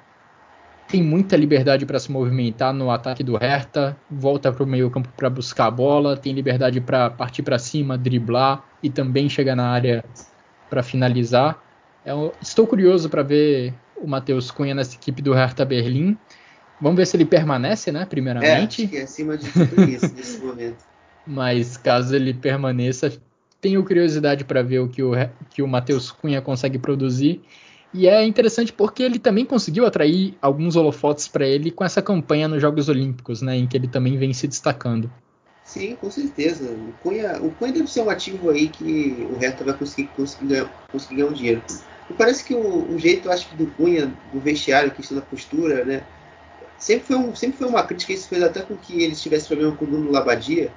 tem 0.88 1.04
muita 1.04 1.38
liberdade 1.38 1.86
para 1.86 2.00
se 2.00 2.12
movimentar 2.12 2.74
no 2.74 2.90
ataque 2.90 3.24
do 3.24 3.38
Hertha, 3.38 3.96
volta 4.10 4.52
para 4.52 4.64
o 4.64 4.66
meio-campo 4.66 5.08
para 5.16 5.30
buscar 5.30 5.68
a 5.68 5.72
bola, 5.72 6.18
tem 6.18 6.34
liberdade 6.34 6.82
para 6.82 7.12
partir 7.12 7.44
para 7.44 7.60
cima, 7.60 7.96
driblar 7.96 8.64
e 8.82 8.90
também 8.90 9.30
chegar 9.30 9.56
na 9.56 9.70
área 9.70 10.04
para 10.68 10.82
finalizar. 10.82 11.62
Eu 12.04 12.34
é 12.36 12.42
estou 12.42 12.66
curioso 12.66 13.08
para 13.08 13.22
ver 13.22 13.72
o 13.96 14.08
Matheus 14.08 14.50
Cunha 14.50 14.74
nessa 14.74 14.96
equipe 14.96 15.22
do 15.22 15.32
Hertha 15.32 15.64
Berlim. 15.64 16.18
Vamos 16.82 16.98
ver 16.98 17.06
se 17.06 17.16
ele 17.16 17.26
permanece, 17.26 17.92
né? 17.92 18.06
Primeiramente. 18.06 18.82
É, 18.82 18.86
acho 18.86 18.92
que 18.92 18.98
é 18.98 19.04
acima 19.04 19.38
de 19.38 19.52
tudo 19.52 19.84
isso 19.84 20.12
nesse 20.18 20.40
momento. 20.40 20.84
Mas 21.28 21.78
caso 21.78 22.16
ele 22.16 22.34
permaneça, 22.34 23.14
tenho 23.62 23.84
curiosidade 23.86 24.44
para 24.44 24.64
ver 24.64 24.80
o 24.80 24.90
que 24.90 25.04
o, 25.04 25.12
que 25.52 25.62
o 25.62 25.68
Matheus 25.68 26.12
Cunha 26.12 26.42
consegue 26.42 26.80
produzir. 26.80 27.42
E 27.94 28.08
é 28.08 28.26
interessante 28.26 28.74
porque 28.74 29.04
ele 29.04 29.20
também 29.20 29.46
conseguiu 29.46 29.86
atrair 29.86 30.34
alguns 30.42 30.76
holofotes 30.76 31.28
para 31.28 31.46
ele 31.46 31.70
com 31.70 31.84
essa 31.84 32.02
campanha 32.02 32.48
nos 32.48 32.62
Jogos 32.62 32.90
Olímpicos, 32.90 33.42
né, 33.42 33.58
em 33.58 33.68
que 33.68 33.78
ele 33.78 33.88
também 33.88 34.18
vem 34.18 34.34
se 34.34 34.48
destacando. 34.48 35.12
Sim, 35.66 35.96
com 35.96 36.10
certeza. 36.10 36.72
O 36.72 36.94
Cunha, 37.04 37.40
o 37.42 37.52
Cunha 37.52 37.72
deve 37.72 37.88
ser 37.88 38.02
um 38.02 38.10
ativo 38.10 38.50
aí 38.50 38.70
que 38.70 39.28
o 39.30 39.38
Hertha 39.38 39.64
vai 39.64 39.74
conseguir, 39.74 40.10
conseguir, 40.16 40.48
ganhar, 40.48 40.88
conseguir 40.92 41.16
ganhar 41.16 41.30
um 41.30 41.34
dinheiro. 41.34 41.62
E 42.10 42.14
parece 42.14 42.44
que 42.44 42.54
o, 42.54 42.94
o 42.94 42.98
jeito, 42.98 43.30
acho 43.30 43.50
que 43.50 43.56
do 43.58 43.68
Cunha, 43.68 44.12
do 44.34 44.40
vestiário, 44.40 44.92
questão 44.92 45.18
da 45.18 45.24
postura, 45.24 45.84
né, 45.86 46.02
sempre 46.82 47.06
foi, 47.06 47.16
um, 47.16 47.36
sempre 47.36 47.58
foi 47.60 47.68
uma 47.68 47.84
crítica, 47.84 48.12
isso 48.12 48.28
fez 48.28 48.42
até 48.42 48.62
com 48.62 48.76
que 48.76 49.04
ele 49.04 49.16
tivesse 49.16 49.48
problema 49.48 49.76
com 49.76 49.86
o 49.86 49.88
Bruno 49.88 50.12
Labadia, 50.12 50.74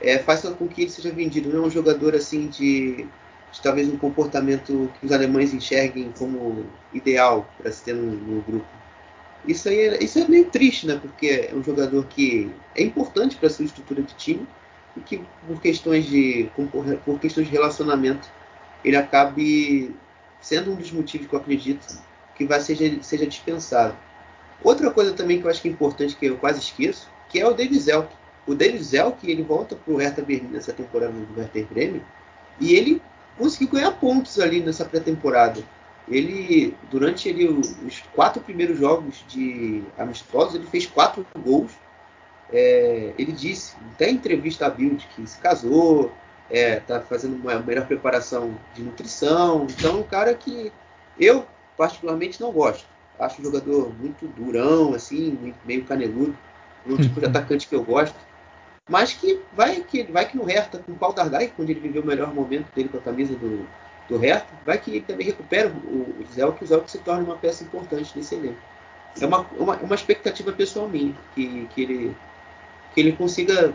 é, 0.00 0.18
faz 0.18 0.42
com 0.42 0.68
que 0.68 0.82
ele 0.82 0.90
seja 0.90 1.10
vendido. 1.10 1.50
Não 1.50 1.64
é 1.64 1.66
um 1.66 1.70
jogador 1.70 2.14
assim 2.14 2.46
de, 2.46 3.04
de 3.52 3.60
talvez 3.60 3.88
um 3.88 3.98
comportamento 3.98 4.90
que 4.98 5.06
os 5.06 5.12
alemães 5.12 5.52
enxerguem 5.52 6.12
como 6.16 6.64
ideal 6.94 7.52
para 7.58 7.70
se 7.72 7.82
ter 7.82 7.94
no, 7.94 8.12
no, 8.12 8.40
grupo. 8.42 8.66
Isso 9.46 9.68
aí 9.68 9.80
é, 9.80 10.02
isso 10.02 10.20
é 10.20 10.28
meio 10.28 10.46
triste, 10.46 10.86
né? 10.86 10.98
Porque 11.02 11.50
é 11.50 11.54
um 11.54 11.64
jogador 11.64 12.06
que 12.06 12.50
é 12.76 12.82
importante 12.82 13.36
para 13.36 13.48
a 13.48 13.50
sua 13.50 13.64
estrutura 13.64 14.02
de 14.02 14.14
time 14.14 14.46
e 14.96 15.00
que 15.00 15.20
por 15.46 15.60
questões 15.60 16.06
de 16.06 16.48
por 17.04 17.18
questões 17.18 17.46
de 17.48 17.52
relacionamento 17.52 18.28
ele 18.84 18.96
acabe 18.96 19.94
sendo 20.40 20.72
um 20.72 20.76
dos 20.76 20.92
motivos 20.92 21.26
que 21.26 21.34
eu 21.34 21.38
acredito 21.38 21.86
que 22.36 22.46
vai 22.46 22.60
seja, 22.60 23.02
seja 23.02 23.26
dispensado. 23.26 23.96
Outra 24.62 24.90
coisa 24.90 25.12
também 25.12 25.40
que 25.40 25.46
eu 25.46 25.50
acho 25.50 25.62
que 25.62 25.68
é 25.68 25.70
importante, 25.70 26.16
que 26.16 26.26
eu 26.26 26.36
quase 26.36 26.58
esqueço, 26.58 27.08
que 27.28 27.40
é 27.40 27.46
o 27.46 27.54
David 27.54 27.78
Zelk. 27.80 28.08
O 28.46 28.54
David 28.54 28.82
Zelk, 28.82 29.30
ele 29.30 29.42
volta 29.42 29.76
para 29.76 29.92
o 29.92 29.96
Hertha 29.96 30.22
Berlim 30.22 30.48
nessa 30.48 30.72
temporada 30.72 31.12
do 31.12 31.38
Werder 31.38 31.66
Bremen 31.66 32.02
e 32.60 32.74
ele 32.74 33.00
conseguiu 33.38 33.68
ganhar 33.68 33.92
pontos 33.92 34.38
ali 34.38 34.60
nessa 34.60 34.84
pré-temporada. 34.84 35.62
Ele, 36.08 36.76
durante 36.90 37.28
ele, 37.28 37.46
os 37.48 38.00
quatro 38.14 38.42
primeiros 38.42 38.78
jogos 38.78 39.24
de 39.28 39.82
amistosos, 39.96 40.56
ele 40.56 40.66
fez 40.66 40.84
quatro 40.86 41.24
gols. 41.38 41.72
É, 42.52 43.14
ele 43.16 43.32
disse, 43.32 43.76
até 43.92 44.10
em 44.10 44.14
entrevista 44.14 44.66
à 44.66 44.70
Bild, 44.70 45.08
que 45.14 45.26
se 45.26 45.38
casou, 45.38 46.12
está 46.50 46.96
é, 46.96 47.00
fazendo 47.00 47.36
uma 47.36 47.60
melhor 47.60 47.86
preparação 47.86 48.58
de 48.74 48.82
nutrição. 48.82 49.66
Então, 49.70 49.96
é 49.96 50.00
um 50.00 50.02
cara 50.02 50.34
que 50.34 50.72
eu, 51.18 51.46
particularmente, 51.76 52.40
não 52.40 52.50
gosto 52.50 52.84
acho 53.20 53.40
um 53.40 53.44
jogador 53.44 53.92
muito 53.98 54.26
durão, 54.28 54.94
assim, 54.94 55.54
meio 55.64 55.84
caneludo, 55.84 56.36
um 56.86 56.96
tipo 56.96 57.20
de 57.20 57.26
atacante 57.26 57.68
que 57.68 57.74
eu 57.74 57.84
gosto. 57.84 58.16
Mas 58.88 59.12
que 59.12 59.40
vai 59.52 59.80
que, 59.82 60.02
vai 60.04 60.26
que 60.26 60.36
no 60.36 60.44
Hertha, 60.44 60.78
com 60.78 60.92
o 60.92 60.96
Paul 60.96 61.12
Dardai, 61.12 61.52
quando 61.54 61.70
ele 61.70 61.78
viveu 61.78 62.02
o 62.02 62.06
melhor 62.06 62.34
momento 62.34 62.72
dele 62.74 62.88
com 62.88 62.98
a 62.98 63.00
camisa 63.00 63.34
do, 63.34 63.66
do 64.08 64.18
Hertha, 64.18 64.52
vai 64.66 64.78
que 64.78 64.90
ele 64.90 65.00
também 65.02 65.26
recupera 65.26 65.68
o, 65.68 66.16
o 66.20 66.26
Zé, 66.32 66.50
que 66.50 66.64
o 66.64 66.66
Zé 66.66 66.82
se 66.86 66.98
torna 66.98 67.22
uma 67.22 67.36
peça 67.36 67.62
importante 67.62 68.12
nesse 68.16 68.34
elenco. 68.34 68.58
é 69.20 69.26
uma, 69.26 69.46
uma, 69.56 69.76
uma 69.76 69.94
expectativa 69.94 70.50
pessoal 70.52 70.88
minha, 70.88 71.14
que, 71.34 71.66
que, 71.66 71.82
ele, 71.82 72.16
que 72.92 73.00
ele 73.00 73.12
consiga 73.12 73.72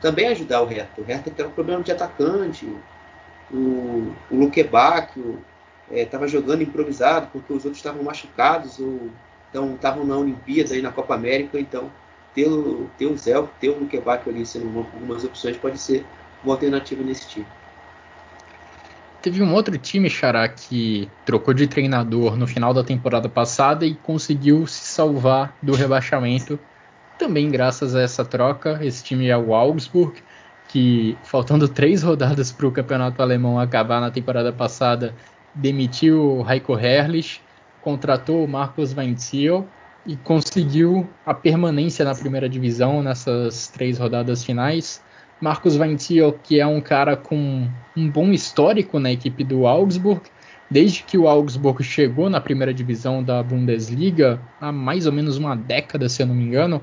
também 0.00 0.26
ajudar 0.28 0.62
o 0.62 0.66
Hertha. 0.66 1.00
O 1.00 1.04
Hertha 1.04 1.30
tem 1.30 1.46
um 1.46 1.50
problema 1.50 1.82
de 1.82 1.92
atacante, 1.92 2.66
o, 3.52 4.12
o 4.30 4.36
Luque 4.36 4.60
estava 5.90 6.24
é, 6.24 6.28
jogando 6.28 6.62
improvisado 6.62 7.28
porque 7.32 7.52
os 7.52 7.64
outros 7.64 7.78
estavam 7.78 8.02
machucados 8.02 8.78
ou 8.78 9.10
então 9.48 9.74
estavam 9.74 10.04
na 10.04 10.16
Olimpíada 10.16 10.76
e 10.76 10.82
na 10.82 10.92
Copa 10.92 11.14
América, 11.14 11.58
então 11.58 11.90
ter 12.34 12.48
o, 12.48 12.90
ter 12.98 13.06
o 13.06 13.16
Zé, 13.16 13.32
ter 13.60 13.70
o 13.70 13.78
Luque 13.78 14.00
ali 14.26 14.44
sendo 14.44 14.66
uma, 14.66 14.80
algumas 14.80 15.24
opções 15.24 15.56
pode 15.56 15.78
ser 15.78 16.04
uma 16.44 16.54
alternativa 16.54 17.02
nesse 17.02 17.28
time. 17.28 17.46
Teve 19.22 19.42
um 19.42 19.52
outro 19.54 19.76
time, 19.76 20.08
Xará, 20.08 20.48
que 20.48 21.10
trocou 21.24 21.52
de 21.52 21.66
treinador 21.66 22.36
no 22.36 22.46
final 22.46 22.72
da 22.72 22.84
temporada 22.84 23.28
passada 23.28 23.84
e 23.84 23.94
conseguiu 23.94 24.66
se 24.66 24.84
salvar 24.84 25.56
do 25.60 25.74
rebaixamento. 25.74 26.58
Também 27.18 27.50
graças 27.50 27.96
a 27.96 28.02
essa 28.02 28.24
troca, 28.24 28.78
esse 28.82 29.02
time 29.02 29.26
é 29.26 29.36
o 29.36 29.54
Augsburg, 29.54 30.22
que 30.68 31.16
faltando 31.24 31.68
três 31.68 32.02
rodadas 32.02 32.52
para 32.52 32.66
o 32.66 32.70
campeonato 32.70 33.20
alemão 33.20 33.58
acabar 33.58 34.00
na 34.00 34.10
temporada 34.10 34.52
passada, 34.52 35.14
demitiu 35.56 36.40
o 36.40 36.50
Heiko 36.50 36.78
Herrlich, 36.78 37.40
contratou 37.82 38.44
o 38.44 38.48
Marcos 38.48 38.94
Weinziel 38.96 39.66
e 40.06 40.16
conseguiu 40.16 41.08
a 41.24 41.34
permanência 41.34 42.04
na 42.04 42.14
primeira 42.14 42.48
divisão 42.48 43.02
nessas 43.02 43.68
três 43.68 43.98
rodadas 43.98 44.44
finais. 44.44 45.02
Marcos 45.40 45.76
Weinziel, 45.76 46.38
que 46.42 46.60
é 46.60 46.66
um 46.66 46.80
cara 46.80 47.16
com 47.16 47.68
um 47.96 48.10
bom 48.10 48.30
histórico 48.32 48.98
na 48.98 49.10
equipe 49.10 49.42
do 49.42 49.66
Augsburg, 49.66 50.22
desde 50.70 51.02
que 51.02 51.18
o 51.18 51.28
Augsburg 51.28 51.82
chegou 51.82 52.30
na 52.30 52.40
primeira 52.40 52.72
divisão 52.72 53.22
da 53.22 53.42
Bundesliga, 53.42 54.40
há 54.60 54.70
mais 54.70 55.06
ou 55.06 55.12
menos 55.12 55.36
uma 55.36 55.56
década, 55.56 56.08
se 56.08 56.22
eu 56.22 56.26
não 56.26 56.34
me 56.34 56.44
engano, 56.44 56.80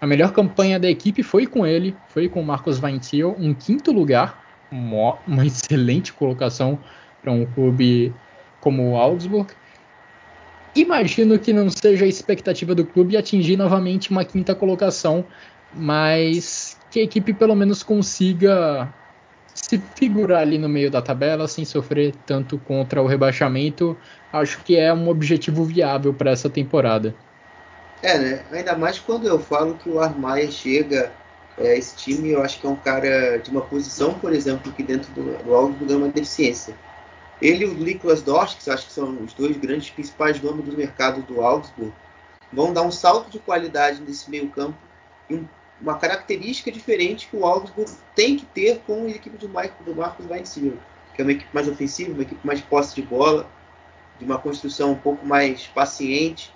a 0.00 0.06
melhor 0.06 0.32
campanha 0.32 0.78
da 0.78 0.88
equipe 0.88 1.22
foi 1.22 1.46
com 1.46 1.66
ele, 1.66 1.96
foi 2.08 2.28
com 2.28 2.40
o 2.40 2.44
Marcos 2.44 2.82
Weinziel, 2.82 3.34
um 3.38 3.54
quinto 3.54 3.92
lugar, 3.92 4.44
uma 4.70 5.18
excelente 5.44 6.12
colocação 6.12 6.78
para 7.26 7.32
um 7.32 7.44
clube 7.44 8.14
como 8.60 8.92
o 8.92 8.96
Augsburg. 8.96 9.52
Imagino 10.76 11.36
que 11.40 11.52
não 11.52 11.68
seja 11.68 12.04
a 12.04 12.08
expectativa 12.08 12.72
do 12.72 12.86
clube 12.86 13.16
atingir 13.16 13.56
novamente 13.56 14.12
uma 14.12 14.24
quinta 14.24 14.54
colocação, 14.54 15.24
mas 15.74 16.78
que 16.88 17.00
a 17.00 17.02
equipe 17.02 17.34
pelo 17.34 17.56
menos 17.56 17.82
consiga 17.82 18.88
se 19.52 19.82
figurar 19.96 20.42
ali 20.42 20.56
no 20.56 20.68
meio 20.68 20.88
da 20.88 21.02
tabela 21.02 21.48
sem 21.48 21.64
sofrer 21.64 22.14
tanto 22.24 22.58
contra 22.58 23.02
o 23.02 23.06
rebaixamento, 23.06 23.96
acho 24.32 24.62
que 24.62 24.76
é 24.76 24.92
um 24.94 25.08
objetivo 25.08 25.64
viável 25.64 26.14
para 26.14 26.30
essa 26.30 26.48
temporada. 26.48 27.12
É, 28.02 28.18
né? 28.18 28.44
Ainda 28.52 28.76
mais 28.76 29.00
quando 29.00 29.26
eu 29.26 29.40
falo 29.40 29.74
que 29.74 29.88
o 29.88 29.98
Armaia 29.98 30.48
chega, 30.50 31.10
é, 31.58 31.76
esse 31.76 31.96
time 31.96 32.30
eu 32.30 32.42
acho 32.42 32.60
que 32.60 32.66
é 32.66 32.70
um 32.70 32.76
cara 32.76 33.38
de 33.38 33.50
uma 33.50 33.62
posição, 33.62 34.14
por 34.14 34.32
exemplo, 34.32 34.70
que 34.70 34.82
dentro 34.82 35.10
do, 35.12 35.42
do 35.42 35.54
Augsburg 35.54 35.92
é 35.92 35.96
uma 35.96 36.08
deficiência. 36.08 36.74
Ele 37.40 37.64
e 37.64 37.68
o 37.68 37.74
Niklas 37.74 38.22
Dorsch, 38.22 38.56
que 38.56 38.70
acho 38.70 38.86
que 38.86 38.92
são 38.92 39.22
os 39.22 39.32
dois 39.32 39.56
grandes 39.56 39.90
principais 39.90 40.40
nomes 40.40 40.64
do 40.64 40.76
mercado 40.76 41.22
do 41.22 41.42
Augsburg, 41.42 41.92
vão 42.52 42.72
dar 42.72 42.82
um 42.82 42.90
salto 42.90 43.30
de 43.30 43.38
qualidade 43.38 44.00
nesse 44.00 44.30
meio 44.30 44.48
campo 44.48 44.78
e 45.28 45.34
um 45.34 45.46
uma 45.80 45.98
característica 45.98 46.70
diferente 46.72 47.28
que 47.28 47.36
o 47.36 47.44
Augsburg 47.44 47.90
tem 48.14 48.36
que 48.36 48.46
ter 48.46 48.80
com 48.86 49.04
a 49.06 49.10
equipe 49.10 49.36
do, 49.36 49.48
Michael, 49.48 49.74
do 49.84 49.94
Marcos 49.94 50.26
Weinziel, 50.26 50.78
que 51.14 51.20
é 51.20 51.24
uma 51.24 51.32
equipe 51.32 51.50
mais 51.52 51.68
ofensiva, 51.68 52.12
uma 52.12 52.22
equipe 52.22 52.46
mais 52.46 52.60
posse 52.60 52.94
de 52.94 53.02
bola, 53.02 53.48
de 54.18 54.24
uma 54.24 54.38
construção 54.38 54.92
um 54.92 54.96
pouco 54.96 55.26
mais 55.26 55.66
paciente, 55.66 56.54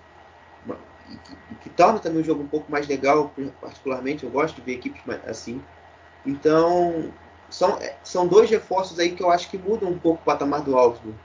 uma, 0.64 0.78
e, 1.08 1.16
que, 1.16 1.32
e 1.50 1.54
que, 1.56 1.70
torna 1.70 1.98
também 1.98 2.22
o 2.22 2.24
jogo 2.24 2.42
um 2.42 2.48
pouco 2.48 2.70
mais 2.70 2.86
legal, 2.86 3.32
particularmente, 3.60 4.24
eu 4.24 4.30
gosto 4.30 4.56
de 4.56 4.62
ver 4.62 4.74
equipes 4.74 5.02
assim. 5.26 5.62
Então, 6.24 7.12
são, 7.50 7.78
são 8.02 8.26
dois 8.26 8.48
reforços 8.48 8.98
aí 8.98 9.10
que 9.10 9.22
eu 9.22 9.30
acho 9.30 9.50
que 9.50 9.58
mudam 9.58 9.90
um 9.90 9.98
pouco 9.98 10.20
o 10.22 10.24
patamar 10.24 10.62
do 10.62 10.76
Augsburg. 10.76 11.16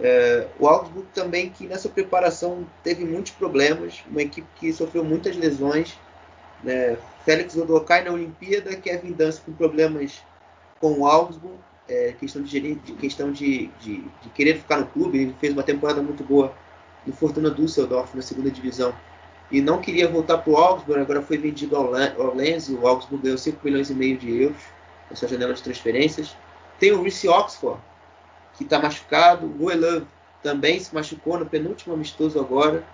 É, 0.00 0.46
o 0.58 0.66
Augsburg 0.66 1.06
também 1.14 1.50
que 1.50 1.66
nessa 1.66 1.88
preparação 1.88 2.66
teve 2.82 3.04
muitos 3.04 3.32
problemas, 3.32 4.02
uma 4.10 4.22
equipe 4.22 4.48
que 4.56 4.72
sofreu 4.72 5.04
muitas 5.04 5.36
lesões, 5.36 5.98
né? 6.64 6.96
Félix 7.24 7.54
Odokai 7.54 8.02
na 8.02 8.12
Olimpíada, 8.12 8.74
Kevin 8.76 9.12
Dance 9.12 9.40
com 9.42 9.52
problemas 9.52 10.22
com 10.80 11.00
o 11.00 11.06
Augsburg, 11.06 11.56
é, 11.86 12.14
questão, 12.18 12.42
de, 12.42 12.74
de 12.76 12.92
questão 12.94 13.30
de, 13.30 13.66
de, 13.80 14.04
de, 14.22 14.28
querer 14.34 14.56
ficar 14.56 14.78
no 14.78 14.86
clube. 14.86 15.18
Ele 15.18 15.36
fez 15.38 15.52
uma 15.52 15.62
temporada 15.62 16.00
muito 16.00 16.24
boa 16.24 16.54
no 17.06 17.12
Fortuna 17.12 17.50
Düsseldorf 17.50 18.16
na 18.16 18.22
segunda 18.22 18.50
divisão 18.50 18.94
e 19.50 19.60
não 19.60 19.80
queria 19.80 20.08
voltar 20.08 20.38
para 20.38 20.52
o 20.52 20.56
Augsburg, 20.56 21.00
agora 21.00 21.20
foi 21.20 21.36
vendido 21.36 21.76
ao, 21.76 21.92
ao 21.94 22.34
Lens, 22.34 22.68
o 22.68 22.86
Augsburg 22.86 23.24
ganhou 23.24 23.36
5 23.36 23.58
milhões 23.64 23.90
e 23.90 23.94
meio 23.94 24.16
de 24.16 24.42
euros 24.42 24.79
nessa 25.10 25.26
janela 25.26 25.52
de 25.52 25.62
transferências. 25.62 26.36
Tem 26.78 26.92
o 26.92 27.02
Reece 27.02 27.28
Oxford, 27.28 27.80
que 28.54 28.64
está 28.64 28.78
machucado, 28.78 29.46
o 29.46 29.50
Goelan 29.50 30.06
também 30.42 30.80
se 30.80 30.94
machucou 30.94 31.38
no 31.38 31.46
penúltimo 31.46 31.94
amistoso 31.94 32.38
agora, 32.40 32.84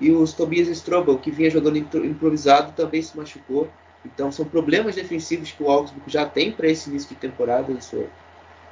e 0.00 0.10
o 0.10 0.26
Tobias 0.26 0.68
Strobel, 0.68 1.18
que 1.18 1.30
vinha 1.30 1.50
jogando 1.50 1.76
improvisado, 1.76 2.72
também 2.72 3.00
se 3.02 3.16
machucou. 3.16 3.68
Então 4.04 4.30
são 4.30 4.44
problemas 4.44 4.94
defensivos 4.94 5.52
que 5.52 5.62
o 5.62 5.70
Augsburg 5.70 6.10
já 6.10 6.26
tem 6.26 6.52
para 6.52 6.68
esse 6.68 6.90
início 6.90 7.08
de 7.08 7.14
temporada. 7.14 7.72
Isso 7.72 7.96
é. 7.96 8.06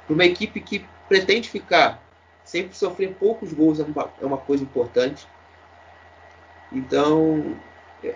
Para 0.05 0.13
uma 0.13 0.25
equipe 0.25 0.59
que 0.59 0.85
pretende 1.07 1.49
ficar, 1.49 2.03
sempre 2.43 2.75
sofrer 2.75 3.15
poucos 3.15 3.53
gols 3.53 3.79
é 3.79 3.83
uma, 3.83 4.11
é 4.21 4.25
uma 4.25 4.37
coisa 4.37 4.63
importante. 4.63 5.27
Então, 6.71 7.55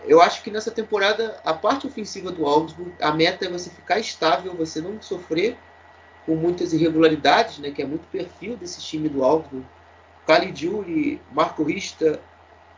eu 0.06 0.22
acho 0.22 0.44
que 0.44 0.52
nessa 0.52 0.72
temporada, 0.72 1.40
a 1.46 1.54
parte 1.54 1.88
ofensiva 1.88 2.32
do 2.32 2.46
Augsburg, 2.46 2.92
a 3.02 3.12
meta 3.12 3.46
é 3.46 3.50
você 3.50 3.70
ficar 3.70 4.00
estável, 4.00 4.54
você 4.54 4.82
não 4.82 5.02
sofrer 5.02 5.58
com 6.26 6.36
muitas 6.36 6.74
irregularidades, 6.74 7.60
né, 7.60 7.72
que 7.72 7.82
é 7.82 7.86
muito 7.86 8.06
perfil 8.08 8.58
desse 8.58 8.82
time 8.82 9.08
do 9.08 9.24
Augsburg. 9.24 9.66
Caligiuri, 10.26 11.22
Marco 11.32 11.64
Rista, 11.64 12.20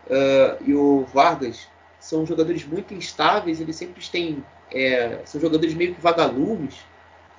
uh, 0.05 0.64
e 0.64 0.74
o 0.76 1.03
Vargas 1.12 1.68
são 1.99 2.26
jogadores 2.26 2.64
muito 2.66 2.93
instáveis, 2.93 3.60
eles 3.60 3.76
sempre 3.76 4.05
têm. 4.07 4.43
É, 4.72 5.22
são 5.26 5.41
jogadores 5.41 5.74
meio 5.74 5.95
que 5.95 6.01
vagalumes, 6.01 6.76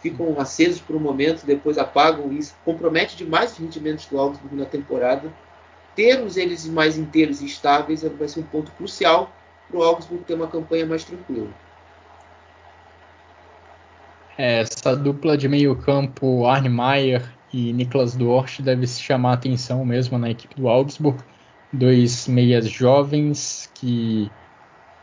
ficam 0.01 0.39
acesos 0.41 0.81
por 0.81 0.97
um 0.97 0.99
momento, 0.99 1.47
depois 1.47 1.79
apagam, 1.79 2.33
e 2.33 2.39
isso 2.39 2.57
compromete 2.65 3.17
demais 3.17 3.53
os 3.53 3.59
rendimentos 3.59 4.07
do 4.07 4.19
Augsburg 4.19 4.57
na 4.57 4.67
temporada. 4.67 5.33
Termos 5.95 6.37
eles 6.37 6.67
mais 6.67 6.99
inteiros 6.99 7.41
e 7.41 7.47
estáveis 7.47 8.03
vai 8.03 8.27
ser 8.27 8.41
um 8.41 8.45
ponto 8.45 8.73
crucial 8.73 9.33
para 9.71 9.81
o 9.81 9.83
Augsburg 9.83 10.25
ter 10.25 10.35
uma 10.35 10.49
campanha 10.49 10.87
mais 10.87 11.05
tranquila. 11.05 11.49
É, 14.37 14.61
essa 14.61 14.97
dupla 14.97 15.37
de 15.37 15.49
meio 15.49 15.77
campo, 15.77 16.47
Arne 16.47 16.69
Meyer 16.69 17.23
e 17.53 17.73
Niklas 17.73 18.15
Dorsch, 18.15 18.61
deve 18.61 18.87
se 18.87 19.01
chamar 19.01 19.31
a 19.31 19.35
atenção 19.35 19.85
mesmo 19.85 20.19
na 20.19 20.31
equipe 20.31 20.55
do 20.55 20.69
Augsburg 20.69 21.23
dois 21.73 22.27
meias 22.27 22.69
jovens 22.69 23.71
que 23.75 24.31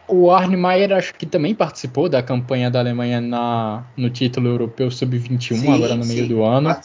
o 0.08 0.32
Arne 0.32 0.56
Maier 0.56 0.94
acho 0.94 1.14
que 1.14 1.26
também 1.26 1.54
participou 1.54 2.08
da 2.08 2.24
campanha 2.24 2.72
da 2.72 2.80
Alemanha 2.80 3.20
na, 3.20 3.86
no 3.96 4.10
título 4.10 4.48
europeu 4.48 4.90
sub-21 4.90 5.76
agora 5.76 5.96
no 5.96 6.06
meio 6.06 6.24
sim, 6.24 6.28
do 6.30 6.44
ano, 6.44 6.76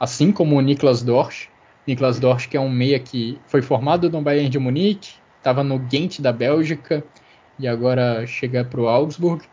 assim 0.00 0.32
como 0.32 0.56
o 0.56 0.60
Niklas 0.60 1.02
Dorsch. 1.02 1.48
Niklas 1.86 2.18
Dorsch 2.18 2.48
que 2.48 2.56
é 2.56 2.60
um 2.60 2.68
meia 2.68 2.98
que 2.98 3.38
foi 3.46 3.62
formado 3.62 4.10
no 4.10 4.20
Bayern 4.20 4.48
de 4.48 4.58
Munique, 4.58 5.14
estava 5.38 5.62
no 5.62 5.78
Ghent 5.78 6.20
da 6.20 6.32
Bélgica 6.32 7.04
e 7.62 7.68
agora 7.68 8.26
chega 8.26 8.64
para 8.64 8.80
o 8.80 8.88
Augsburg. 8.88 9.44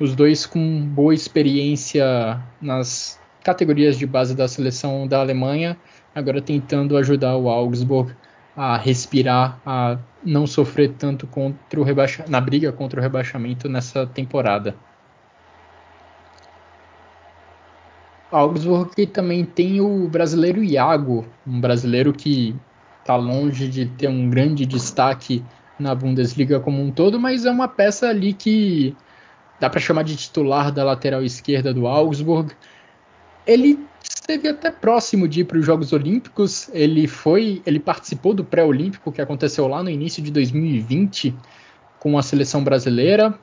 Os 0.00 0.14
dois 0.16 0.44
com 0.44 0.84
boa 0.86 1.14
experiência 1.14 2.42
nas 2.60 3.18
categorias 3.44 3.96
de 3.96 4.04
base 4.04 4.34
da 4.34 4.48
seleção 4.48 5.06
da 5.06 5.20
Alemanha, 5.20 5.76
agora 6.12 6.42
tentando 6.42 6.96
ajudar 6.96 7.36
o 7.36 7.48
Augsburg 7.48 8.12
a 8.56 8.76
respirar, 8.76 9.60
a 9.64 9.98
não 10.24 10.48
sofrer 10.48 10.94
tanto 10.98 11.28
contra 11.28 11.80
o 11.80 11.84
rebaixa 11.84 12.24
na 12.28 12.40
briga 12.40 12.72
contra 12.72 12.98
o 12.98 13.02
rebaixamento 13.02 13.68
nessa 13.68 14.04
temporada. 14.04 14.74
Augsburg 18.32 19.06
também 19.06 19.44
tem 19.44 19.80
o 19.80 20.08
brasileiro 20.08 20.60
Iago, 20.64 21.24
um 21.46 21.60
brasileiro 21.60 22.12
que 22.12 22.56
está 23.00 23.14
longe 23.14 23.68
de 23.68 23.86
ter 23.86 24.08
um 24.08 24.28
grande 24.28 24.66
destaque 24.66 25.44
na 25.78 25.94
Bundesliga 25.94 26.60
como 26.60 26.82
um 26.82 26.90
todo, 26.90 27.18
mas 27.18 27.44
é 27.44 27.50
uma 27.50 27.68
peça 27.68 28.08
ali 28.08 28.32
que 28.32 28.96
dá 29.60 29.68
para 29.68 29.80
chamar 29.80 30.04
de 30.04 30.16
titular 30.16 30.70
da 30.70 30.84
lateral 30.84 31.22
esquerda 31.22 31.72
do 31.72 31.86
Augsburg. 31.86 32.52
Ele 33.46 33.78
esteve 34.02 34.48
até 34.48 34.70
próximo 34.70 35.28
de 35.28 35.40
ir 35.40 35.44
para 35.44 35.58
os 35.58 35.66
Jogos 35.66 35.92
Olímpicos. 35.92 36.70
Ele 36.72 37.06
foi, 37.06 37.62
ele 37.66 37.80
participou 37.80 38.34
do 38.34 38.44
pré-olímpico 38.44 39.12
que 39.12 39.20
aconteceu 39.20 39.66
lá 39.66 39.82
no 39.82 39.90
início 39.90 40.22
de 40.22 40.30
2020 40.30 41.34
com 41.98 42.16
a 42.16 42.22
seleção 42.22 42.62
brasileira. 42.62 43.34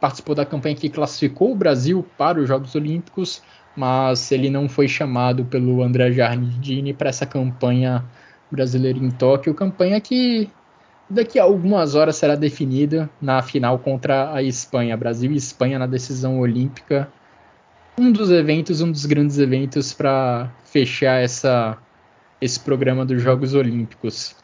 Participou 0.00 0.34
da 0.34 0.44
campanha 0.44 0.76
que 0.76 0.88
classificou 0.88 1.52
o 1.52 1.56
Brasil 1.56 2.06
para 2.16 2.38
os 2.38 2.46
Jogos 2.46 2.74
Olímpicos, 2.74 3.42
mas 3.76 4.30
ele 4.30 4.48
não 4.48 4.68
foi 4.68 4.86
chamado 4.86 5.44
pelo 5.44 5.82
André 5.82 6.12
Giardini 6.12 6.94
para 6.94 7.08
essa 7.08 7.26
campanha 7.26 8.04
brasileira 8.50 8.98
em 8.98 9.10
Tóquio, 9.10 9.52
campanha 9.54 10.00
que 10.00 10.48
daqui 11.08 11.38
a 11.38 11.42
algumas 11.44 11.94
horas 11.94 12.16
será 12.16 12.34
definida 12.34 13.08
na 13.20 13.42
final 13.42 13.78
contra 13.78 14.32
a 14.32 14.42
Espanha, 14.42 14.96
Brasil 14.96 15.32
e 15.32 15.36
Espanha 15.36 15.78
na 15.78 15.86
decisão 15.86 16.38
olímpica. 16.40 17.08
Um 17.98 18.12
dos 18.12 18.30
eventos, 18.30 18.80
um 18.80 18.90
dos 18.90 19.06
grandes 19.06 19.38
eventos 19.38 19.92
para 19.92 20.52
fechar 20.64 21.22
essa, 21.22 21.76
esse 22.40 22.60
programa 22.60 23.04
dos 23.04 23.22
Jogos 23.22 23.54
Olímpicos. 23.54 24.36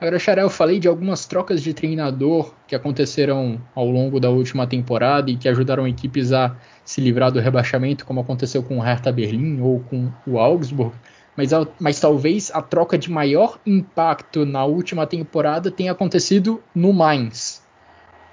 Agora, 0.00 0.18
Xará, 0.18 0.42
eu 0.42 0.50
falei 0.50 0.78
de 0.78 0.86
algumas 0.86 1.26
trocas 1.26 1.60
de 1.60 1.74
treinador 1.74 2.54
que 2.68 2.74
aconteceram 2.76 3.60
ao 3.74 3.90
longo 3.90 4.20
da 4.20 4.30
última 4.30 4.64
temporada 4.64 5.28
e 5.28 5.36
que 5.36 5.48
ajudaram 5.48 5.88
equipes 5.88 6.32
a 6.32 6.54
se 6.84 7.00
livrar 7.00 7.32
do 7.32 7.40
rebaixamento, 7.40 8.06
como 8.06 8.20
aconteceu 8.20 8.62
com 8.62 8.78
o 8.78 8.80
Hertha 8.80 9.10
Berlim 9.10 9.60
ou 9.60 9.80
com 9.80 10.08
o 10.24 10.38
Augsburg. 10.38 10.94
Mas, 11.38 11.50
mas 11.78 12.00
talvez 12.00 12.50
a 12.52 12.60
troca 12.60 12.98
de 12.98 13.08
maior 13.08 13.60
impacto 13.64 14.44
na 14.44 14.64
última 14.64 15.06
temporada 15.06 15.70
tenha 15.70 15.92
acontecido 15.92 16.60
no 16.74 16.92
Mainz. 16.92 17.62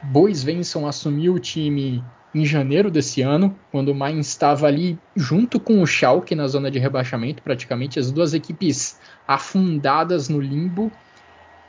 Bois 0.01 0.41
Venson 0.41 0.87
assumiu 0.87 1.35
o 1.35 1.39
time 1.39 2.03
em 2.33 2.43
janeiro 2.43 2.89
desse 2.89 3.21
ano, 3.21 3.55
quando 3.71 3.89
o 3.89 3.95
Mainz 3.95 4.29
estava 4.29 4.65
ali 4.65 4.97
junto 5.15 5.59
com 5.59 5.83
o 5.83 5.85
Schalke 5.85 6.33
na 6.33 6.47
zona 6.47 6.71
de 6.71 6.79
rebaixamento, 6.79 7.43
praticamente 7.43 7.99
as 7.99 8.09
duas 8.09 8.33
equipes 8.33 8.99
afundadas 9.27 10.27
no 10.27 10.41
limbo 10.41 10.91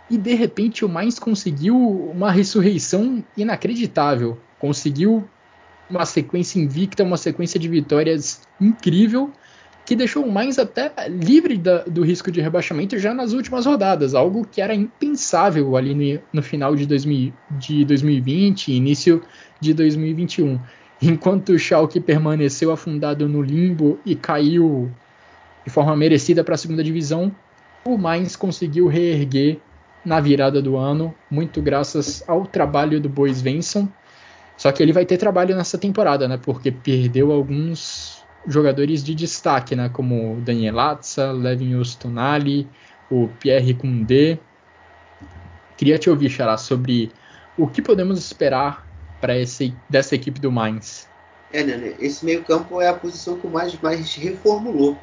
e 0.08 0.16
de 0.16 0.32
repente 0.32 0.86
o 0.86 0.88
Mainz 0.88 1.18
conseguiu 1.18 1.76
uma 2.10 2.32
ressurreição 2.32 3.22
inacreditável. 3.36 4.40
Conseguiu 4.58 5.28
uma 5.90 6.06
sequência 6.06 6.58
invicta, 6.58 7.04
uma 7.04 7.18
sequência 7.18 7.60
de 7.60 7.68
vitórias 7.68 8.40
incrível, 8.58 9.30
que 9.86 9.94
deixou 9.94 10.24
o 10.24 10.32
Mainz 10.32 10.58
até 10.58 10.92
livre 11.08 11.56
da, 11.56 11.84
do 11.84 12.02
risco 12.02 12.30
de 12.32 12.40
rebaixamento 12.40 12.98
já 12.98 13.14
nas 13.14 13.32
últimas 13.32 13.64
rodadas, 13.64 14.16
algo 14.16 14.44
que 14.44 14.60
era 14.60 14.74
impensável 14.74 15.76
ali 15.76 15.94
no, 15.94 16.20
no 16.32 16.42
final 16.42 16.74
de, 16.74 16.84
2000, 16.84 17.32
de 17.52 17.84
2020 17.84 18.68
e 18.68 18.74
início 18.74 19.22
de 19.60 19.72
2021. 19.72 20.58
Enquanto 21.00 21.50
o 21.50 21.58
Schalke 21.58 22.00
permaneceu 22.00 22.72
afundado 22.72 23.28
no 23.28 23.40
limbo 23.40 24.00
e 24.04 24.16
caiu 24.16 24.90
de 25.64 25.70
forma 25.70 25.94
merecida 25.94 26.42
para 26.42 26.56
a 26.56 26.58
segunda 26.58 26.82
divisão, 26.82 27.30
o 27.84 27.96
Mainz 27.96 28.34
conseguiu 28.34 28.88
reerguer 28.88 29.58
na 30.04 30.20
virada 30.20 30.60
do 30.60 30.76
ano, 30.76 31.14
muito 31.30 31.62
graças 31.62 32.24
ao 32.26 32.44
trabalho 32.44 33.00
do 33.00 33.08
Bois 33.08 33.40
Venson. 33.40 33.88
Só 34.56 34.72
que 34.72 34.82
ele 34.82 34.92
vai 34.92 35.04
ter 35.04 35.16
trabalho 35.16 35.54
nessa 35.54 35.78
temporada, 35.78 36.26
né? 36.26 36.38
Porque 36.42 36.72
perdeu 36.72 37.30
alguns 37.30 38.15
jogadores 38.46 39.02
de 39.02 39.14
destaque, 39.14 39.74
né? 39.74 39.88
Como 39.88 40.40
Daniel 40.40 40.78
Atza, 40.78 41.32
Levin 41.32 41.74
Ustonali, 41.74 42.68
o 43.10 43.28
Pierre 43.40 43.74
Koundé. 43.74 44.38
Queria 45.76 45.98
te 45.98 46.08
ouvir, 46.08 46.30
Xará, 46.30 46.56
sobre 46.56 47.12
o 47.56 47.66
que 47.66 47.82
podemos 47.82 48.18
esperar 48.18 48.86
para 49.20 49.34
dessa 49.88 50.14
equipe 50.14 50.40
do 50.40 50.50
Mainz. 50.50 51.08
É, 51.52 51.62
né? 51.62 51.94
Esse 51.98 52.24
meio 52.24 52.42
campo 52.44 52.80
é 52.80 52.88
a 52.88 52.94
posição 52.94 53.38
que 53.38 53.46
o 53.46 53.50
mais, 53.50 53.78
mais 53.80 54.14
reformulou 54.14 54.98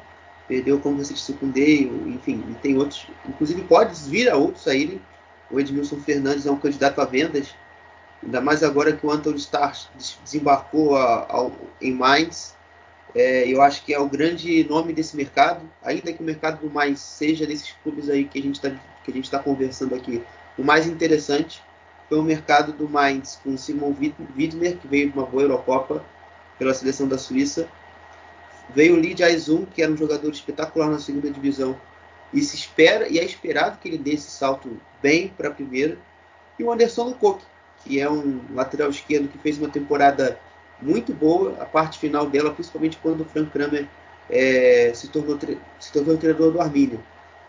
perdeu, 0.48 0.78
como 0.80 1.02
você 1.02 1.14
disse, 1.14 1.32
o 1.32 1.46
Dale, 1.46 1.90
enfim, 2.14 2.42
tem 2.62 2.76
outros, 2.76 3.06
inclusive 3.28 3.62
pode 3.62 3.94
vir 4.08 4.28
a 4.28 4.36
outros 4.36 4.64
saírem. 4.64 5.00
O 5.50 5.60
Edmilson 5.60 6.00
Fernandes 6.00 6.46
é 6.46 6.50
um 6.50 6.58
candidato 6.58 7.00
a 7.00 7.04
vendas, 7.04 7.54
ainda 8.22 8.40
mais 8.40 8.62
agora 8.62 8.92
que 8.92 9.06
o 9.06 9.10
Anthony 9.10 9.36
Starr 9.36 9.74
desembarcou 10.24 10.96
a, 10.96 11.22
a, 11.22 11.50
em 11.80 11.92
Mainz. 11.92 12.54
É, 13.14 13.46
eu 13.46 13.62
acho 13.62 13.84
que 13.84 13.94
é 13.94 13.98
o 13.98 14.08
grande 14.08 14.64
nome 14.64 14.92
desse 14.92 15.16
mercado, 15.16 15.68
ainda 15.82 16.12
que 16.12 16.20
o 16.20 16.26
mercado 16.26 16.60
do 16.60 16.72
Mainz 16.72 17.00
seja 17.00 17.46
desses 17.46 17.72
clubes 17.82 18.10
aí 18.10 18.24
que 18.24 18.38
a 18.38 18.42
gente 18.42 18.56
está 18.56 18.72
está 19.06 19.38
conversando 19.38 19.94
aqui, 19.94 20.22
o 20.58 20.64
mais 20.64 20.86
interessante 20.86 21.62
foi 22.08 22.18
o 22.18 22.22
mercado 22.22 22.72
do 22.72 22.88
Mainz 22.88 23.38
com 23.44 23.56
Simon 23.56 23.94
Widmer, 24.36 24.78
que 24.78 24.88
veio 24.88 25.10
de 25.10 25.18
uma 25.18 25.26
boa 25.26 25.42
Eurocopa 25.42 26.04
pela 26.58 26.72
seleção 26.72 27.06
da 27.06 27.18
Suíça, 27.18 27.68
Veio 28.72 28.94
o 28.94 28.98
Lee 28.98 29.16
Jae-sung, 29.16 29.66
que 29.66 29.82
era 29.82 29.92
um 29.92 29.96
jogador 29.96 30.30
espetacular 30.30 30.88
na 30.88 30.98
segunda 30.98 31.30
divisão, 31.30 31.78
e 32.32 32.40
se 32.40 32.56
espera 32.56 33.08
e 33.08 33.18
é 33.18 33.24
esperado 33.24 33.78
que 33.78 33.88
ele 33.88 33.98
dê 33.98 34.12
esse 34.12 34.30
salto 34.30 34.80
bem 35.02 35.28
para 35.28 35.48
a 35.48 35.52
primeira. 35.52 35.98
E 36.58 36.64
o 36.64 36.72
Anderson 36.72 37.04
Lukoki, 37.04 37.44
que 37.84 38.00
é 38.00 38.10
um 38.10 38.40
lateral 38.54 38.88
esquerdo 38.90 39.28
que 39.28 39.38
fez 39.38 39.58
uma 39.58 39.68
temporada 39.68 40.38
muito 40.80 41.12
boa, 41.12 41.56
a 41.60 41.64
parte 41.64 41.98
final 41.98 42.26
dela, 42.26 42.52
principalmente 42.52 42.98
quando 43.02 43.22
o 43.22 43.24
Frank 43.24 43.50
Kramer 43.50 43.86
é, 44.28 44.92
se, 44.94 45.08
tornou 45.08 45.38
se 45.78 45.92
tornou 45.92 46.16
treinador 46.16 46.52
do 46.52 46.60
Armínia. 46.60 46.98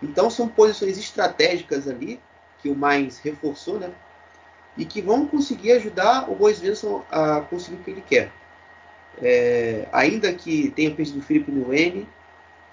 Então 0.02 0.30
são 0.30 0.48
posições 0.48 0.98
estratégicas 0.98 1.88
ali 1.88 2.20
que 2.62 2.70
o 2.70 2.76
Mainz 2.76 3.20
reforçou, 3.20 3.80
né? 3.80 3.92
E 4.78 4.86
que 4.86 5.02
vão 5.02 5.26
conseguir 5.26 5.72
ajudar 5.74 6.30
o 6.30 6.36
Bois 6.36 6.62
Wilson 6.62 7.04
a 7.10 7.42
conseguir 7.42 7.78
o 7.78 7.84
que 7.84 7.92
ele 7.92 8.04
quer. 8.06 8.32
É, 9.22 9.88
ainda 9.92 10.34
que 10.34 10.72
tenha 10.72 10.94
perdido 10.94 11.20
o 11.20 11.22
Felipe 11.22 11.50
Nuene, 11.50 12.08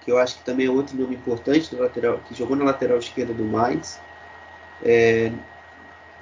que 0.01 0.11
eu 0.11 0.17
acho 0.17 0.37
que 0.37 0.43
também 0.43 0.65
é 0.65 0.69
outro 0.69 0.97
nome 0.97 1.15
importante 1.15 1.73
lateral, 1.75 2.19
que 2.27 2.35
jogou 2.35 2.57
na 2.57 2.65
lateral 2.65 2.97
esquerda 2.97 3.33
do 3.33 3.45
Mainz, 3.45 4.01
é, 4.83 5.31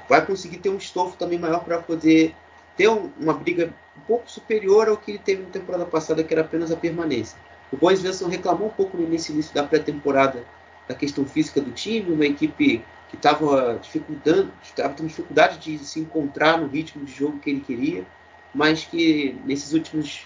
vai 0.08 0.24
conseguir 0.24 0.58
ter 0.58 0.70
um 0.70 0.78
estofo 0.78 1.18
também 1.18 1.40
maior 1.40 1.64
para 1.64 1.80
poder 1.80 2.36
ter 2.82 2.90
um, 2.90 3.12
uma 3.20 3.34
briga 3.34 3.74
um 3.98 4.02
pouco 4.02 4.30
superior 4.30 4.88
ao 4.88 4.98
que 4.98 5.12
ele 5.12 5.20
teve 5.20 5.44
na 5.44 5.50
temporada 5.50 5.86
passada, 5.86 6.24
que 6.24 6.34
era 6.34 6.42
apenas 6.42 6.72
a 6.72 6.76
permanência. 6.76 7.38
O 7.72 7.78
Bois 7.78 8.04
Wilson 8.04 8.28
reclamou 8.28 8.68
um 8.68 8.72
pouco 8.72 9.00
início, 9.02 9.34
início 9.34 9.54
da 9.54 9.64
pré-temporada 9.64 10.44
da 10.88 10.96
questão 10.96 11.26
física 11.26 11.62
do 11.62 11.72
time, 11.72 12.12
uma 12.12 12.26
equipe 12.26 12.84
que 13.10 13.16
estava 13.16 13.78
dificultando, 13.82 14.52
estava 14.64 14.94
tendo 14.94 15.08
dificuldade 15.08 15.58
de 15.60 15.78
se 15.86 16.00
encontrar 16.00 16.58
no 16.58 16.68
ritmo 16.68 17.06
de 17.06 17.12
jogo 17.12 17.40
que 17.40 17.50
ele 17.50 17.62
queria 17.62 18.06
mas 18.54 18.84
que 18.84 19.36
nesses 19.46 19.74
últimos 19.74 20.26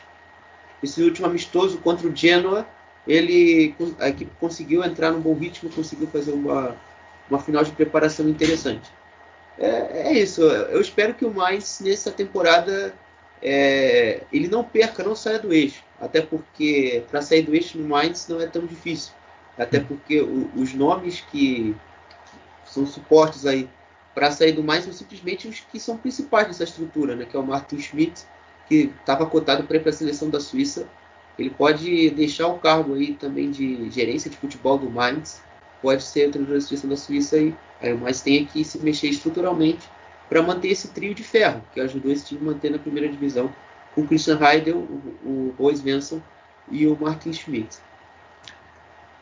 esse 0.82 1.02
último 1.02 1.28
amistoso 1.28 1.78
contra 1.80 2.08
o 2.08 2.16
Genoa 2.16 2.68
ele 3.08 3.76
a 4.00 4.10
equipe 4.10 4.32
conseguiu 4.40 4.84
entrar 4.84 5.12
num 5.12 5.22
bom 5.22 5.36
ritmo, 5.36 5.70
conseguiu 5.70 6.08
fazer 6.08 6.32
uma, 6.32 6.76
uma 7.30 7.40
final 7.40 7.64
de 7.64 7.72
preparação 7.72 8.28
interessante. 8.28 8.92
É, 9.58 10.10
é 10.10 10.14
isso. 10.14 10.42
Eu 10.42 10.82
espero 10.82 11.14
que 11.14 11.26
o 11.26 11.34
mais 11.34 11.80
nessa 11.80 12.12
temporada 12.12 12.94
é, 13.42 14.24
ele 14.32 14.48
não 14.48 14.64
perca, 14.64 15.04
não 15.04 15.16
saia 15.16 15.40
do 15.40 15.54
eixo. 15.54 15.84
Até 16.00 16.22
porque 16.22 17.04
para 17.10 17.22
sair 17.22 17.44
do 17.44 17.56
eixo 17.56 17.78
no 17.78 17.88
Mainz 17.88 18.28
não 18.28 18.42
é 18.42 18.48
tão 18.48 18.66
difícil. 18.66 19.14
Até 19.58 19.80
porque 19.80 20.22
o, 20.22 20.50
os 20.56 20.74
nomes 20.74 21.22
que 21.22 21.76
são 22.66 22.86
suportes 22.86 23.46
aí 23.46 23.70
para 24.14 24.32
sair 24.32 24.54
do 24.54 24.64
mais 24.64 24.86
são 24.86 24.94
simplesmente 24.94 25.48
os 25.48 25.60
que 25.60 25.80
são 25.80 25.98
principais 25.98 26.48
dessa 26.48 26.64
estrutura, 26.64 27.16
né? 27.16 27.26
que 27.26 27.36
é 27.36 27.40
o 27.40 27.46
Martin 27.46 27.80
Schmidt, 27.80 28.26
que 28.68 28.92
estava 29.00 29.26
cotado 29.26 29.64
para 29.64 29.78
ir 29.78 29.82
para 29.82 29.90
a 29.90 29.94
seleção 29.94 30.30
da 30.30 30.40
Suíça. 30.40 30.88
Ele 31.38 31.50
pode 31.50 32.10
deixar 32.12 32.48
o 32.48 32.58
cargo 32.58 32.96
aí 32.96 33.14
também 33.14 33.52
de 33.52 33.90
gerência 33.90 34.30
de 34.30 34.38
futebol 34.38 34.78
do 34.78 34.90
Mainz, 34.90 35.42
pode 35.82 36.04
ser 36.04 36.30
o 36.30 36.32
treinador 36.32 36.60
da 36.60 36.66
seleção 36.66 36.90
da 36.90 36.98
Suíça 36.98 37.36
aí, 37.36 37.56
aí 37.82 37.94
o 37.94 37.98
Mainz 37.98 38.22
tem 38.22 38.46
que 38.46 38.64
se 38.64 38.80
mexer 38.80 39.08
estruturalmente 39.08 39.88
para 40.30 40.42
manter 40.42 40.70
esse 40.70 40.88
trio 40.90 41.14
de 41.14 41.24
ferro, 41.24 41.62
que 41.74 41.80
ajudou 41.80 42.12
esse 42.12 42.26
time 42.26 42.42
a 42.42 42.54
manter 42.54 42.72
na 42.72 42.80
primeira 42.80 43.08
divisão, 43.08 43.54
com 43.94 44.02
o 44.02 44.08
Christian 44.08 44.40
Heidel, 44.42 44.78
o, 44.78 45.24
o 45.26 45.56
Bois 45.58 45.82
Venson 45.82 46.22
e 46.72 46.88
o 46.88 46.98
Martin 47.00 47.32
Schmidt. 47.32 47.78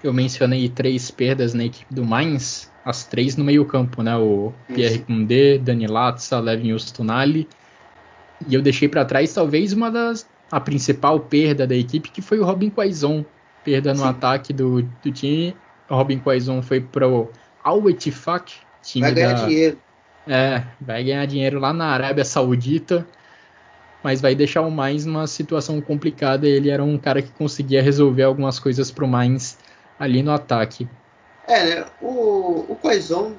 Eu 0.04 0.14
mencionei 0.14 0.68
três 0.68 1.10
perdas 1.12 1.54
na 1.54 1.64
equipe 1.66 1.93
do 1.93 2.04
Mainz, 2.04 2.72
as 2.84 3.06
três 3.06 3.38
no 3.38 3.43
meio-campo, 3.43 4.04
né? 4.04 4.18
O 4.18 4.54
Isso. 4.68 4.76
Pierre 4.76 4.99
Koundé, 4.99 5.58
Dani 5.58 5.88
Latza, 5.88 6.39
Levin 6.39 6.74
Ustunali. 6.74 7.47
E 8.45 8.54
eu 8.54 8.62
deixei 8.62 8.89
para 8.89 9.06
trás 9.06 9.34
talvez 9.34 9.72
uma 9.72 9.89
das 9.89 10.28
a 10.51 10.60
principal 10.60 11.20
perda 11.20 11.66
da 11.66 11.76
equipe, 11.76 12.12
que 12.12 12.22
foi 12.22 12.39
o 12.39 12.45
Robin 12.45 12.70
Quaison. 12.70 13.26
Perda 13.64 13.93
no 13.93 14.01
Sim. 14.01 14.08
ataque 14.08 14.51
do, 14.51 14.82
do 14.82 15.12
time. 15.12 15.56
Robin 15.96 16.20
Quaison 16.20 16.62
foi 16.62 16.82
pro 16.82 17.30
Al 17.64 17.89
Ettifaq, 17.89 18.54
time 18.82 19.06
vai 19.06 19.14
ganhar 19.14 19.34
da, 19.34 19.46
dinheiro. 19.46 19.78
É, 20.28 20.64
vai 20.80 21.04
ganhar 21.04 21.26
dinheiro 21.26 21.60
lá 21.60 21.74
na 21.74 21.88
Arábia 21.88 22.24
Saudita, 22.24 23.06
mas 24.04 24.22
vai 24.22 24.36
deixar 24.36 24.62
o 24.62 24.72
Mainz 24.72 25.06
numa 25.06 25.28
situação 25.28 25.80
complicada. 25.82 26.48
Ele 26.48 26.70
era 26.70 26.84
um 26.84 26.98
cara 26.98 27.22
que 27.22 27.32
conseguia 27.32 27.82
resolver 27.82 28.24
algumas 28.24 28.60
coisas 28.60 28.91
pro 28.91 29.08
Mainz 29.08 29.58
ali 30.00 30.24
no 30.24 30.32
ataque. 30.32 30.88
É, 31.48 31.66
né? 31.66 31.86
O, 32.02 32.66
o 32.70 32.78
Quaison, 32.82 33.34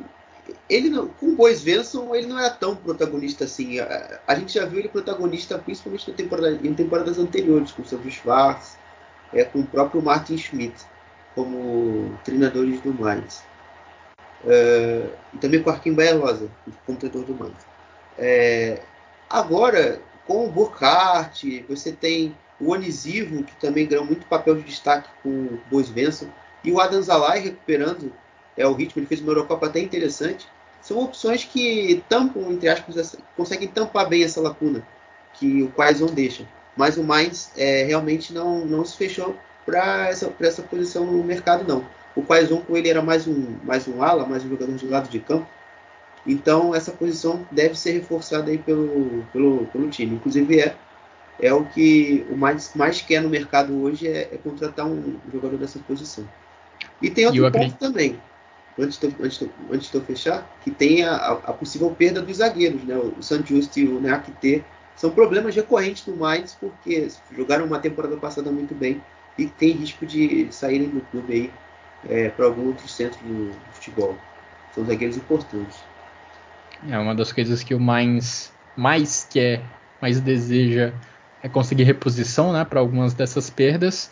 ele 0.69 0.91
não, 0.91 1.09
com 1.09 1.29
o 1.29 1.37
Bois 1.37 1.63
Venson, 1.63 2.15
ele 2.15 2.27
não 2.27 2.39
é 2.39 2.51
tão 2.51 2.77
protagonista 2.77 3.45
assim. 3.45 3.81
A, 3.81 4.21
a, 4.27 4.35
gente 4.35 4.55
já 4.55 4.67
viu 4.67 4.79
ele 4.79 4.89
protagonista 4.89 5.59
principalmente 5.59 6.11
na 6.11 6.17
temporada, 6.17 6.51
em 6.63 6.75
temporadas 6.75 7.19
anteriores, 7.19 7.73
com 7.73 7.83
o 7.83 7.85
Sandro 7.85 8.11
Schwartz, 8.11 8.77
é, 9.33 9.45
com 9.45 9.61
o 9.61 9.67
próprio 9.67 10.03
Martin 10.03 10.37
Schmidt, 10.37 10.75
como 11.35 12.17
treinadores 12.25 12.81
do 12.81 12.93
Mainz. 12.95 13.43
É, 14.47 15.07
e 15.33 15.39
também 15.39 15.63
com 15.63 15.71
o 15.71 15.73
Arquim 15.73 15.93
Baia 15.93 16.17
Rosa, 16.17 16.49
como 16.87 16.99
treinador 16.99 17.25
do 17.25 17.35
Mainz. 17.35 17.57
É, 18.19 18.81
agora, 19.29 20.01
com 20.27 20.47
o 20.47 20.51
Burkhardt, 20.51 21.65
você 21.69 21.93
tem 21.93 22.37
o 22.61 22.71
Onisivo, 22.71 23.43
que 23.43 23.57
também 23.57 23.87
ganhou 23.87 24.05
muito 24.05 24.27
papel 24.27 24.57
de 24.57 24.63
destaque 24.63 25.09
com 25.23 25.29
o 25.29 25.61
Bois 25.71 25.89
Venson. 25.89 26.29
E 26.63 26.71
o 26.71 26.81
Adam 26.81 27.03
Zalai 27.03 27.41
recuperando 27.41 28.13
é 28.57 28.67
o 28.67 28.73
ritmo, 28.73 29.01
ele 29.01 29.07
fez 29.07 29.21
uma 29.21 29.33
Eurocopa 29.33 29.67
até 29.67 29.81
interessante. 29.81 30.47
são 30.81 30.99
opções 30.99 31.45
que 31.45 32.03
tampam, 32.09 32.53
entre 32.53 32.69
aspas, 32.69 32.97
essa, 32.97 33.19
conseguem 33.37 33.69
tampar 33.69 34.09
bem 34.09 34.23
essa 34.23 34.41
lacuna 34.41 34.87
que 35.35 35.63
o 35.63 35.71
Quaison 35.71 36.07
deixa. 36.07 36.47
Mas 36.77 36.97
o 36.97 37.03
Mainz 37.03 37.51
é, 37.57 37.85
realmente 37.85 38.33
não, 38.33 38.65
não 38.65 38.85
se 38.85 38.97
fechou 38.97 39.37
para 39.65 40.09
essa, 40.09 40.33
essa 40.41 40.63
posição 40.63 41.05
no 41.07 41.23
mercado, 41.25 41.67
não. 41.67 41.85
O 42.15 42.23
Quaison 42.23 42.61
com 42.61 42.77
ele 42.77 42.89
era 42.89 43.03
mais 43.03 43.27
um, 43.27 43.57
mais 43.65 43.89
um 43.89 44.03
ala, 44.03 44.27
mais 44.27 44.45
um 44.45 44.49
jogador 44.49 44.75
de 44.75 44.87
lado 44.87 45.09
de 45.09 45.19
campo. 45.19 45.47
Então 46.27 46.75
essa 46.75 46.93
posição 46.93 47.47
deve 47.51 47.79
ser 47.79 47.93
reforçada 47.93 48.51
aí 48.51 48.59
pelo, 48.59 49.25
pelo, 49.33 49.67
pelo 49.67 49.91
time. 49.91 50.17
Inclusive 50.17 50.61
é, 50.61 50.77
é 51.41 51.53
o 51.53 51.65
que 51.65 52.25
o 52.31 52.37
mais, 52.37 52.73
mais 52.75 53.01
quer 53.01 53.21
no 53.21 53.29
mercado 53.29 53.75
hoje 53.83 54.07
é, 54.07 54.29
é 54.33 54.39
contratar 54.43 54.87
um 54.87 55.17
jogador 55.33 55.59
dessa 55.59 55.79
posição. 55.81 56.27
E 57.03 57.11
tem 57.11 57.27
outro 57.27 57.51
ponto 57.51 57.77
também, 57.77 58.21
antes 58.79 58.99
de, 58.99 59.07
antes, 59.21 59.39
de, 59.39 59.51
antes 59.71 59.91
de 59.91 59.97
eu 59.97 60.03
fechar, 60.03 60.49
que 60.63 60.71
tem 60.71 61.05
a, 61.05 61.17
a 61.17 61.53
possível 61.53 61.91
perda 61.91 62.23
dos 62.23 62.37
zagueiros, 62.37 62.83
né? 62.85 62.97
O 62.97 63.23
San 63.23 63.45
Justo 63.45 63.79
e 63.79 63.89
o 63.89 64.01
Neakite 64.01 64.65
são 64.97 65.11
problemas 65.11 65.55
recorrentes 65.55 66.05
do 66.05 66.17
Mainz 66.17 66.57
porque 66.59 67.09
jogaram 67.33 67.67
uma 67.67 67.81
temporada 67.81 68.17
passada 68.17 68.51
muito 68.51 68.75
bem 68.75 69.03
e 69.39 69.47
tem 69.47 69.73
risco 69.73 70.07
de 70.07 70.49
saírem 70.51 70.89
do 70.89 71.01
clube 71.01 71.33
aí 71.33 71.51
é, 72.09 72.29
para 72.29 72.47
algum 72.47 72.69
outro 72.69 72.87
centro 72.89 73.19
do, 73.25 73.51
do 73.51 73.73
futebol. 73.73 74.17
São 74.75 74.85
zagueiros 74.85 75.17
importantes. 75.17 75.79
É 76.89 76.99
uma 76.99 77.15
das 77.15 77.33
coisas 77.33 77.63
que 77.63 77.75
o 77.75 77.81
Mainz 77.81 78.53
mais 78.77 79.27
quer, 79.31 79.63
mais 80.01 80.21
deseja 80.21 80.93
é 81.43 81.49
conseguir 81.49 81.85
reposição, 81.85 82.53
né, 82.53 82.65
para 82.65 82.81
algumas 82.81 83.15
dessas 83.15 83.51
perdas. 83.51 84.11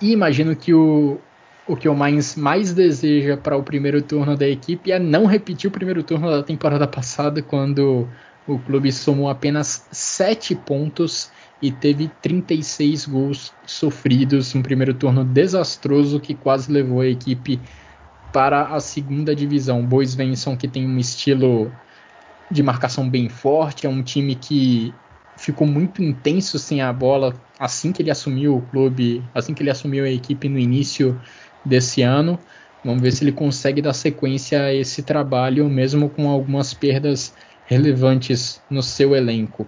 E 0.00 0.12
imagino 0.12 0.56
que 0.56 0.72
o, 0.74 1.18
o 1.66 1.76
que 1.76 1.88
o 1.88 1.94
Mainz 1.94 2.36
mais 2.36 2.72
deseja 2.72 3.36
para 3.36 3.56
o 3.56 3.62
primeiro 3.62 4.02
turno 4.02 4.36
da 4.36 4.48
equipe 4.48 4.90
é 4.90 4.98
não 4.98 5.26
repetir 5.26 5.68
o 5.68 5.70
primeiro 5.70 6.02
turno 6.02 6.30
da 6.30 6.42
temporada 6.42 6.86
passada, 6.86 7.42
quando 7.42 8.08
o 8.46 8.58
clube 8.58 8.92
somou 8.92 9.28
apenas 9.28 9.86
7 9.90 10.54
pontos 10.54 11.30
e 11.62 11.70
teve 11.70 12.10
36 12.20 13.06
gols 13.06 13.52
sofridos, 13.66 14.54
um 14.54 14.62
primeiro 14.62 14.94
turno 14.94 15.24
desastroso 15.24 16.20
que 16.20 16.34
quase 16.34 16.70
levou 16.70 17.00
a 17.00 17.06
equipe 17.06 17.60
para 18.32 18.74
a 18.74 18.80
segunda 18.80 19.34
divisão. 19.34 19.84
Bois 19.84 20.14
Venson 20.14 20.56
que 20.56 20.68
tem 20.68 20.86
um 20.86 20.98
estilo 20.98 21.72
de 22.50 22.62
marcação 22.62 23.08
bem 23.08 23.28
forte, 23.28 23.86
é 23.86 23.88
um 23.88 24.02
time 24.02 24.34
que 24.34 24.92
ficou 25.36 25.66
muito 25.66 26.02
intenso 26.02 26.58
sem 26.58 26.80
a 26.80 26.92
bola 26.92 27.34
assim 27.58 27.92
que 27.92 28.02
ele 28.02 28.10
assumiu 28.10 28.56
o 28.56 28.62
clube, 28.62 29.22
assim 29.34 29.54
que 29.54 29.62
ele 29.62 29.70
assumiu 29.70 30.04
a 30.04 30.10
equipe 30.10 30.48
no 30.48 30.58
início 30.58 31.20
desse 31.64 32.02
ano. 32.02 32.38
Vamos 32.84 33.02
ver 33.02 33.12
se 33.12 33.24
ele 33.24 33.32
consegue 33.32 33.80
dar 33.80 33.94
sequência 33.94 34.62
a 34.62 34.74
esse 34.74 35.02
trabalho, 35.02 35.68
mesmo 35.68 36.10
com 36.10 36.28
algumas 36.28 36.74
perdas 36.74 37.34
relevantes 37.66 38.60
no 38.68 38.82
seu 38.82 39.16
elenco. 39.16 39.66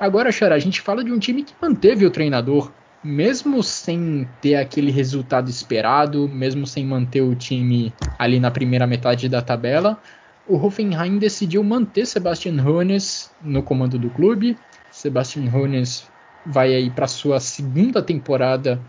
Agora, 0.00 0.32
Xará, 0.32 0.54
a 0.54 0.58
gente 0.58 0.80
fala 0.80 1.04
de 1.04 1.12
um 1.12 1.18
time 1.18 1.42
que 1.42 1.52
manteve 1.60 2.06
o 2.06 2.10
treinador, 2.10 2.72
mesmo 3.04 3.62
sem 3.62 4.26
ter 4.40 4.54
aquele 4.54 4.90
resultado 4.90 5.50
esperado, 5.50 6.26
mesmo 6.26 6.66
sem 6.66 6.86
manter 6.86 7.20
o 7.20 7.34
time 7.34 7.92
ali 8.18 8.40
na 8.40 8.50
primeira 8.50 8.86
metade 8.86 9.28
da 9.28 9.42
tabela. 9.42 10.00
O 10.48 10.56
Hoffenheim 10.56 11.18
decidiu 11.18 11.62
manter 11.62 12.06
Sebastian 12.06 12.64
Hoeneß 12.64 13.30
no 13.42 13.62
comando 13.62 13.98
do 13.98 14.08
clube. 14.08 14.56
Sebastian 14.90 15.54
Hoeneß 15.54 16.08
vai 16.46 16.74
aí 16.74 16.88
para 16.88 17.06
sua 17.06 17.38
segunda 17.38 18.02
temporada 18.02 18.80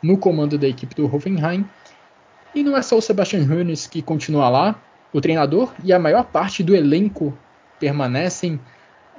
no 0.00 0.16
comando 0.16 0.56
da 0.56 0.68
equipe 0.68 0.94
do 0.94 1.12
Hoffenheim. 1.12 1.68
E 2.54 2.62
não 2.62 2.76
é 2.76 2.82
só 2.82 2.96
o 2.96 3.02
Sebastian 3.02 3.42
Hoeneß 3.42 3.88
que 3.88 4.02
continua 4.02 4.48
lá, 4.48 4.80
o 5.12 5.20
treinador 5.20 5.74
e 5.82 5.92
a 5.92 5.98
maior 5.98 6.26
parte 6.26 6.62
do 6.62 6.76
elenco 6.76 7.36
permanecem 7.80 8.60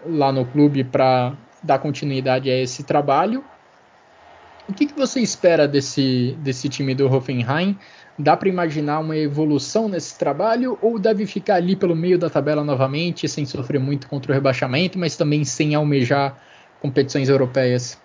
lá 0.06 0.32
no 0.32 0.46
clube 0.46 0.84
para 0.84 1.34
dar 1.62 1.80
continuidade 1.80 2.50
a 2.50 2.58
esse 2.58 2.84
trabalho. 2.84 3.44
O 4.68 4.74
que, 4.74 4.86
que 4.86 4.94
você 4.94 5.20
espera 5.20 5.68
desse, 5.68 6.38
desse 6.40 6.70
time 6.70 6.96
do 6.96 7.12
Hoffenheim? 7.12 7.78
Dá 8.18 8.38
para 8.38 8.48
imaginar 8.48 9.00
uma 9.00 9.18
evolução 9.18 9.90
nesse 9.90 10.18
trabalho 10.18 10.78
ou 10.82 11.00
deve 11.00 11.26
ficar 11.26 11.56
ali 11.56 11.76
pelo 11.76 11.96
meio 11.96 12.18
da 12.18 12.30
tabela 12.30 12.64
novamente, 12.64 13.28
sem 13.28 13.46
sofrer 13.46 13.80
muito 13.80 14.08
contra 14.08 14.32
o 14.32 14.36
rebaixamento, 14.36 14.98
mas 14.98 15.16
também 15.16 15.44
sem 15.44 15.76
almejar 15.76 16.38
competições 16.80 17.30
europeias? 17.30 17.98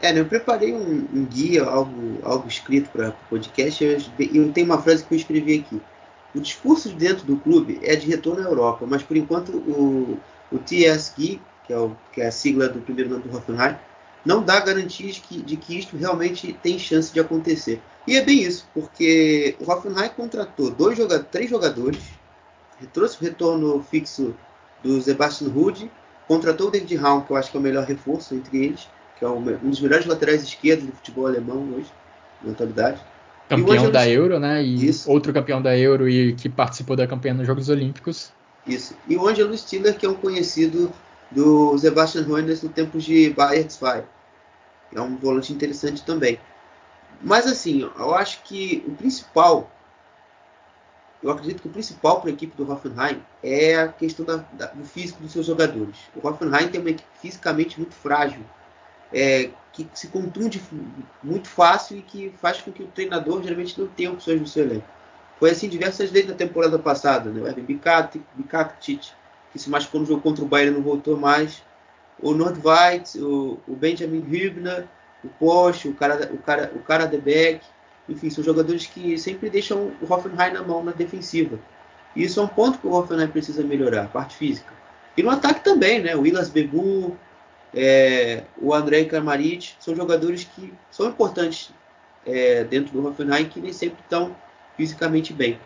É, 0.00 0.12
né, 0.12 0.20
eu 0.20 0.26
preparei 0.26 0.72
um, 0.74 1.06
um 1.12 1.24
guia, 1.24 1.64
algo, 1.64 2.18
algo 2.22 2.48
escrito 2.48 2.90
para 2.90 3.10
o 3.10 3.14
podcast, 3.30 3.84
e 4.18 4.48
tenho 4.50 4.66
uma 4.66 4.80
frase 4.80 5.04
que 5.04 5.14
eu 5.14 5.18
escrevi 5.18 5.60
aqui. 5.60 5.80
O 6.34 6.40
discurso 6.40 6.90
dentro 6.90 7.24
do 7.24 7.36
clube 7.36 7.78
é 7.82 7.94
de 7.94 8.08
retorno 8.08 8.40
à 8.40 8.44
Europa, 8.44 8.84
mas 8.88 9.02
por 9.02 9.16
enquanto 9.16 9.50
o, 9.50 10.18
o 10.54 10.58
TSG, 10.58 11.40
que 11.66 11.72
é, 11.72 11.78
o, 11.78 11.96
que 12.12 12.20
é 12.20 12.28
a 12.28 12.32
sigla 12.32 12.68
do 12.68 12.80
primeiro 12.80 13.10
nome 13.10 13.24
do 13.24 13.36
Hoffenheim, 13.36 13.76
não 14.24 14.42
dá 14.42 14.60
garantias 14.60 15.18
que, 15.18 15.42
de 15.42 15.56
que 15.56 15.78
isto 15.78 15.96
realmente 15.96 16.52
tem 16.62 16.78
chance 16.78 17.12
de 17.12 17.20
acontecer. 17.20 17.82
E 18.06 18.16
é 18.16 18.24
bem 18.24 18.42
isso, 18.42 18.68
porque 18.72 19.56
o 19.60 19.70
Hoffenheim 19.70 20.10
contratou 20.10 20.70
dois 20.70 20.96
jogadores, 20.96 21.26
três 21.30 21.50
jogadores, 21.50 22.02
trouxe 22.92 23.16
o 23.20 23.24
retorno 23.24 23.82
fixo 23.82 24.34
do 24.82 25.00
Sebastian 25.00 25.48
Rude, 25.48 25.90
contratou 26.28 26.68
o 26.68 26.70
David 26.70 26.96
Raum, 26.96 27.22
que 27.22 27.32
eu 27.32 27.36
acho 27.36 27.50
que 27.50 27.56
é 27.56 27.60
o 27.60 27.62
melhor 27.62 27.84
reforço 27.84 28.34
entre 28.34 28.64
eles, 28.64 28.88
que 29.18 29.24
é 29.24 29.28
um 29.28 29.42
dos 29.42 29.80
melhores 29.80 30.06
laterais 30.06 30.42
esquerdos 30.42 30.86
do 30.86 30.92
futebol 30.92 31.26
alemão 31.26 31.68
hoje, 31.74 31.90
na 32.42 32.52
atualidade. 32.52 33.00
Campeão 33.48 33.90
da 33.90 34.08
Euro, 34.08 34.38
né? 34.38 34.62
E 34.62 34.88
Isso. 34.88 35.10
outro 35.10 35.32
campeão 35.32 35.60
da 35.60 35.76
Euro 35.76 36.08
e 36.08 36.34
que 36.34 36.48
participou 36.48 36.96
da 36.96 37.06
campanha 37.06 37.34
nos 37.34 37.46
Jogos 37.46 37.68
Olímpicos. 37.68 38.32
Isso. 38.66 38.96
E 39.06 39.16
o 39.16 39.28
Angelo 39.28 39.56
Stiller, 39.56 39.96
que 39.96 40.06
é 40.06 40.08
um 40.08 40.14
conhecido 40.14 40.92
do 41.30 41.76
Sebastian 41.78 42.26
Hoeneß 42.26 42.62
no 42.62 42.68
tempo 42.68 42.98
de 42.98 43.30
Bayern 43.30 43.68
2. 43.68 44.04
É 44.94 45.00
um 45.00 45.16
volante 45.16 45.52
interessante 45.52 46.04
também. 46.04 46.38
Mas 47.20 47.46
assim, 47.46 47.82
eu 47.98 48.14
acho 48.14 48.42
que 48.42 48.84
o 48.86 48.92
principal, 48.92 49.70
eu 51.22 51.30
acredito 51.30 51.62
que 51.62 51.68
o 51.68 51.72
principal 51.72 52.20
para 52.20 52.30
a 52.30 52.32
equipe 52.32 52.56
do 52.56 52.70
Hoffenheim 52.70 53.22
é 53.42 53.76
a 53.76 53.88
questão 53.88 54.24
da, 54.24 54.36
da, 54.52 54.66
do 54.66 54.84
físico 54.84 55.22
dos 55.22 55.32
seus 55.32 55.46
jogadores. 55.46 55.96
O 56.14 56.26
Hoffenheim 56.26 56.68
tem 56.68 56.80
uma 56.80 56.90
equipe 56.90 57.08
fisicamente 57.20 57.78
muito 57.78 57.94
frágil. 57.94 58.42
É, 59.12 59.50
que 59.72 59.88
se 59.92 60.08
contunde 60.08 60.62
muito 61.22 61.48
fácil 61.48 61.98
e 61.98 62.02
que 62.02 62.32
faz 62.40 62.60
com 62.60 62.72
que 62.72 62.82
o 62.82 62.86
treinador 62.86 63.42
geralmente 63.42 63.78
não 63.78 63.88
tenha 63.88 64.10
opções 64.10 64.40
no 64.40 64.46
seu 64.46 64.64
elenco. 64.64 64.88
Foi 65.38 65.50
assim 65.50 65.68
diversas 65.68 66.10
vezes 66.10 66.28
na 66.28 66.34
temporada 66.34 66.78
passada, 66.78 67.30
né? 67.30 67.40
O 67.40 67.46
Erwin 67.46 67.64
Bikatic, 67.64 69.12
que 69.52 69.58
se 69.58 69.68
machucou 69.68 70.00
no 70.00 70.06
jogo 70.06 70.20
contra 70.20 70.44
o 70.44 70.48
Bayern 70.48 70.76
não 70.76 70.82
voltou 70.82 71.16
mais. 71.16 71.62
O 72.20 72.32
Nordweit, 72.32 73.18
o, 73.20 73.58
o 73.66 73.74
Benjamin 73.74 74.24
Hübner, 74.28 74.86
o 75.22 75.28
Porsche, 75.28 75.88
o 75.88 75.94
cara, 75.94 76.30
o 76.32 76.38
cara, 76.38 76.72
o 76.74 76.78
cara 76.80 77.06
de 77.06 77.18
Beck, 77.18 77.60
enfim, 78.08 78.30
são 78.30 78.44
jogadores 78.44 78.86
que 78.86 79.18
sempre 79.18 79.50
deixam 79.50 79.92
o 80.00 80.12
Hoffenheim 80.12 80.52
na 80.52 80.62
mão 80.62 80.84
na 80.84 80.92
defensiva. 80.92 81.58
E 82.14 82.22
isso 82.22 82.38
é 82.38 82.42
um 82.42 82.48
ponto 82.48 82.78
que 82.78 82.86
o 82.86 82.92
Hoffenheim 82.92 83.28
precisa 83.28 83.62
melhorar, 83.62 84.04
a 84.04 84.08
parte 84.08 84.36
física. 84.36 84.72
E 85.16 85.22
no 85.22 85.30
ataque 85.30 85.64
também, 85.64 86.00
né? 86.00 86.14
O 86.14 86.20
Willas 86.20 86.48
Bebu, 86.48 87.16
é, 87.72 88.44
o 88.58 88.74
Andrei 88.74 89.06
Kramaric, 89.06 89.74
são 89.80 89.94
jogadores 89.96 90.44
que 90.44 90.72
são 90.90 91.08
importantes 91.08 91.72
é, 92.26 92.64
dentro 92.64 92.92
do 92.92 93.06
Hoffenheim 93.06 93.48
que 93.48 93.60
nem 93.60 93.72
sempre 93.72 94.00
estão 94.02 94.36
fisicamente 94.76 95.32
bem. 95.32 95.58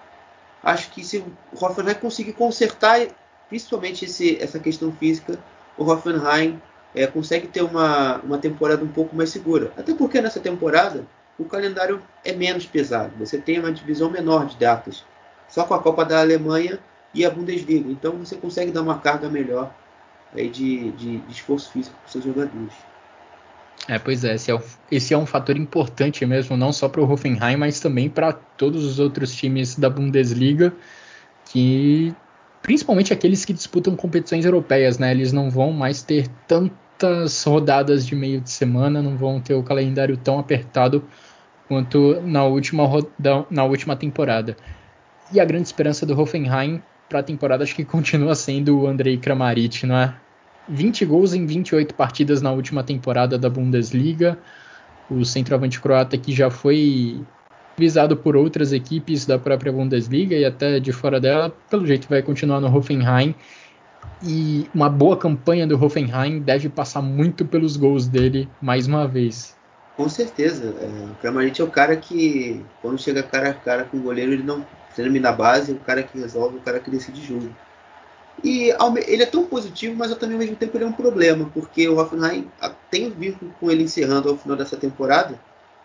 Acho 0.63 0.91
que 0.91 1.05
se 1.05 1.19
o 1.19 1.65
Hoffenheim 1.65 1.95
conseguir 1.95 2.33
consertar 2.33 3.07
principalmente 3.49 4.05
esse, 4.05 4.37
essa 4.43 4.59
questão 4.59 4.93
física, 4.93 5.39
o 5.77 5.85
Hoffenheim 5.85 6.61
é, 6.95 7.07
consegue 7.07 7.47
ter 7.47 7.63
uma, 7.63 8.17
uma 8.19 8.39
temporada 8.39 8.85
um 8.85 8.89
pouco 8.89 9.15
mais 9.15 9.31
segura. 9.31 9.73
Até 9.77 9.95
porque 9.95 10.21
nessa 10.21 10.41
temporada 10.41 11.07
o 11.39 11.45
calendário 11.45 12.03
é 12.25 12.33
menos 12.33 12.67
pesado. 12.67 13.13
Você 13.19 13.39
tem 13.39 13.59
uma 13.59 13.73
divisão 13.73 14.11
menor 14.11 14.47
de 14.47 14.57
datas, 14.57 15.05
só 15.49 15.65
com 15.65 15.75
a 15.75 15.83
Copa 15.83 16.05
da 16.05 16.21
Alemanha 16.21 16.79
e 17.15 17.25
a 17.25 17.31
Bundesliga. 17.31 17.91
Então 17.91 18.13
você 18.13 18.37
consegue 18.37 18.73
dar 18.73 18.83
uma 18.83 18.99
carga 18.99 19.29
melhor 19.29 19.73
aí 20.35 20.49
de, 20.49 20.91
de, 20.93 21.19
de 21.19 21.33
esforço 21.33 21.71
físico 21.71 21.97
para 21.97 22.07
os 22.07 22.13
seus 22.13 22.25
jogadores. 22.25 22.75
É, 23.89 23.99
pois 23.99 24.23
é 24.23 24.35
esse, 24.35 24.53
é, 24.53 24.63
esse 24.93 25.15
é 25.15 25.19
um 25.19 25.25
fator 25.25 25.57
importante 25.57 26.25
mesmo, 26.27 26.59
não 26.59 26.75
só 26.75 26.91
para 26.91 27.01
o 27.01 27.11
Hoffenheim, 27.11 27.57
mas 27.57 27.81
também 27.81 28.11
para 28.11 28.35
todos 28.35 28.85
os 28.85 28.99
outros 28.99 29.35
times 29.35 29.77
da 29.77 29.89
Bundesliga, 29.89 30.75
que 31.47 32.15
principalmente 32.61 33.15
aqueles 33.15 33.47
que 33.47 33.53
disputam 33.55 33.97
competições 33.97 34.45
europeias, 34.45 34.99
né? 34.99 35.11
Eles 35.11 35.33
não 35.33 35.49
vão 35.49 35.73
mais 35.73 36.03
ter 36.03 36.29
tantas 36.47 37.43
rodadas 37.45 38.07
de 38.07 38.15
meio 38.15 38.43
de 38.43 38.51
semana, 38.51 39.01
não 39.01 39.17
vão 39.17 39.41
ter 39.41 39.55
o 39.55 39.63
calendário 39.63 40.19
tão 40.19 40.39
apertado 40.39 41.03
quanto 41.67 42.21
na 42.21 42.45
última, 42.45 42.85
roda, 42.85 43.47
na 43.51 43.65
última 43.65 43.97
temporada. 43.97 44.55
E 45.33 45.41
a 45.41 45.45
grande 45.47 45.67
esperança 45.67 46.05
do 46.05 46.19
Hoffenheim 46.19 46.83
para 47.09 47.21
a 47.21 47.23
temporada 47.23 47.65
acho 47.65 47.75
que 47.75 47.87
continua 47.87 48.35
sendo 48.35 48.81
o 48.81 48.87
Andrei 48.87 49.17
Kramaric, 49.17 49.87
não 49.87 49.97
é? 49.97 50.15
20 50.69 51.05
gols 51.07 51.33
em 51.33 51.47
28 51.47 51.95
partidas 51.95 52.43
na 52.43 52.53
última 52.53 52.83
temporada 52.83 53.39
da 53.39 53.49
Bundesliga. 53.49 54.39
O 55.11 55.25
centroavante 55.25 55.81
croata 55.81 56.19
que 56.19 56.33
já 56.33 56.51
foi 56.51 57.25
visado 57.77 58.17
por 58.17 58.37
outras 58.37 58.73
equipes 58.73 59.25
da 59.25 59.39
própria 59.39 59.73
Bundesliga 59.73 60.37
e 60.37 60.45
até 60.45 60.79
de 60.81 60.93
fora 60.93 61.21
dela. 61.21 61.55
Pelo 61.71 61.87
jeito 61.87 62.09
vai 62.09 62.23
continuar 62.23 62.61
no 62.61 62.75
Hoffenheim. 62.75 63.35
E 64.23 64.69
uma 64.75 64.91
boa 64.91 65.17
campanha 65.17 65.67
do 65.67 65.83
Hoffenheim 65.83 66.41
deve 66.41 66.69
passar 66.69 67.01
muito 67.01 67.45
pelos 67.45 67.77
gols 67.77 68.09
dele 68.09 68.49
mais 68.61 68.87
uma 68.87 69.07
vez. 69.07 69.57
Com 69.97 70.09
certeza. 70.09 70.75
É, 70.81 70.87
o 70.87 71.15
Kramaric 71.21 71.61
é 71.61 71.65
o 71.65 71.71
cara 71.71 71.97
que, 71.97 72.65
quando 72.83 73.01
chega 73.01 73.23
cara 73.23 73.51
a 73.51 73.55
cara 73.55 73.85
com 73.85 73.97
o 73.97 74.01
goleiro, 74.01 74.33
ele 74.33 74.43
não 74.43 74.65
termina 74.95 75.31
a 75.31 75.33
base, 75.33 75.73
é 75.73 75.75
o 75.75 75.79
cara 75.79 76.03
que 76.03 76.19
resolve, 76.19 76.57
é 76.57 76.61
o 76.61 76.63
cara 76.63 76.81
que 76.81 76.91
decide 76.91 77.25
jogo. 77.25 77.49
E 78.43 78.73
ele 79.07 79.23
é 79.23 79.27
tão 79.27 79.45
positivo, 79.47 79.97
mas 79.97 80.15
também 80.15 80.35
ao 80.35 80.39
mesmo 80.39 80.57
tempo 80.57 80.77
ele 80.77 80.85
é 80.85 80.87
um 80.87 80.93
problema, 80.93 81.51
porque 81.53 81.89
o 81.89 81.99
Hoffenheim 81.99 82.49
tem 82.91 83.11
vínculo 83.11 83.53
com 83.59 83.71
ele 83.71 83.83
encerrando 83.83 84.29
ao 84.29 84.37
final 84.37 84.57
dessa 84.57 84.77
temporada 84.77 85.39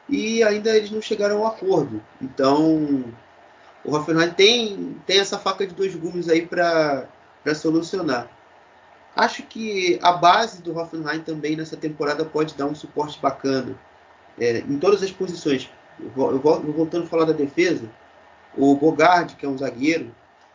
e 0.08 0.44
ainda 0.44 0.76
eles 0.76 0.92
não 0.92 1.02
chegaram 1.02 1.40
ao 1.40 1.48
acordo. 1.48 2.02
Então 2.22 3.04
o 3.84 3.96
Hoffenheim 3.96 4.30
tem, 4.32 4.98
tem 5.06 5.20
essa 5.20 5.40
faca 5.40 5.66
de 5.66 5.74
dois 5.74 5.96
gumes 5.96 6.30
aí 6.30 6.46
para 6.46 7.08
solucionar. 7.56 8.30
Acho 9.16 9.44
que 9.44 10.00
a 10.02 10.14
base 10.14 10.62
do 10.62 10.78
Hoffenheim 10.78 11.22
também 11.22 11.56
nessa 11.56 11.78
temporada 11.78 12.24
pode 12.24 12.56
dar 12.56 12.66
um 12.66 12.76
suporte 12.76 13.20
bacana 13.20 13.76
é, 14.40 14.60
em 14.60 14.78
todas 14.78 15.04
as 15.04 15.12
posições. 15.12 15.70
Eu, 16.00 16.32
eu, 16.32 16.40
voltando 16.40 17.04
a 17.04 17.08
falar 17.08 17.26
da 17.26 17.34
defesa, 17.34 17.90
o 18.58 18.76
Bogard, 18.76 19.36
que 19.36 19.46
é 19.46 19.50
um 19.50 19.58
zagueiro, 19.58 20.14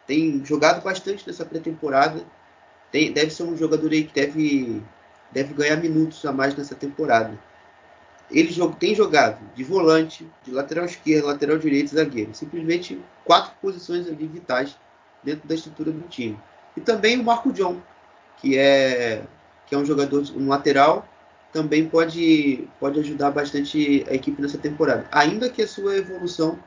tem 0.09 0.43
jogado 0.45 0.83
bastante 0.83 1.25
nessa 1.27 1.45
pré-temporada. 1.45 2.25
Deve 2.91 3.31
ser 3.31 3.43
um 3.43 3.55
jogador 3.55 3.93
aí 3.93 4.05
que 4.05 4.15
deve, 4.15 4.83
deve 5.31 5.53
ganhar 5.53 5.77
minutos 5.77 6.25
a 6.25 6.33
mais 6.33 6.57
nessa 6.57 6.75
temporada. 6.75 7.39
Ele 8.31 8.53
tem 8.79 8.95
jogado 8.95 9.39
de 9.55 9.63
volante, 9.63 10.27
de 10.43 10.51
lateral 10.51 10.87
esquerdo, 10.87 11.27
lateral 11.27 11.59
direito 11.59 11.93
e 11.93 11.97
zagueiro. 11.97 12.35
Simplesmente 12.35 12.99
quatro 13.25 13.53
posições 13.61 14.09
ali 14.09 14.27
vitais 14.27 14.77
dentro 15.23 15.47
da 15.47 15.55
estrutura 15.55 15.93
do 15.93 16.09
time. 16.09 16.39
E 16.75 16.81
também 16.81 17.21
o 17.21 17.25
Marco 17.25 17.53
John, 17.53 17.77
que 18.39 18.57
é, 18.57 19.23
que 19.67 19.75
é 19.75 19.79
um 19.79 19.85
jogador, 19.85 20.25
um 20.35 20.49
lateral, 20.49 21.07
também 21.53 21.87
pode, 21.87 22.67
pode 22.81 22.99
ajudar 23.01 23.31
bastante 23.31 24.07
a 24.09 24.15
equipe 24.15 24.41
nessa 24.41 24.57
temporada. 24.57 25.07
Ainda 25.13 25.51
que 25.51 25.61
a 25.61 25.69
sua 25.69 25.97
evolução 25.97 26.59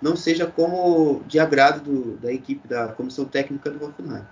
não 0.00 0.16
seja 0.16 0.46
como 0.46 1.22
de 1.26 1.38
agrado 1.38 1.82
do, 1.82 2.16
da 2.16 2.32
equipe 2.32 2.66
da 2.66 2.88
comissão 2.88 3.24
técnica 3.24 3.70
do 3.70 3.84
Hoffenheim. 3.84 4.24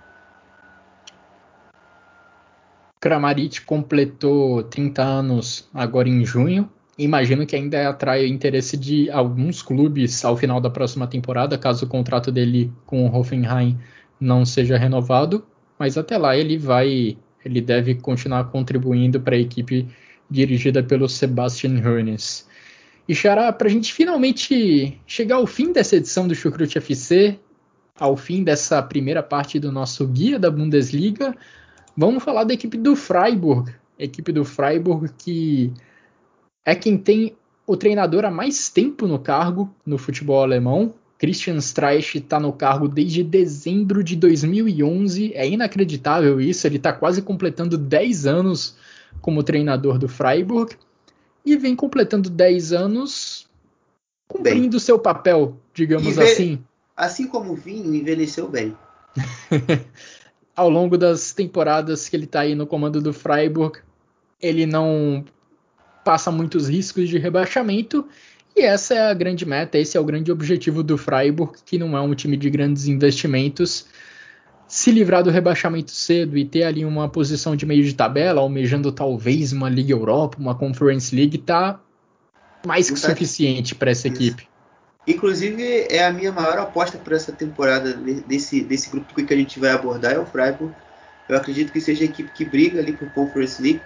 Kramaric 2.99 3.61
completou 3.61 4.63
30 4.63 5.01
anos 5.01 5.69
agora 5.73 6.09
em 6.09 6.25
junho. 6.25 6.69
Imagino 6.97 7.45
que 7.45 7.55
ainda 7.55 7.87
atrai 7.87 8.25
o 8.25 8.27
interesse 8.27 8.75
de 8.75 9.09
alguns 9.09 9.61
clubes 9.61 10.25
ao 10.25 10.35
final 10.35 10.59
da 10.59 10.69
próxima 10.69 11.07
temporada, 11.07 11.57
caso 11.57 11.85
o 11.85 11.89
contrato 11.89 12.29
dele 12.29 12.73
com 12.85 13.07
o 13.07 13.15
Hoffenheim 13.15 13.79
não 14.19 14.43
seja 14.45 14.77
renovado. 14.77 15.45
Mas 15.77 15.97
até 15.97 16.17
lá 16.17 16.35
ele 16.35 16.57
vai, 16.57 17.17
ele 17.45 17.61
deve 17.61 17.95
continuar 17.95 18.43
contribuindo 18.51 19.21
para 19.21 19.35
a 19.35 19.39
equipe 19.39 19.87
dirigida 20.29 20.83
pelo 20.83 21.07
Sebastian 21.07 21.81
Hoeneß. 21.81 22.45
E 23.09 23.15
Xará, 23.15 23.51
para 23.51 23.67
a 23.67 23.71
gente 23.71 23.91
finalmente 23.91 25.01
chegar 25.07 25.37
ao 25.37 25.47
fim 25.47 25.73
dessa 25.73 25.95
edição 25.95 26.27
do 26.27 26.35
Chucrute 26.35 26.77
FC, 26.77 27.39
ao 27.99 28.15
fim 28.15 28.43
dessa 28.43 28.83
primeira 28.83 29.23
parte 29.23 29.59
do 29.59 29.71
nosso 29.71 30.05
guia 30.05 30.37
da 30.37 30.51
Bundesliga, 30.51 31.35
vamos 31.97 32.23
falar 32.23 32.43
da 32.43 32.53
equipe 32.53 32.77
do 32.77 32.95
Freiburg. 32.95 33.73
Equipe 33.97 34.31
do 34.31 34.45
Freiburg 34.45 35.11
que 35.17 35.73
é 36.63 36.75
quem 36.75 36.99
tem 36.99 37.35
o 37.65 37.75
treinador 37.75 38.25
há 38.25 38.29
mais 38.29 38.69
tempo 38.69 39.07
no 39.07 39.17
cargo 39.17 39.73
no 39.83 39.97
futebol 39.97 40.43
alemão. 40.43 40.93
Christian 41.17 41.57
Streich 41.57 42.19
está 42.19 42.39
no 42.39 42.53
cargo 42.53 42.87
desde 42.87 43.23
dezembro 43.23 44.03
de 44.03 44.15
2011. 44.15 45.33
É 45.33 45.49
inacreditável 45.49 46.39
isso, 46.39 46.67
ele 46.67 46.77
está 46.77 46.93
quase 46.93 47.23
completando 47.23 47.75
10 47.75 48.27
anos 48.27 48.77
como 49.19 49.41
treinador 49.41 49.97
do 49.97 50.07
Freiburg 50.07 50.77
e 51.53 51.57
vem 51.57 51.75
completando 51.75 52.29
10 52.29 52.73
anos 52.73 53.47
cumprindo 54.27 54.71
bem. 54.71 54.79
seu 54.79 54.99
papel, 54.99 55.57
digamos 55.73 56.17
assim. 56.17 56.63
Assim 56.95 57.27
como 57.27 57.53
o 57.53 57.55
Vinho 57.55 57.93
envelheceu 57.93 58.47
bem. 58.47 58.75
Ao 60.55 60.69
longo 60.69 60.97
das 60.97 61.31
temporadas 61.33 62.09
que 62.09 62.15
ele 62.15 62.25
está 62.25 62.41
aí 62.41 62.53
no 62.53 62.67
comando 62.67 63.01
do 63.01 63.13
Freiburg, 63.13 63.79
ele 64.41 64.65
não 64.65 65.23
passa 66.03 66.31
muitos 66.31 66.67
riscos 66.67 67.07
de 67.07 67.17
rebaixamento 67.17 68.05
e 68.55 68.61
essa 68.61 68.93
é 68.93 69.09
a 69.09 69.13
grande 69.13 69.45
meta, 69.45 69.77
esse 69.77 69.95
é 69.95 69.99
o 69.99 70.03
grande 70.03 70.31
objetivo 70.31 70.83
do 70.83 70.97
Freiburg, 70.97 71.53
que 71.65 71.77
não 71.77 71.95
é 71.95 72.01
um 72.01 72.13
time 72.13 72.35
de 72.35 72.49
grandes 72.49 72.87
investimentos, 72.87 73.85
se 74.69 74.91
livrar 74.91 75.23
do 75.23 75.31
rebaixamento 75.31 75.89
cedo 75.89 76.37
e 76.37 76.45
ter 76.45 76.63
ali 76.63 76.85
uma 76.85 77.09
posição 77.09 77.55
de 77.55 77.65
meio 77.65 77.83
de 77.83 77.95
tabela, 77.95 78.39
almejando 78.39 78.91
talvez 78.91 79.51
uma 79.51 79.67
Liga 79.67 79.91
Europa, 79.91 80.37
uma 80.39 80.53
Conference 80.53 81.13
League, 81.13 81.39
tá 81.39 81.79
mais 82.63 82.89
que 82.89 82.99
suficiente 82.99 83.73
para 83.73 83.89
essa 83.89 84.07
Isso. 84.07 84.15
equipe. 84.15 84.47
Inclusive, 85.07 85.87
é 85.89 86.05
a 86.05 86.13
minha 86.13 86.31
maior 86.31 86.59
aposta 86.59 86.99
para 86.99 87.15
essa 87.15 87.31
temporada 87.31 87.93
desse, 88.27 88.61
desse 88.61 88.91
grupo 88.91 89.11
que 89.15 89.33
a 89.33 89.37
gente 89.37 89.59
vai 89.59 89.71
abordar 89.71 90.13
é 90.13 90.19
o 90.19 90.25
Freiburg. 90.25 90.71
Eu 91.27 91.35
acredito 91.35 91.71
que 91.71 91.81
seja 91.81 92.03
a 92.03 92.05
equipe 92.05 92.29
que 92.31 92.45
briga 92.45 92.79
ali 92.79 92.93
por 92.93 93.09
Conference 93.09 93.59
League, 93.59 93.81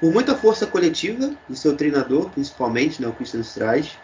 por 0.00 0.12
muita 0.12 0.34
força 0.34 0.66
coletiva 0.66 1.34
do 1.48 1.56
seu 1.56 1.74
treinador, 1.74 2.28
principalmente, 2.28 3.00
né, 3.00 3.08
o 3.08 3.12
Christian 3.12 3.40
Streich, 3.40 3.98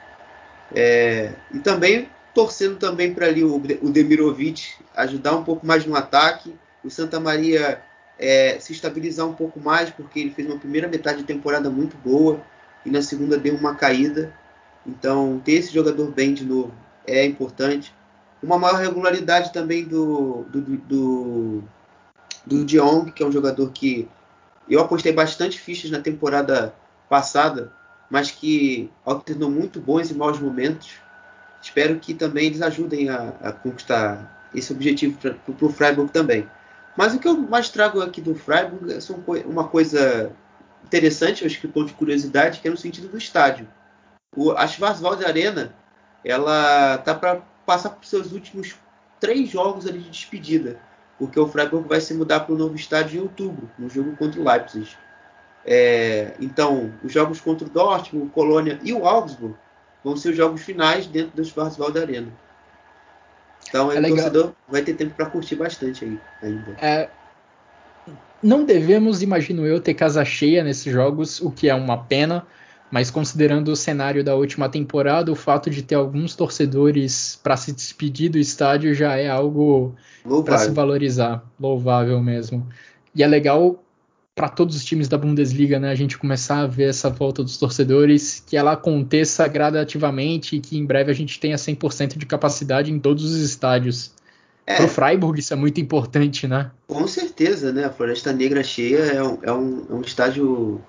é, 0.75 1.33
e 1.53 1.59
também 1.59 2.09
torcendo 2.37 2.77
também 2.77 3.15
para 3.15 3.29
ali 3.29 3.43
o, 3.43 3.57
o 3.57 3.91
Demirovic 3.91 4.75
ajudar 4.95 5.35
um 5.35 5.43
pouco 5.43 5.67
mais 5.67 5.87
no 5.87 5.97
ataque, 5.97 6.55
o 6.85 6.91
Santa 6.91 7.19
Maria 7.19 7.83
é, 8.19 8.59
se 8.61 8.75
estabilizar 8.75 9.27
um 9.27 9.33
pouco 9.33 9.59
mais, 9.59 9.89
porque 9.89 10.21
ele 10.21 10.31
fez 10.33 10.47
uma 10.47 10.59
primeira 10.59 10.87
metade 10.87 11.21
de 11.21 11.25
temporada 11.25 11.71
muito 11.71 11.97
boa 11.97 12.39
e 12.85 12.91
na 12.91 13.01
segunda 13.01 13.39
deu 13.39 13.55
uma 13.55 13.75
caída. 13.75 14.35
Então, 14.87 15.41
ter 15.43 15.53
esse 15.53 15.73
jogador 15.73 16.11
bem 16.11 16.35
de 16.35 16.45
novo 16.45 16.75
é 17.07 17.25
importante. 17.25 17.95
Uma 18.43 18.59
maior 18.59 18.81
regularidade 18.81 19.51
também 19.51 19.85
do, 19.85 20.45
do, 20.51 20.61
do, 20.61 21.65
do 22.45 22.65
Diong, 22.67 23.13
que 23.13 23.23
é 23.23 23.27
um 23.27 23.33
jogador 23.33 23.71
que 23.71 24.07
eu 24.69 24.79
apostei 24.79 25.11
bastante 25.11 25.59
fichas 25.59 25.91
na 25.91 26.01
temporada 26.01 26.75
passada, 27.09 27.73
mas 28.11 28.31
que 28.31 28.91
alternou 29.07 29.51
muito 29.51 29.81
bons 29.81 30.11
e 30.11 30.15
maus 30.15 30.39
momentos 30.39 31.06
espero 31.61 31.99
que 31.99 32.15
também 32.15 32.47
eles 32.47 32.63
ajudem 32.63 33.09
a, 33.09 33.33
a 33.41 33.53
conquistar 33.53 34.49
esse 34.55 34.73
objetivo 34.73 35.19
para 35.19 35.67
o 35.67 35.73
Freiburg 35.73 36.11
também. 36.11 36.49
Mas 36.97 37.15
o 37.15 37.19
que 37.19 37.29
eu 37.29 37.37
mais 37.37 37.69
trago 37.69 38.01
aqui 38.01 38.21
do 38.21 38.35
Freiburg 38.35 38.93
é 38.93 39.47
uma 39.47 39.69
coisa 39.69 40.33
interessante, 40.85 41.45
acho 41.45 41.61
que 41.61 41.69
ponto 41.69 41.89
de 41.89 41.95
curiosidade, 41.95 42.61
que 42.61 42.69
é 42.69 42.71
no 42.71 42.77
sentido 42.77 43.09
do 43.09 43.19
estádio. 43.19 43.69
O, 44.35 44.53
a 44.53 44.67
Schwarzwald 44.67 45.25
Arena, 45.25 45.75
ela 46.25 46.99
tá 46.99 47.15
para 47.15 47.43
passar 47.67 47.91
por 47.91 48.05
seus 48.05 48.33
últimos 48.33 48.77
três 49.21 49.51
jogos 49.51 49.87
ali 49.87 49.99
de 49.99 50.11
despedida, 50.11 50.79
porque 51.19 51.39
o 51.39 51.49
Freiburg 51.49 51.89
vai 51.89 52.01
se 52.01 52.15
mudar 52.15 52.41
para 52.41 52.55
o 52.55 52.59
novo 52.59 52.77
estádio 52.77 53.19
em 53.19 53.23
outubro, 53.23 53.71
no 53.79 53.89
jogo 53.91 54.17
contra 54.17 54.41
o 54.41 54.45
Leipzig. 54.45 54.89
É, 55.65 56.35
então, 56.41 56.93
os 57.03 57.13
jogos 57.13 57.41
contra 57.41 57.67
o 57.67 57.71
Dortmund, 57.71 58.29
o 58.29 58.31
Colônia 58.31 58.79
e 58.83 58.93
o 58.93 59.07
Augsburg 59.07 59.57
vão 60.07 60.17
ser 60.17 60.29
os 60.29 60.37
jogos 60.37 60.63
finais 60.63 61.05
dentro 61.09 61.37
do 61.37 61.45
Schwarzwald 61.45 61.99
Arena. 61.99 62.29
Então 63.69 63.91
é 63.91 63.99
o 63.99 64.07
torcedor 64.07 64.53
vai 64.69 64.81
ter 64.81 64.95
tempo 64.95 65.17
para 65.17 65.27
curtir 65.27 65.57
bastante 65.57 66.05
aí 66.05 66.21
ainda. 66.41 66.77
É, 66.81 67.09
não 68.41 68.65
devemos, 68.65 69.21
imagino 69.21 69.67
eu, 69.67 69.81
ter 69.81 69.95
casa 69.95 70.25
cheia 70.25 70.63
nesses 70.63 70.93
jogos, 70.93 71.41
o 71.41 71.51
que 71.51 71.69
é 71.69 71.75
uma 71.75 72.05
pena, 72.05 72.47
mas 72.89 73.11
considerando 73.11 73.73
o 73.73 73.75
cenário 73.75 74.23
da 74.23 74.37
última 74.37 74.69
temporada, 74.69 75.33
o 75.33 75.35
fato 75.35 75.69
de 75.69 75.83
ter 75.83 75.97
alguns 75.97 76.37
torcedores 76.37 77.41
para 77.43 77.57
se 77.57 77.73
despedir 77.73 78.31
do 78.31 78.39
estádio 78.39 78.95
já 78.95 79.17
é 79.17 79.29
algo 79.29 79.97
para 80.45 80.59
se 80.59 80.71
valorizar, 80.71 81.43
louvável 81.59 82.23
mesmo. 82.23 82.65
E 83.13 83.25
é 83.25 83.27
legal 83.27 83.83
para 84.37 84.51
todos 84.51 84.77
os 84.77 84.85
times 84.85 85.09
da 85.09 85.17
Bundesliga, 85.17 85.81
né, 85.81 85.91
a 85.91 85.95
gente 85.95 86.19
começar 86.19 86.61
a 86.61 86.67
ver 86.67 86.91
essa 86.91 87.09
volta 87.09 87.43
dos 87.43 87.57
torcedores, 87.57 88.45
que 88.47 88.55
ela 88.55 88.73
aconteça 88.73 89.49
gradativamente 89.49 90.57
e 90.57 90.61
que 90.61 90.77
em 90.77 90.85
breve 90.85 91.11
a 91.11 91.15
gente 91.15 91.41
tenha 91.41 91.57
100% 91.57 92.19
de 92.19 92.27
capacidade 92.27 92.93
em 92.93 93.01
todos 93.01 93.25
os 93.25 93.41
estádios. 93.41 94.13
É, 94.67 94.77
Pro 94.77 94.89
Freiburg 94.89 95.41
isso 95.41 95.55
é 95.55 95.57
muito 95.57 95.81
importante, 95.81 96.47
né? 96.47 96.71
Com 96.87 97.09
certeza, 97.09 97.73
né? 97.73 97.87
A 97.87 97.91
Floresta 97.91 98.31
Negra 98.31 98.63
cheia 98.63 98.99
é 98.99 99.23
um, 99.23 99.39
é 99.43 99.53
um, 99.53 99.87
é 99.89 99.95
um 99.95 100.01
estádio 100.03 100.83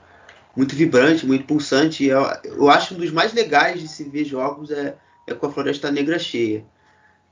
muito 0.54 0.76
vibrante, 0.76 1.26
muito 1.26 1.46
pulsante. 1.46 2.04
Eu, 2.04 2.28
eu 2.44 2.70
acho 2.70 2.96
um 2.96 2.98
dos 2.98 3.12
mais 3.12 3.32
legais 3.32 3.80
de 3.80 3.88
se 3.88 4.04
ver 4.04 4.26
jogos 4.26 4.72
é, 4.72 4.98
é 5.26 5.34
com 5.34 5.46
a 5.46 5.52
Floresta 5.52 5.90
Negra 5.90 6.20
cheia. 6.20 6.66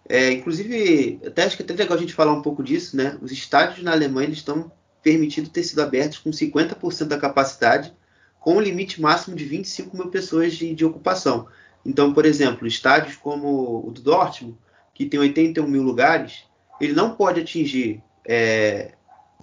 É, 0.08 0.32
inclusive, 0.32 1.20
até 1.26 1.44
acho 1.44 1.58
que 1.58 1.64
é 1.64 1.66
até 1.66 1.74
legal 1.74 1.98
a 1.98 2.00
gente 2.00 2.14
falar 2.14 2.32
um 2.32 2.42
pouco 2.42 2.64
disso, 2.64 2.96
né? 2.96 3.18
Os 3.22 3.34
estádios 3.34 3.84
na 3.84 3.92
Alemanha 3.92 4.30
estão 4.30 4.72
permitido 5.06 5.52
ter 5.52 5.62
sido 5.62 5.84
abertos 5.84 6.18
com 6.18 6.32
50% 6.32 7.06
da 7.06 7.20
capacidade, 7.20 7.94
com 8.40 8.56
um 8.56 8.60
limite 8.60 9.00
máximo 9.00 9.36
de 9.36 9.46
25 9.46 9.96
mil 9.96 10.08
pessoas 10.08 10.56
de, 10.56 10.74
de 10.74 10.84
ocupação. 10.84 11.48
Então, 11.86 12.12
por 12.12 12.26
exemplo, 12.26 12.66
estádios 12.66 13.16
como 13.16 13.88
o 13.88 13.92
do 13.92 14.02
Dortmund, 14.02 14.58
que 14.96 15.06
tem 15.06 15.20
81 15.20 15.68
mil 15.68 15.84
lugares, 15.84 16.46
ele 16.82 16.94
não 16.94 17.16
pode 17.16 17.40
atingir 17.40 18.02
é, 18.28 18.94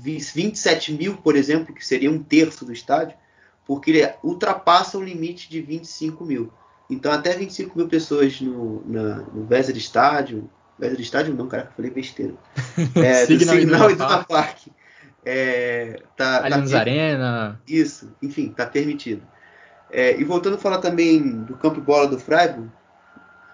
27 0.00 0.94
mil, 0.94 1.16
por 1.18 1.36
exemplo, 1.36 1.72
que 1.72 1.86
seria 1.86 2.10
um 2.10 2.20
terço 2.20 2.64
do 2.64 2.72
estádio, 2.72 3.16
porque 3.64 3.92
ele 3.92 4.12
ultrapassa 4.24 4.98
o 4.98 5.04
limite 5.04 5.48
de 5.48 5.62
25 5.62 6.24
mil. 6.24 6.52
Então, 6.90 7.12
até 7.12 7.36
25 7.36 7.78
mil 7.78 7.86
pessoas 7.86 8.40
no, 8.40 8.82
na, 8.84 9.18
no 9.18 9.46
Weser 9.48 9.76
Estádio, 9.76 10.50
Weser 10.80 11.00
Estádio 11.00 11.34
não, 11.34 11.46
cara, 11.46 11.68
eu 11.70 11.76
falei 11.76 11.90
besteira. 11.92 12.34
É, 12.96 13.26
Signal, 13.26 13.54
Signal 13.54 13.90
Iduna 13.92 14.24
Park. 14.24 14.66
É, 15.24 16.02
tá, 16.16 16.40
tá 16.40 16.44
Allianz 16.44 16.70
tá, 16.70 16.78
Arena. 16.78 17.60
Isso, 17.66 18.14
enfim, 18.22 18.50
está 18.50 18.66
permitido. 18.66 19.22
É, 19.90 20.18
e 20.18 20.24
voltando 20.24 20.56
a 20.56 20.58
falar 20.58 20.78
também 20.78 21.42
do 21.42 21.56
campo 21.56 21.80
bola 21.80 22.08
do 22.08 22.18
Freiburg, 22.18 22.70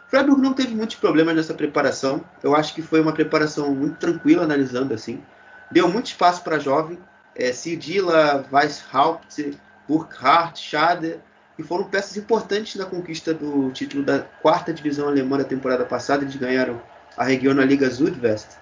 Freiburg 0.09 0.41
não 0.41 0.55
teve 0.55 0.75
muitos 0.75 0.97
problemas 0.97 1.37
nessa 1.37 1.53
preparação. 1.53 2.25
Eu 2.43 2.57
acho 2.57 2.75
que 2.75 2.81
foi 2.81 3.01
uma 3.01 3.12
preparação 3.12 3.75
muito 3.75 3.99
tranquila, 3.99 4.45
analisando 4.45 4.95
assim. 4.95 5.23
Deu 5.71 5.87
muito 5.87 6.07
espaço 6.07 6.43
para 6.43 6.59
jovem. 6.59 6.99
É, 7.37 7.53
Sidila, 7.53 8.45
Weishaupt, 8.51 9.59
Burkhardt, 9.87 10.59
Schader, 10.59 11.21
e 11.59 11.62
foram 11.62 11.85
peças 11.85 12.16
importantes 12.16 12.77
na 12.77 12.87
conquista 12.87 13.35
do 13.35 13.71
título 13.71 14.03
da 14.03 14.21
quarta 14.21 14.73
divisão 14.73 15.09
alemã 15.09 15.37
da 15.37 15.45
temporada 15.45 15.85
passada. 15.85 16.25
Eles 16.25 16.37
ganharam 16.37 16.81
a 17.16 17.25
região 17.25 17.53
na 17.53 17.64
Liga 17.64 17.91
Südwest, 17.91 18.57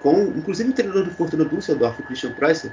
com 0.00 0.22
inclusive 0.36 0.70
o 0.70 0.72
treinador 0.72 1.04
do 1.04 1.10
Fortuna 1.10 1.44
Düsseldorf, 1.44 2.00
o 2.00 2.04
Christian 2.04 2.32
Preisser, 2.32 2.72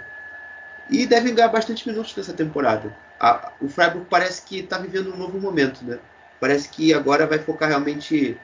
e 0.90 1.06
devem 1.06 1.36
ganhar 1.36 1.50
bastante 1.50 1.88
minutos 1.88 2.16
nessa 2.16 2.34
temporada. 2.34 2.96
A, 3.20 3.52
o 3.62 3.70
Freiburg 3.70 4.08
parece 4.10 4.42
que 4.42 4.60
está 4.60 4.78
vivendo 4.78 5.14
um 5.14 5.18
novo 5.18 5.40
momento, 5.40 5.84
né? 5.86 6.00
Parece 6.40 6.70
que 6.70 6.94
agora 6.94 7.28
vai 7.28 7.38
focar 7.38 7.70
realmente 7.70 8.38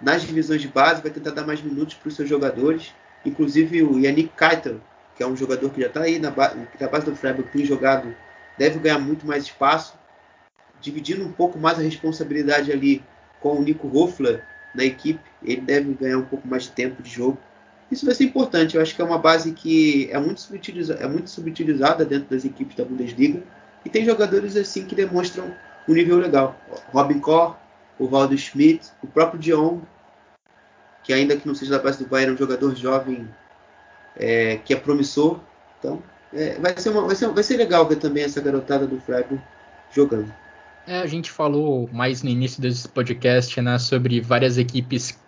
nas 0.00 0.22
divisões 0.22 0.62
de 0.62 0.68
base, 0.68 1.02
vai 1.02 1.10
tentar 1.10 1.32
dar 1.32 1.46
mais 1.46 1.60
minutos 1.60 1.94
para 1.94 2.08
os 2.08 2.16
seus 2.16 2.28
jogadores. 2.28 2.94
Inclusive 3.24 3.82
o 3.82 3.98
Yannick 3.98 4.32
Keitel, 4.36 4.80
que 5.16 5.22
é 5.22 5.26
um 5.26 5.36
jogador 5.36 5.68
que 5.70 5.80
já 5.80 5.88
está 5.88 6.02
aí 6.02 6.18
na, 6.18 6.30
ba 6.30 6.54
base 6.90 7.04
do 7.04 7.14
Freiburg, 7.14 7.50
tem 7.50 7.64
jogado, 7.64 8.14
deve 8.56 8.78
ganhar 8.78 8.98
muito 8.98 9.26
mais 9.26 9.44
espaço, 9.44 9.98
dividindo 10.80 11.24
um 11.24 11.32
pouco 11.32 11.58
mais 11.58 11.78
a 11.78 11.82
responsabilidade 11.82 12.72
ali 12.72 13.04
com 13.40 13.58
o 13.58 13.62
Nico 13.62 13.90
Hofler 13.92 14.42
na 14.74 14.84
equipe. 14.84 15.20
Ele 15.42 15.60
deve 15.60 15.92
ganhar 15.94 16.18
um 16.18 16.24
pouco 16.24 16.48
mais 16.48 16.64
de 16.64 16.70
tempo 16.70 17.02
de 17.02 17.10
jogo. 17.10 17.38
Isso 17.90 18.06
vai 18.06 18.14
ser 18.14 18.24
importante. 18.24 18.76
Eu 18.76 18.82
acho 18.82 18.94
que 18.94 19.02
é 19.02 19.04
uma 19.04 19.18
base 19.18 19.52
que 19.52 20.08
é 20.12 20.18
muito, 20.18 20.40
subutilizada, 20.40 21.02
é 21.02 21.08
muito 21.08 21.28
subutilizada 21.28 22.04
dentro 22.04 22.30
das 22.30 22.44
equipes 22.44 22.76
da 22.76 22.84
Bundesliga. 22.84 23.42
E 23.84 23.88
tem 23.88 24.04
jogadores 24.04 24.56
assim 24.56 24.86
que 24.86 24.94
demonstram 24.94 25.52
um 25.88 25.92
nível 25.94 26.18
legal. 26.18 26.56
Robin 26.92 27.18
Kor, 27.18 27.56
o 27.98 28.06
Valdo 28.06 28.36
Schmidt, 28.36 28.88
o 29.02 29.06
próprio 29.06 29.40
Dion, 29.40 29.80
que 31.02 31.12
ainda 31.12 31.36
que 31.36 31.46
não 31.46 31.54
seja 31.54 31.72
da 31.72 31.82
base 31.82 32.02
do 32.02 32.08
Bayern, 32.08 32.32
é 32.32 32.34
um 32.34 32.38
jogador 32.38 32.74
jovem 32.76 33.28
é, 34.16 34.58
que 34.64 34.72
é 34.72 34.76
promissor. 34.76 35.40
Então, 35.78 36.02
é, 36.32 36.58
vai, 36.58 36.76
ser 36.76 36.90
uma, 36.90 37.02
vai, 37.02 37.16
ser, 37.16 37.28
vai 37.28 37.42
ser 37.42 37.56
legal 37.56 37.88
ver 37.88 37.96
também 37.96 38.22
essa 38.22 38.40
garotada 38.40 38.86
do 38.86 39.00
Freiburg 39.00 39.42
jogando. 39.90 40.32
É, 40.86 41.00
a 41.00 41.06
gente 41.06 41.30
falou 41.30 41.88
mais 41.92 42.22
no 42.22 42.30
início 42.30 42.60
desse 42.60 42.88
podcast 42.88 43.60
né, 43.60 43.78
sobre 43.78 44.20
várias 44.20 44.58
equipes 44.58 45.18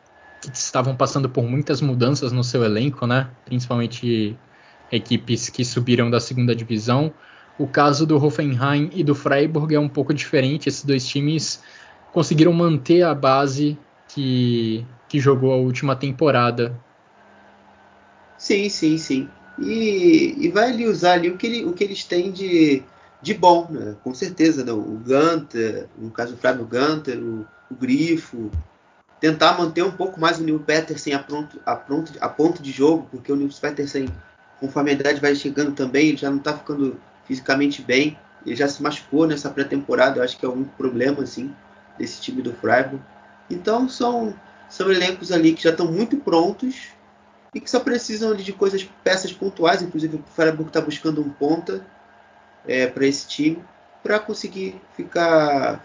que 0.50 0.56
estavam 0.56 0.96
passando 0.96 1.28
por 1.28 1.44
muitas 1.44 1.80
mudanças 1.80 2.32
no 2.32 2.42
seu 2.42 2.64
elenco, 2.64 3.06
né? 3.06 3.30
Principalmente 3.44 4.36
equipes 4.90 5.48
que 5.48 5.64
subiram 5.64 6.10
da 6.10 6.20
segunda 6.20 6.54
divisão. 6.54 7.12
O 7.58 7.66
caso 7.66 8.06
do 8.06 8.16
Hoffenheim 8.16 8.90
e 8.92 9.04
do 9.04 9.14
Freiburg 9.14 9.74
é 9.74 9.78
um 9.78 9.88
pouco 9.88 10.12
diferente. 10.12 10.68
Esses 10.68 10.84
dois 10.84 11.06
times 11.06 11.62
conseguiram 12.12 12.52
manter 12.52 13.02
a 13.02 13.14
base 13.14 13.78
que, 14.08 14.84
que 15.08 15.20
jogou 15.20 15.52
a 15.52 15.56
última 15.56 15.94
temporada. 15.94 16.78
Sim, 18.36 18.68
sim, 18.68 18.98
sim. 18.98 19.28
E, 19.58 20.34
e 20.38 20.48
vai 20.48 20.70
ali 20.70 20.86
usar 20.86 21.12
ali 21.12 21.30
o 21.30 21.36
que, 21.36 21.46
ele, 21.46 21.64
o 21.64 21.72
que 21.72 21.84
eles 21.84 22.02
têm 22.04 22.32
de, 22.32 22.82
de 23.20 23.34
bom, 23.34 23.68
né? 23.70 23.94
com 24.02 24.12
certeza. 24.12 24.64
Né? 24.64 24.72
O 24.72 24.98
Gunter, 24.98 25.86
no 25.96 26.10
caso 26.10 26.32
do 26.32 26.38
Freiburg 26.38 26.76
Gunter, 26.76 27.18
o, 27.18 27.46
o 27.70 27.74
Grifo, 27.74 28.50
tentar 29.22 29.56
manter 29.56 29.84
um 29.84 29.92
pouco 29.92 30.20
mais 30.20 30.40
o 30.40 30.42
Neil 30.42 30.58
Peterson 30.58 31.14
a, 31.14 31.18
pronto, 31.20 31.60
a, 31.64 31.76
pronto, 31.76 32.12
a 32.20 32.28
ponto 32.28 32.60
de 32.60 32.72
jogo, 32.72 33.06
porque 33.08 33.30
o 33.30 33.36
Neil 33.36 33.50
Peterson, 33.58 34.06
conforme 34.58 34.90
a 34.90 34.94
idade 34.94 35.20
vai 35.20 35.32
chegando 35.36 35.70
também, 35.76 36.08
ele 36.08 36.16
já 36.16 36.28
não 36.28 36.38
está 36.38 36.58
ficando 36.58 37.00
fisicamente 37.24 37.82
bem. 37.82 38.18
Ele 38.44 38.56
já 38.56 38.66
se 38.66 38.82
machucou 38.82 39.24
nessa 39.24 39.48
pré-temporada, 39.48 40.18
eu 40.18 40.24
acho 40.24 40.36
que 40.36 40.44
é 40.44 40.48
único 40.48 40.72
problema 40.76 41.22
assim, 41.22 41.54
desse 41.96 42.20
time 42.20 42.42
do 42.42 42.52
Freiburg. 42.54 43.00
Então 43.48 43.88
são, 43.88 44.34
são 44.68 44.90
elencos 44.90 45.30
ali 45.30 45.52
que 45.52 45.62
já 45.62 45.70
estão 45.70 45.86
muito 45.86 46.16
prontos 46.16 46.88
e 47.54 47.60
que 47.60 47.70
só 47.70 47.78
precisam 47.78 48.34
de 48.34 48.52
coisas, 48.52 48.82
peças 49.04 49.32
pontuais. 49.32 49.82
Inclusive 49.82 50.16
o 50.16 50.24
Freiburg 50.34 50.68
está 50.68 50.80
buscando 50.80 51.20
um 51.20 51.30
ponta 51.30 51.86
é, 52.66 52.88
para 52.88 53.06
esse 53.06 53.28
time 53.28 53.62
para 54.02 54.18
conseguir 54.18 54.80
ficar, 54.96 55.80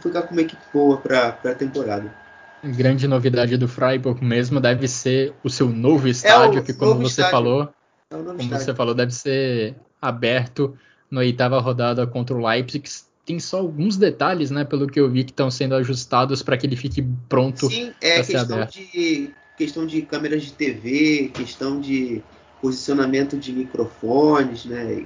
ficar 0.00 0.22
com 0.22 0.32
uma 0.32 0.42
equipe 0.42 0.62
boa 0.72 0.96
para 0.98 1.30
a 1.44 1.54
temporada. 1.56 2.27
Grande 2.62 3.06
novidade 3.06 3.56
do 3.56 3.68
Freiburg 3.68 4.24
mesmo 4.24 4.60
deve 4.60 4.88
ser 4.88 5.32
o 5.44 5.50
seu 5.50 5.68
novo 5.68 6.08
estádio, 6.08 6.58
é 6.58 6.62
que 6.62 6.72
como 6.72 6.94
você 6.94 7.22
estádio. 7.22 7.30
falou, 7.30 7.62
é 8.10 8.16
como 8.16 8.40
estádio. 8.40 8.64
você 8.64 8.74
falou, 8.74 8.94
deve 8.94 9.12
ser 9.12 9.76
aberto 10.00 10.76
na 11.10 11.20
oitava 11.20 11.60
rodada 11.60 12.06
contra 12.06 12.36
o 12.36 12.46
Leipzig. 12.46 12.88
Tem 13.24 13.38
só 13.38 13.58
alguns 13.58 13.96
detalhes, 13.96 14.50
né, 14.50 14.64
pelo 14.64 14.86
que 14.86 14.98
eu 14.98 15.10
vi, 15.10 15.22
que 15.22 15.30
estão 15.30 15.50
sendo 15.50 15.74
ajustados 15.74 16.42
para 16.42 16.56
que 16.56 16.66
ele 16.66 16.76
fique 16.76 17.06
pronto 17.28 17.68
Sim, 17.68 17.92
é 18.00 18.22
questão 18.22 18.64
de 18.64 19.30
questão 19.56 19.86
de 19.86 20.02
câmeras 20.02 20.44
de 20.44 20.52
TV, 20.52 21.30
questão 21.34 21.80
de 21.80 22.22
posicionamento 22.62 23.36
de 23.36 23.52
microfones, 23.52 24.64
né? 24.64 25.04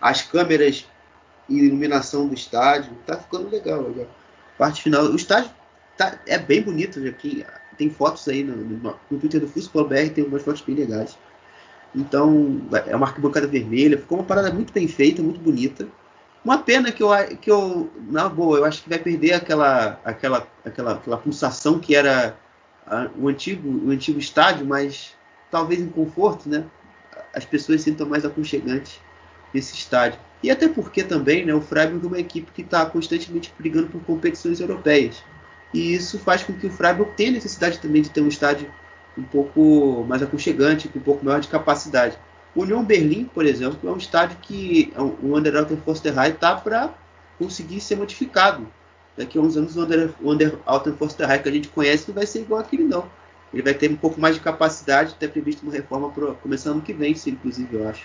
As 0.00 0.22
câmeras 0.22 0.86
e 1.48 1.58
iluminação 1.58 2.26
do 2.26 2.34
estádio, 2.34 2.92
tá 3.06 3.16
ficando 3.16 3.50
legal, 3.50 3.82
legal. 3.82 4.08
Parte 4.56 4.82
final, 4.82 5.04
o 5.04 5.16
estádio 5.16 5.50
tá, 6.00 6.18
é 6.26 6.38
bem 6.38 6.62
bonito, 6.62 6.98
que 7.12 7.44
tem 7.76 7.90
fotos 7.90 8.26
aí 8.26 8.42
no, 8.42 8.56
no, 8.56 8.96
no 9.10 9.18
Twitter 9.18 9.38
do 9.38 9.46
Futebol 9.46 9.86
BR, 9.86 10.08
tem 10.14 10.24
umas 10.24 10.42
fotos 10.42 10.62
bem 10.62 10.74
legais. 10.74 11.18
Então, 11.94 12.62
é 12.86 12.96
uma 12.96 13.06
arquibancada 13.06 13.46
vermelha, 13.46 13.98
ficou 13.98 14.16
uma 14.18 14.24
parada 14.24 14.50
muito 14.50 14.72
bem 14.72 14.88
feita, 14.88 15.22
muito 15.22 15.40
bonita. 15.40 15.86
Uma 16.42 16.56
pena 16.56 16.90
que 16.90 17.02
eu, 17.02 17.10
que 17.38 17.50
eu 17.50 17.90
na 18.08 18.28
boa, 18.30 18.58
eu 18.58 18.64
acho 18.64 18.82
que 18.82 18.88
vai 18.88 18.98
perder 18.98 19.34
aquela, 19.34 20.00
aquela, 20.02 20.48
aquela, 20.64 20.92
aquela 20.94 21.18
pulsação 21.18 21.78
que 21.78 21.94
era 21.94 22.34
a, 22.86 23.10
o, 23.18 23.28
antigo, 23.28 23.68
o 23.86 23.90
antigo 23.90 24.18
estádio, 24.18 24.64
mas 24.64 25.14
talvez 25.50 25.80
em 25.80 25.88
conforto, 25.88 26.48
né? 26.48 26.64
As 27.34 27.44
pessoas 27.44 27.82
sintam 27.82 28.08
mais 28.08 28.24
aconchegantes 28.24 28.98
nesse 29.52 29.74
estádio. 29.74 30.18
E 30.42 30.50
até 30.50 30.66
porque 30.66 31.04
também 31.04 31.44
né, 31.44 31.52
o 31.52 31.60
Freiburg 31.60 32.06
é 32.06 32.08
uma 32.08 32.18
equipe 32.18 32.50
que 32.52 32.62
está 32.62 32.86
constantemente 32.86 33.52
brigando 33.58 33.88
por 33.88 34.02
competições 34.04 34.60
europeias. 34.60 35.22
E 35.72 35.94
isso 35.94 36.18
faz 36.18 36.42
com 36.42 36.52
que 36.52 36.66
o 36.66 36.70
Freiburg 36.70 37.12
tenha 37.16 37.32
necessidade 37.32 37.78
também 37.78 38.02
de 38.02 38.10
ter 38.10 38.20
um 38.20 38.28
estádio 38.28 38.70
um 39.16 39.22
pouco 39.22 40.04
mais 40.08 40.22
aconchegante, 40.22 40.88
com 40.88 40.98
um 40.98 41.02
pouco 41.02 41.24
maior 41.24 41.40
de 41.40 41.48
capacidade. 41.48 42.18
O 42.54 42.62
União 42.62 42.84
Berlim, 42.84 43.24
por 43.24 43.46
exemplo, 43.46 43.88
é 43.88 43.92
um 43.92 43.96
estádio 43.96 44.36
que 44.42 44.92
é 44.96 45.00
o 45.00 45.36
Underalten 45.36 45.76
Forsterhai 45.84 46.30
está 46.30 46.56
para 46.56 46.92
conseguir 47.38 47.80
ser 47.80 47.96
modificado. 47.96 48.66
Daqui 49.16 49.38
a 49.38 49.40
uns 49.40 49.56
anos 49.56 49.76
o 49.76 49.82
Under, 49.82 50.10
Underalten 50.20 50.94
Forsterhai 50.94 51.40
que 51.42 51.48
a 51.48 51.52
gente 51.52 51.68
conhece 51.68 52.08
não 52.08 52.14
vai 52.14 52.26
ser 52.26 52.40
igual 52.40 52.60
aquele 52.60 52.84
não. 52.84 53.08
Ele 53.52 53.62
vai 53.62 53.74
ter 53.74 53.90
um 53.90 53.96
pouco 53.96 54.20
mais 54.20 54.36
de 54.36 54.40
capacidade, 54.40 55.14
até 55.14 55.26
previsto 55.26 55.62
uma 55.62 55.72
reforma 55.72 56.10
pro, 56.10 56.34
começando 56.36 56.74
ano 56.74 56.82
que 56.82 56.92
vem, 56.92 57.14
sim, 57.14 57.30
inclusive, 57.30 57.76
eu 57.76 57.88
acho. 57.88 58.04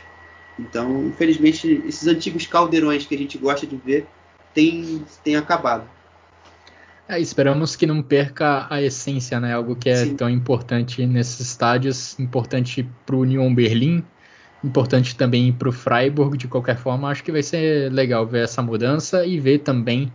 Então, 0.58 1.06
infelizmente, 1.06 1.84
esses 1.86 2.08
antigos 2.08 2.48
caldeirões 2.48 3.06
que 3.06 3.14
a 3.14 3.18
gente 3.18 3.38
gosta 3.38 3.68
de 3.68 3.76
ver 3.76 4.08
têm, 4.54 5.06
têm 5.24 5.36
acabado. 5.36 5.88
É, 7.08 7.20
esperamos 7.20 7.76
que 7.76 7.86
não 7.86 8.02
perca 8.02 8.66
a 8.68 8.82
essência, 8.82 9.40
né? 9.40 9.54
Algo 9.54 9.76
que 9.76 9.90
é 9.90 9.96
Sim. 9.96 10.16
tão 10.16 10.28
importante 10.28 11.06
nesses 11.06 11.40
estádios, 11.40 12.18
importante 12.20 12.90
para 13.06 13.16
o 13.16 13.20
Union 13.20 13.54
Berlim, 13.54 14.04
importante 14.64 15.16
também 15.16 15.54
para 15.54 15.70
o 15.70 15.72
Freiburg. 15.72 16.36
De 16.36 16.48
qualquer 16.48 16.78
forma, 16.78 17.10
acho 17.10 17.24
que 17.24 17.32
vai 17.32 17.44
ser 17.44 17.92
legal 17.92 18.26
ver 18.26 18.46
essa 18.46 18.62
mudança 18.62 19.24
e 19.24 19.40
ver 19.40 19.60
também 19.60 20.12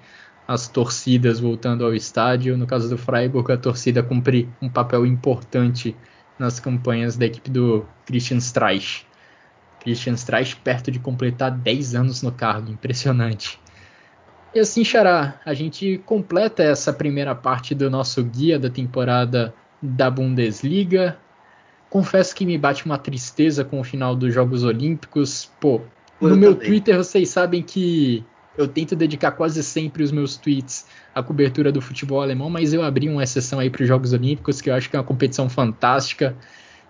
as 0.48 0.66
torcidas 0.66 1.38
voltando 1.38 1.84
ao 1.84 1.94
estádio. 1.94 2.56
No 2.56 2.66
caso 2.66 2.88
do 2.88 2.98
Freiburg, 2.98 3.52
a 3.52 3.56
torcida 3.56 4.02
cumpre 4.02 4.48
um 4.60 4.68
papel 4.68 5.06
importante 5.06 5.96
nas 6.36 6.58
campanhas 6.58 7.16
da 7.16 7.26
equipe 7.26 7.50
do 7.50 7.86
Christian 8.04 8.38
Streich. 8.38 9.06
Christian 9.78 10.14
Streich 10.14 10.56
perto 10.56 10.90
de 10.90 10.98
completar 10.98 11.52
10 11.52 11.94
anos 11.94 12.20
no 12.20 12.32
cargo, 12.32 12.72
impressionante. 12.72 13.60
E 14.54 14.58
assim, 14.58 14.84
Xará, 14.84 15.40
a 15.44 15.54
gente 15.54 15.98
completa 16.04 16.62
essa 16.62 16.92
primeira 16.92 17.34
parte 17.34 17.74
do 17.74 17.88
nosso 17.88 18.22
guia 18.24 18.58
da 18.58 18.68
temporada 18.68 19.54
da 19.80 20.10
Bundesliga. 20.10 21.16
Confesso 21.88 22.34
que 22.34 22.44
me 22.44 22.58
bate 22.58 22.84
uma 22.84 22.98
tristeza 22.98 23.64
com 23.64 23.80
o 23.80 23.84
final 23.84 24.16
dos 24.16 24.34
Jogos 24.34 24.64
Olímpicos. 24.64 25.50
Pô, 25.60 25.80
no 26.20 26.36
meu 26.36 26.54
Twitter 26.54 26.96
vocês 26.96 27.28
sabem 27.28 27.62
que 27.62 28.24
eu 28.58 28.66
tento 28.66 28.96
dedicar 28.96 29.32
quase 29.32 29.62
sempre 29.62 30.02
os 30.02 30.10
meus 30.10 30.36
tweets 30.36 30.86
à 31.14 31.22
cobertura 31.22 31.70
do 31.70 31.80
futebol 31.80 32.20
alemão, 32.20 32.50
mas 32.50 32.74
eu 32.74 32.82
abri 32.82 33.08
uma 33.08 33.22
exceção 33.22 33.58
aí 33.58 33.70
para 33.70 33.82
os 33.82 33.88
Jogos 33.88 34.12
Olímpicos, 34.12 34.60
que 34.60 34.68
eu 34.68 34.74
acho 34.74 34.90
que 34.90 34.96
é 34.96 34.98
uma 34.98 35.04
competição 35.04 35.48
fantástica. 35.48 36.36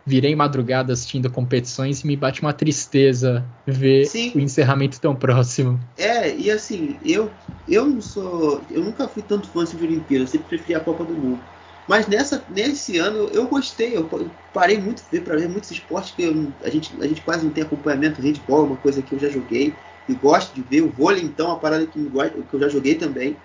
Virei 0.06 0.35
madrugada 0.35 0.93
assistindo 0.93 1.31
competições 1.31 2.01
e 2.01 2.06
me 2.06 2.16
bate 2.16 2.40
uma 2.40 2.52
tristeza 2.52 3.47
ver 3.66 4.06
Sim. 4.06 4.32
o 4.35 4.40
encerramento 4.40 5.01
tão 5.01 5.14
próximo. 5.14 5.78
É, 5.97 6.35
e 6.36 6.51
assim, 6.51 6.98
eu 7.05 7.31
eu 7.68 7.86
não 7.86 8.01
sou, 8.01 8.64
eu 8.68 8.82
nunca 8.82 9.06
fui 9.06 9.22
tanto 9.22 9.48
fã 9.48 9.64
de 9.64 9.77
Olimpíada, 9.77 10.24
eu 10.24 10.27
sempre 10.27 10.48
preferi 10.48 10.74
a 10.74 10.81
Copa 10.81 11.05
do 11.05 11.14
Mundo. 11.14 11.40
Mas 11.86 12.06
nessa, 12.06 12.44
nesse 12.48 12.98
ano 12.98 13.28
eu 13.32 13.47
gostei, 13.48 13.97
eu 13.97 14.09
parei 14.52 14.78
muito 14.78 15.02
de 15.02 15.09
ver 15.10 15.22
para 15.22 15.36
ver 15.36 15.48
muitos 15.48 15.70
esportes 15.70 16.12
que 16.12 16.22
eu, 16.22 16.52
a, 16.62 16.70
gente, 16.70 17.01
a 17.01 17.06
gente 17.06 17.22
quase 17.22 17.44
não 17.44 17.52
tem 17.52 17.64
acompanhamento, 17.64 18.20
handball, 18.20 18.66
uma 18.66 18.77
coisa 18.77 19.02
que 19.02 19.14
eu 19.14 19.18
já 19.18 19.28
joguei 19.28 19.74
e 20.09 20.14
gosto 20.14 20.55
de 20.55 20.62
ver. 20.62 20.82
O 20.82 20.89
vôlei, 20.90 21.22
então, 21.22 21.47
é 21.47 21.51
uma 21.51 21.59
parada 21.59 21.86
que, 21.86 22.10
que 22.10 22.55
eu 22.55 22.60
já 22.60 22.68
joguei 22.68 22.94
também, 22.94 23.36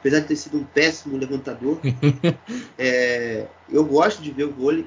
apesar 0.00 0.20
de 0.20 0.28
ter 0.28 0.36
sido 0.36 0.58
um 0.58 0.64
péssimo 0.64 1.16
levantador. 1.16 1.80
é, 2.76 3.46
eu 3.68 3.84
gosto 3.84 4.22
de 4.22 4.30
ver 4.30 4.44
o 4.44 4.52
vôlei, 4.52 4.86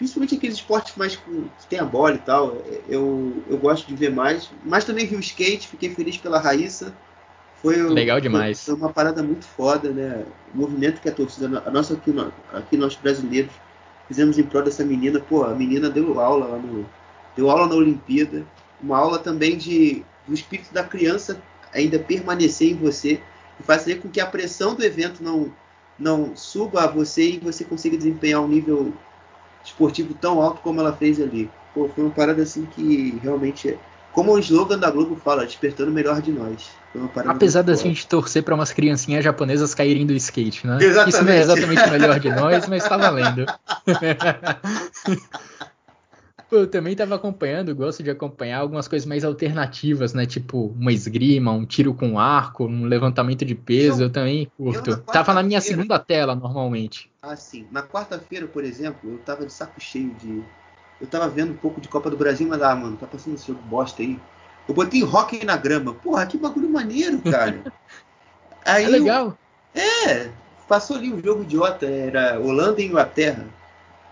principalmente 0.00 0.34
aqueles 0.34 0.56
esportes 0.56 0.96
mais 0.96 1.14
com, 1.14 1.42
que 1.42 1.66
tem 1.68 1.78
a 1.78 1.84
bola 1.84 2.14
e 2.14 2.18
tal. 2.18 2.56
Eu, 2.88 3.44
eu 3.48 3.58
gosto 3.58 3.86
de 3.86 3.94
ver 3.94 4.10
mais, 4.10 4.50
mas 4.64 4.84
também 4.84 5.06
vi 5.06 5.14
o 5.14 5.20
skate, 5.20 5.68
fiquei 5.68 5.94
feliz 5.94 6.16
pela 6.16 6.40
Raíssa 6.40 6.92
foi 7.62 7.76
legal 7.76 8.20
demais. 8.20 8.64
Foi, 8.64 8.74
uma 8.74 8.90
parada 8.90 9.22
muito 9.22 9.44
foda, 9.44 9.90
né? 9.90 10.24
O 10.54 10.58
movimento 10.58 11.00
que 11.00 11.08
a 11.08 11.12
torcida, 11.12 11.62
a 11.64 11.70
nossa 11.70 11.94
aqui, 11.94 12.12
aqui 12.52 12.76
nós 12.76 12.96
brasileiros 12.96 13.52
fizemos 14.08 14.38
em 14.38 14.42
prol 14.42 14.62
dessa 14.62 14.84
menina. 14.84 15.20
Pô, 15.20 15.44
a 15.44 15.54
menina 15.54 15.90
deu 15.90 16.18
aula 16.18 16.46
lá 16.46 16.58
no, 16.58 16.88
deu 17.36 17.50
aula 17.50 17.66
na 17.66 17.74
Olimpíada, 17.74 18.46
uma 18.82 18.96
aula 18.96 19.18
também 19.18 19.56
de 19.56 20.02
do 20.26 20.34
espírito 20.34 20.72
da 20.72 20.84
criança 20.84 21.42
ainda 21.72 21.98
permanecer 21.98 22.70
em 22.70 22.76
você 22.76 23.20
e 23.58 23.62
fazer 23.62 23.96
com 23.96 24.08
que 24.08 24.20
a 24.20 24.26
pressão 24.26 24.74
do 24.74 24.84
evento 24.84 25.22
não 25.22 25.52
não 25.98 26.34
suba 26.34 26.84
a 26.84 26.86
você 26.86 27.32
e 27.32 27.38
você 27.38 27.62
consiga 27.62 27.96
desempenhar 27.96 28.40
um 28.40 28.48
nível 28.48 28.94
esportivo 29.64 30.14
tão 30.14 30.40
alto 30.40 30.60
como 30.60 30.80
ela 30.80 30.92
fez 30.92 31.20
ali. 31.20 31.50
Pô, 31.74 31.88
foi 31.88 32.04
uma 32.04 32.10
parada 32.10 32.42
assim 32.42 32.66
que 32.66 33.18
realmente, 33.22 33.76
como 34.12 34.32
o 34.32 34.38
slogan 34.38 34.78
da 34.78 34.90
Globo 34.90 35.16
fala, 35.16 35.46
despertando 35.46 35.90
o 35.90 35.94
melhor 35.94 36.20
de 36.20 36.32
nós. 36.32 36.80
Apesar 37.26 37.62
da 37.62 37.74
gente 37.74 38.06
torcer 38.08 38.42
para 38.42 38.54
umas 38.54 38.72
criancinhas 38.72 39.22
japonesas 39.22 39.74
caírem 39.74 40.04
do 40.04 40.12
skate, 40.14 40.66
né? 40.66 40.78
Exatamente. 40.80 41.14
Isso 41.14 41.24
não 41.24 41.32
é 41.32 41.38
exatamente 41.38 41.82
o 41.82 41.90
melhor 41.90 42.18
de 42.18 42.30
nós, 42.30 42.68
mas 42.68 42.82
está 42.82 42.96
valendo. 42.96 43.46
eu 46.56 46.66
também 46.66 46.92
estava 46.92 47.14
acompanhando, 47.14 47.74
gosto 47.74 48.02
de 48.02 48.10
acompanhar 48.10 48.58
algumas 48.58 48.88
coisas 48.88 49.06
mais 49.06 49.24
alternativas, 49.24 50.14
né? 50.14 50.26
Tipo 50.26 50.66
uma 50.68 50.92
esgrima, 50.92 51.52
um 51.52 51.64
tiro 51.64 51.94
com 51.94 52.18
arco, 52.18 52.66
um 52.66 52.84
levantamento 52.84 53.44
de 53.44 53.54
peso, 53.54 54.02
eu, 54.02 54.06
eu 54.06 54.12
também 54.12 54.50
curto. 54.56 54.90
Eu 54.90 54.96
na 54.96 55.02
tava 55.02 55.34
na 55.34 55.42
minha 55.42 55.60
segunda 55.60 55.98
tela 55.98 56.34
normalmente. 56.34 57.10
Ah, 57.22 57.36
sim. 57.36 57.66
Na 57.70 57.82
quarta-feira, 57.82 58.46
por 58.46 58.64
exemplo, 58.64 59.12
eu 59.12 59.18
tava 59.18 59.46
de 59.46 59.52
saco 59.52 59.80
cheio 59.80 60.14
de. 60.14 60.42
Eu 61.00 61.06
tava 61.06 61.28
vendo 61.28 61.52
um 61.52 61.56
pouco 61.56 61.80
de 61.80 61.88
Copa 61.88 62.10
do 62.10 62.16
Brasil, 62.16 62.46
mas 62.48 62.60
ah, 62.62 62.74
mano, 62.74 62.96
tá 62.96 63.06
passando 63.06 63.34
esse 63.34 63.46
jogo 63.46 63.60
bosta 63.62 64.02
aí. 64.02 64.18
Eu 64.68 64.74
botei 64.74 65.02
rock 65.02 65.44
na 65.44 65.56
grama. 65.56 65.94
Porra, 65.94 66.26
que 66.26 66.38
bagulho 66.38 66.68
maneiro, 66.68 67.20
cara. 67.22 67.60
Aí 68.64 68.84
é 68.84 68.88
legal. 68.88 69.38
Eu, 69.74 69.80
é, 69.80 70.30
passou 70.68 70.96
ali 70.96 71.12
um 71.12 71.22
jogo 71.22 71.42
idiota, 71.42 71.86
era 71.86 72.38
Holanda 72.38 72.80
e 72.80 72.86
Inglaterra. 72.86 73.46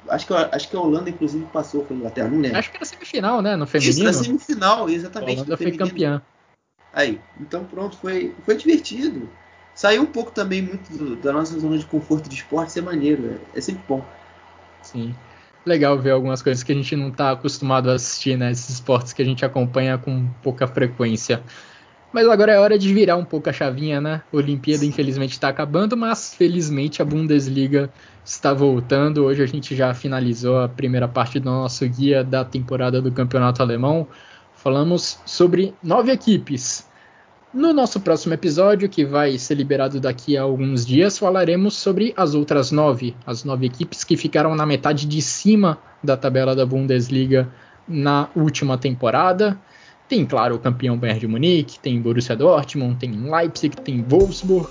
Acho 0.09 0.27
que, 0.27 0.35
acho 0.35 0.69
que 0.69 0.77
a 0.77 0.81
Holanda, 0.81 1.11
inclusive, 1.11 1.45
passou 1.47 1.85
com 1.85 1.95
a 1.95 1.97
Inglaterra, 1.97 2.29
não 2.29 2.41
lembro. 2.41 2.59
Acho 2.59 2.71
que 2.71 2.77
era 2.77 2.85
semifinal, 2.85 3.43
né? 3.43 3.57
No 3.57 3.67
feminino. 3.67 3.95
Isso, 3.95 4.05
na 4.05 4.13
semifinal, 4.13 4.89
exatamente. 4.89 5.31
A 5.31 5.43
Holanda 5.43 5.57
foi 5.57 5.73
campeã. 5.73 6.23
Aí, 6.93 7.21
então 7.41 7.65
pronto, 7.65 7.97
foi, 7.97 8.35
foi 8.45 8.57
divertido. 8.57 9.29
Saiu 9.75 10.03
um 10.03 10.07
pouco 10.07 10.31
também 10.31 10.63
muito 10.63 10.97
do, 10.97 11.17
da 11.17 11.33
nossa 11.33 11.59
zona 11.59 11.79
de 11.79 11.85
conforto 11.85 12.29
de 12.29 12.35
esporte, 12.35 12.71
isso 12.71 12.79
é 12.79 12.83
maneiro, 12.83 13.39
é, 13.55 13.59
é 13.59 13.61
sempre 13.61 13.83
bom. 13.87 14.05
Sim 14.83 15.15
legal 15.69 15.99
ver 15.99 16.11
algumas 16.11 16.43
coisas 16.43 16.65
que 16.65 16.73
a 16.73 16.75
gente 16.75 16.97
não 16.97 17.09
está 17.09 17.31
acostumado 17.31 17.91
a 17.91 17.95
assistir, 17.95 18.37
né? 18.37 18.51
Esses 18.51 18.71
esportes 18.71 19.13
que 19.13 19.23
a 19.23 19.25
gente 19.25 19.45
acompanha 19.45 19.99
com 19.99 20.27
pouca 20.43 20.67
frequência. 20.67 21.43
Mas 22.13 22.27
agora 22.27 22.53
é 22.53 22.59
hora 22.59 22.79
de 22.79 22.93
virar 22.93 23.17
um 23.17 23.25
pouco 23.25 23.51
a 23.51 23.53
chavinha, 23.53 24.01
né? 24.01 24.23
A 24.33 24.37
Olimpíada 24.37 24.85
infelizmente 24.85 25.33
está 25.33 25.49
acabando, 25.49 25.97
mas 25.97 26.35
felizmente 26.35 27.03
a 27.03 27.05
Bundesliga 27.05 27.91
está 28.25 28.55
voltando. 28.55 29.25
Hoje 29.25 29.43
a 29.43 29.47
gente 29.47 29.77
já 29.77 29.93
finalizou 29.93 30.59
a 30.61 30.69
primeira 30.69 31.07
parte 31.07 31.39
do 31.39 31.51
nosso 31.51 31.87
guia 31.87 32.25
da 32.25 32.45
temporada 32.45 33.03
do 33.03 33.13
Campeonato 33.13 33.63
Alemão. 33.63 34.07
Falamos 34.55 35.21
sobre 35.27 35.75
nove 35.83 36.11
equipes, 36.11 36.89
no 37.53 37.73
nosso 37.73 37.99
próximo 38.01 38.35
episódio, 38.35 38.91
que 38.91 39.07
vai 39.07 39.39
ser 39.39 39.55
liberado 39.55 39.99
daqui 39.99 40.37
a 40.37 40.43
alguns 40.43 40.85
dias, 40.85 41.17
falaremos 41.17 41.75
sobre 41.79 42.13
as 42.15 42.35
outras 42.35 42.71
nove, 42.71 43.17
as 43.27 43.43
nove 43.43 43.65
equipes 43.65 44.05
que 44.05 44.19
ficaram 44.19 44.55
na 44.55 44.67
metade 44.67 45.07
de 45.07 45.23
cima 45.23 45.79
da 46.05 46.15
tabela 46.15 46.55
da 46.55 46.67
Bundesliga 46.67 47.49
na 47.89 48.29
última 48.37 48.77
temporada. 48.77 49.59
Tem, 50.09 50.25
claro, 50.25 50.55
o 50.55 50.59
campeão 50.59 50.97
Bayern 50.97 51.21
de 51.21 51.27
Munique, 51.27 51.79
tem 51.79 52.01
Borussia 52.01 52.35
Dortmund, 52.35 52.97
tem 52.97 53.11
Leipzig, 53.11 53.77
tem 53.77 54.03
Wolfsburg, 54.03 54.71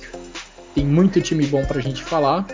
tem 0.73 0.83
muito 0.83 1.21
time 1.21 1.45
bom 1.45 1.63
para 1.63 1.77
a 1.77 1.81
gente 1.81 2.03
falar. 2.03 2.45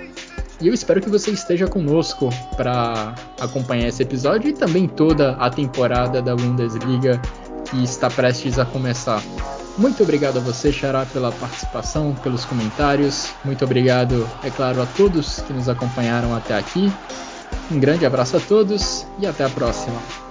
E 0.59 0.67
eu 0.67 0.73
espero 0.73 1.01
que 1.01 1.09
você 1.09 1.31
esteja 1.31 1.67
conosco 1.67 2.29
para 2.55 3.15
acompanhar 3.39 3.87
esse 3.87 4.03
episódio 4.03 4.49
e 4.49 4.53
também 4.53 4.87
toda 4.87 5.31
a 5.37 5.49
temporada 5.49 6.21
da 6.21 6.35
Bundesliga 6.35 7.21
que 7.69 7.83
está 7.83 8.09
prestes 8.09 8.59
a 8.59 8.65
começar. 8.65 9.21
Muito 9.77 10.03
obrigado 10.03 10.37
a 10.37 10.39
você, 10.39 10.71
Xará, 10.71 11.05
pela 11.05 11.31
participação, 11.31 12.13
pelos 12.21 12.45
comentários. 12.45 13.29
Muito 13.43 13.65
obrigado, 13.65 14.29
é 14.43 14.49
claro, 14.49 14.81
a 14.81 14.85
todos 14.85 15.41
que 15.41 15.51
nos 15.51 15.67
acompanharam 15.67 16.35
até 16.35 16.55
aqui. 16.55 16.91
Um 17.71 17.79
grande 17.79 18.05
abraço 18.05 18.37
a 18.37 18.39
todos 18.39 19.05
e 19.19 19.25
até 19.25 19.43
a 19.43 19.49
próxima. 19.49 20.22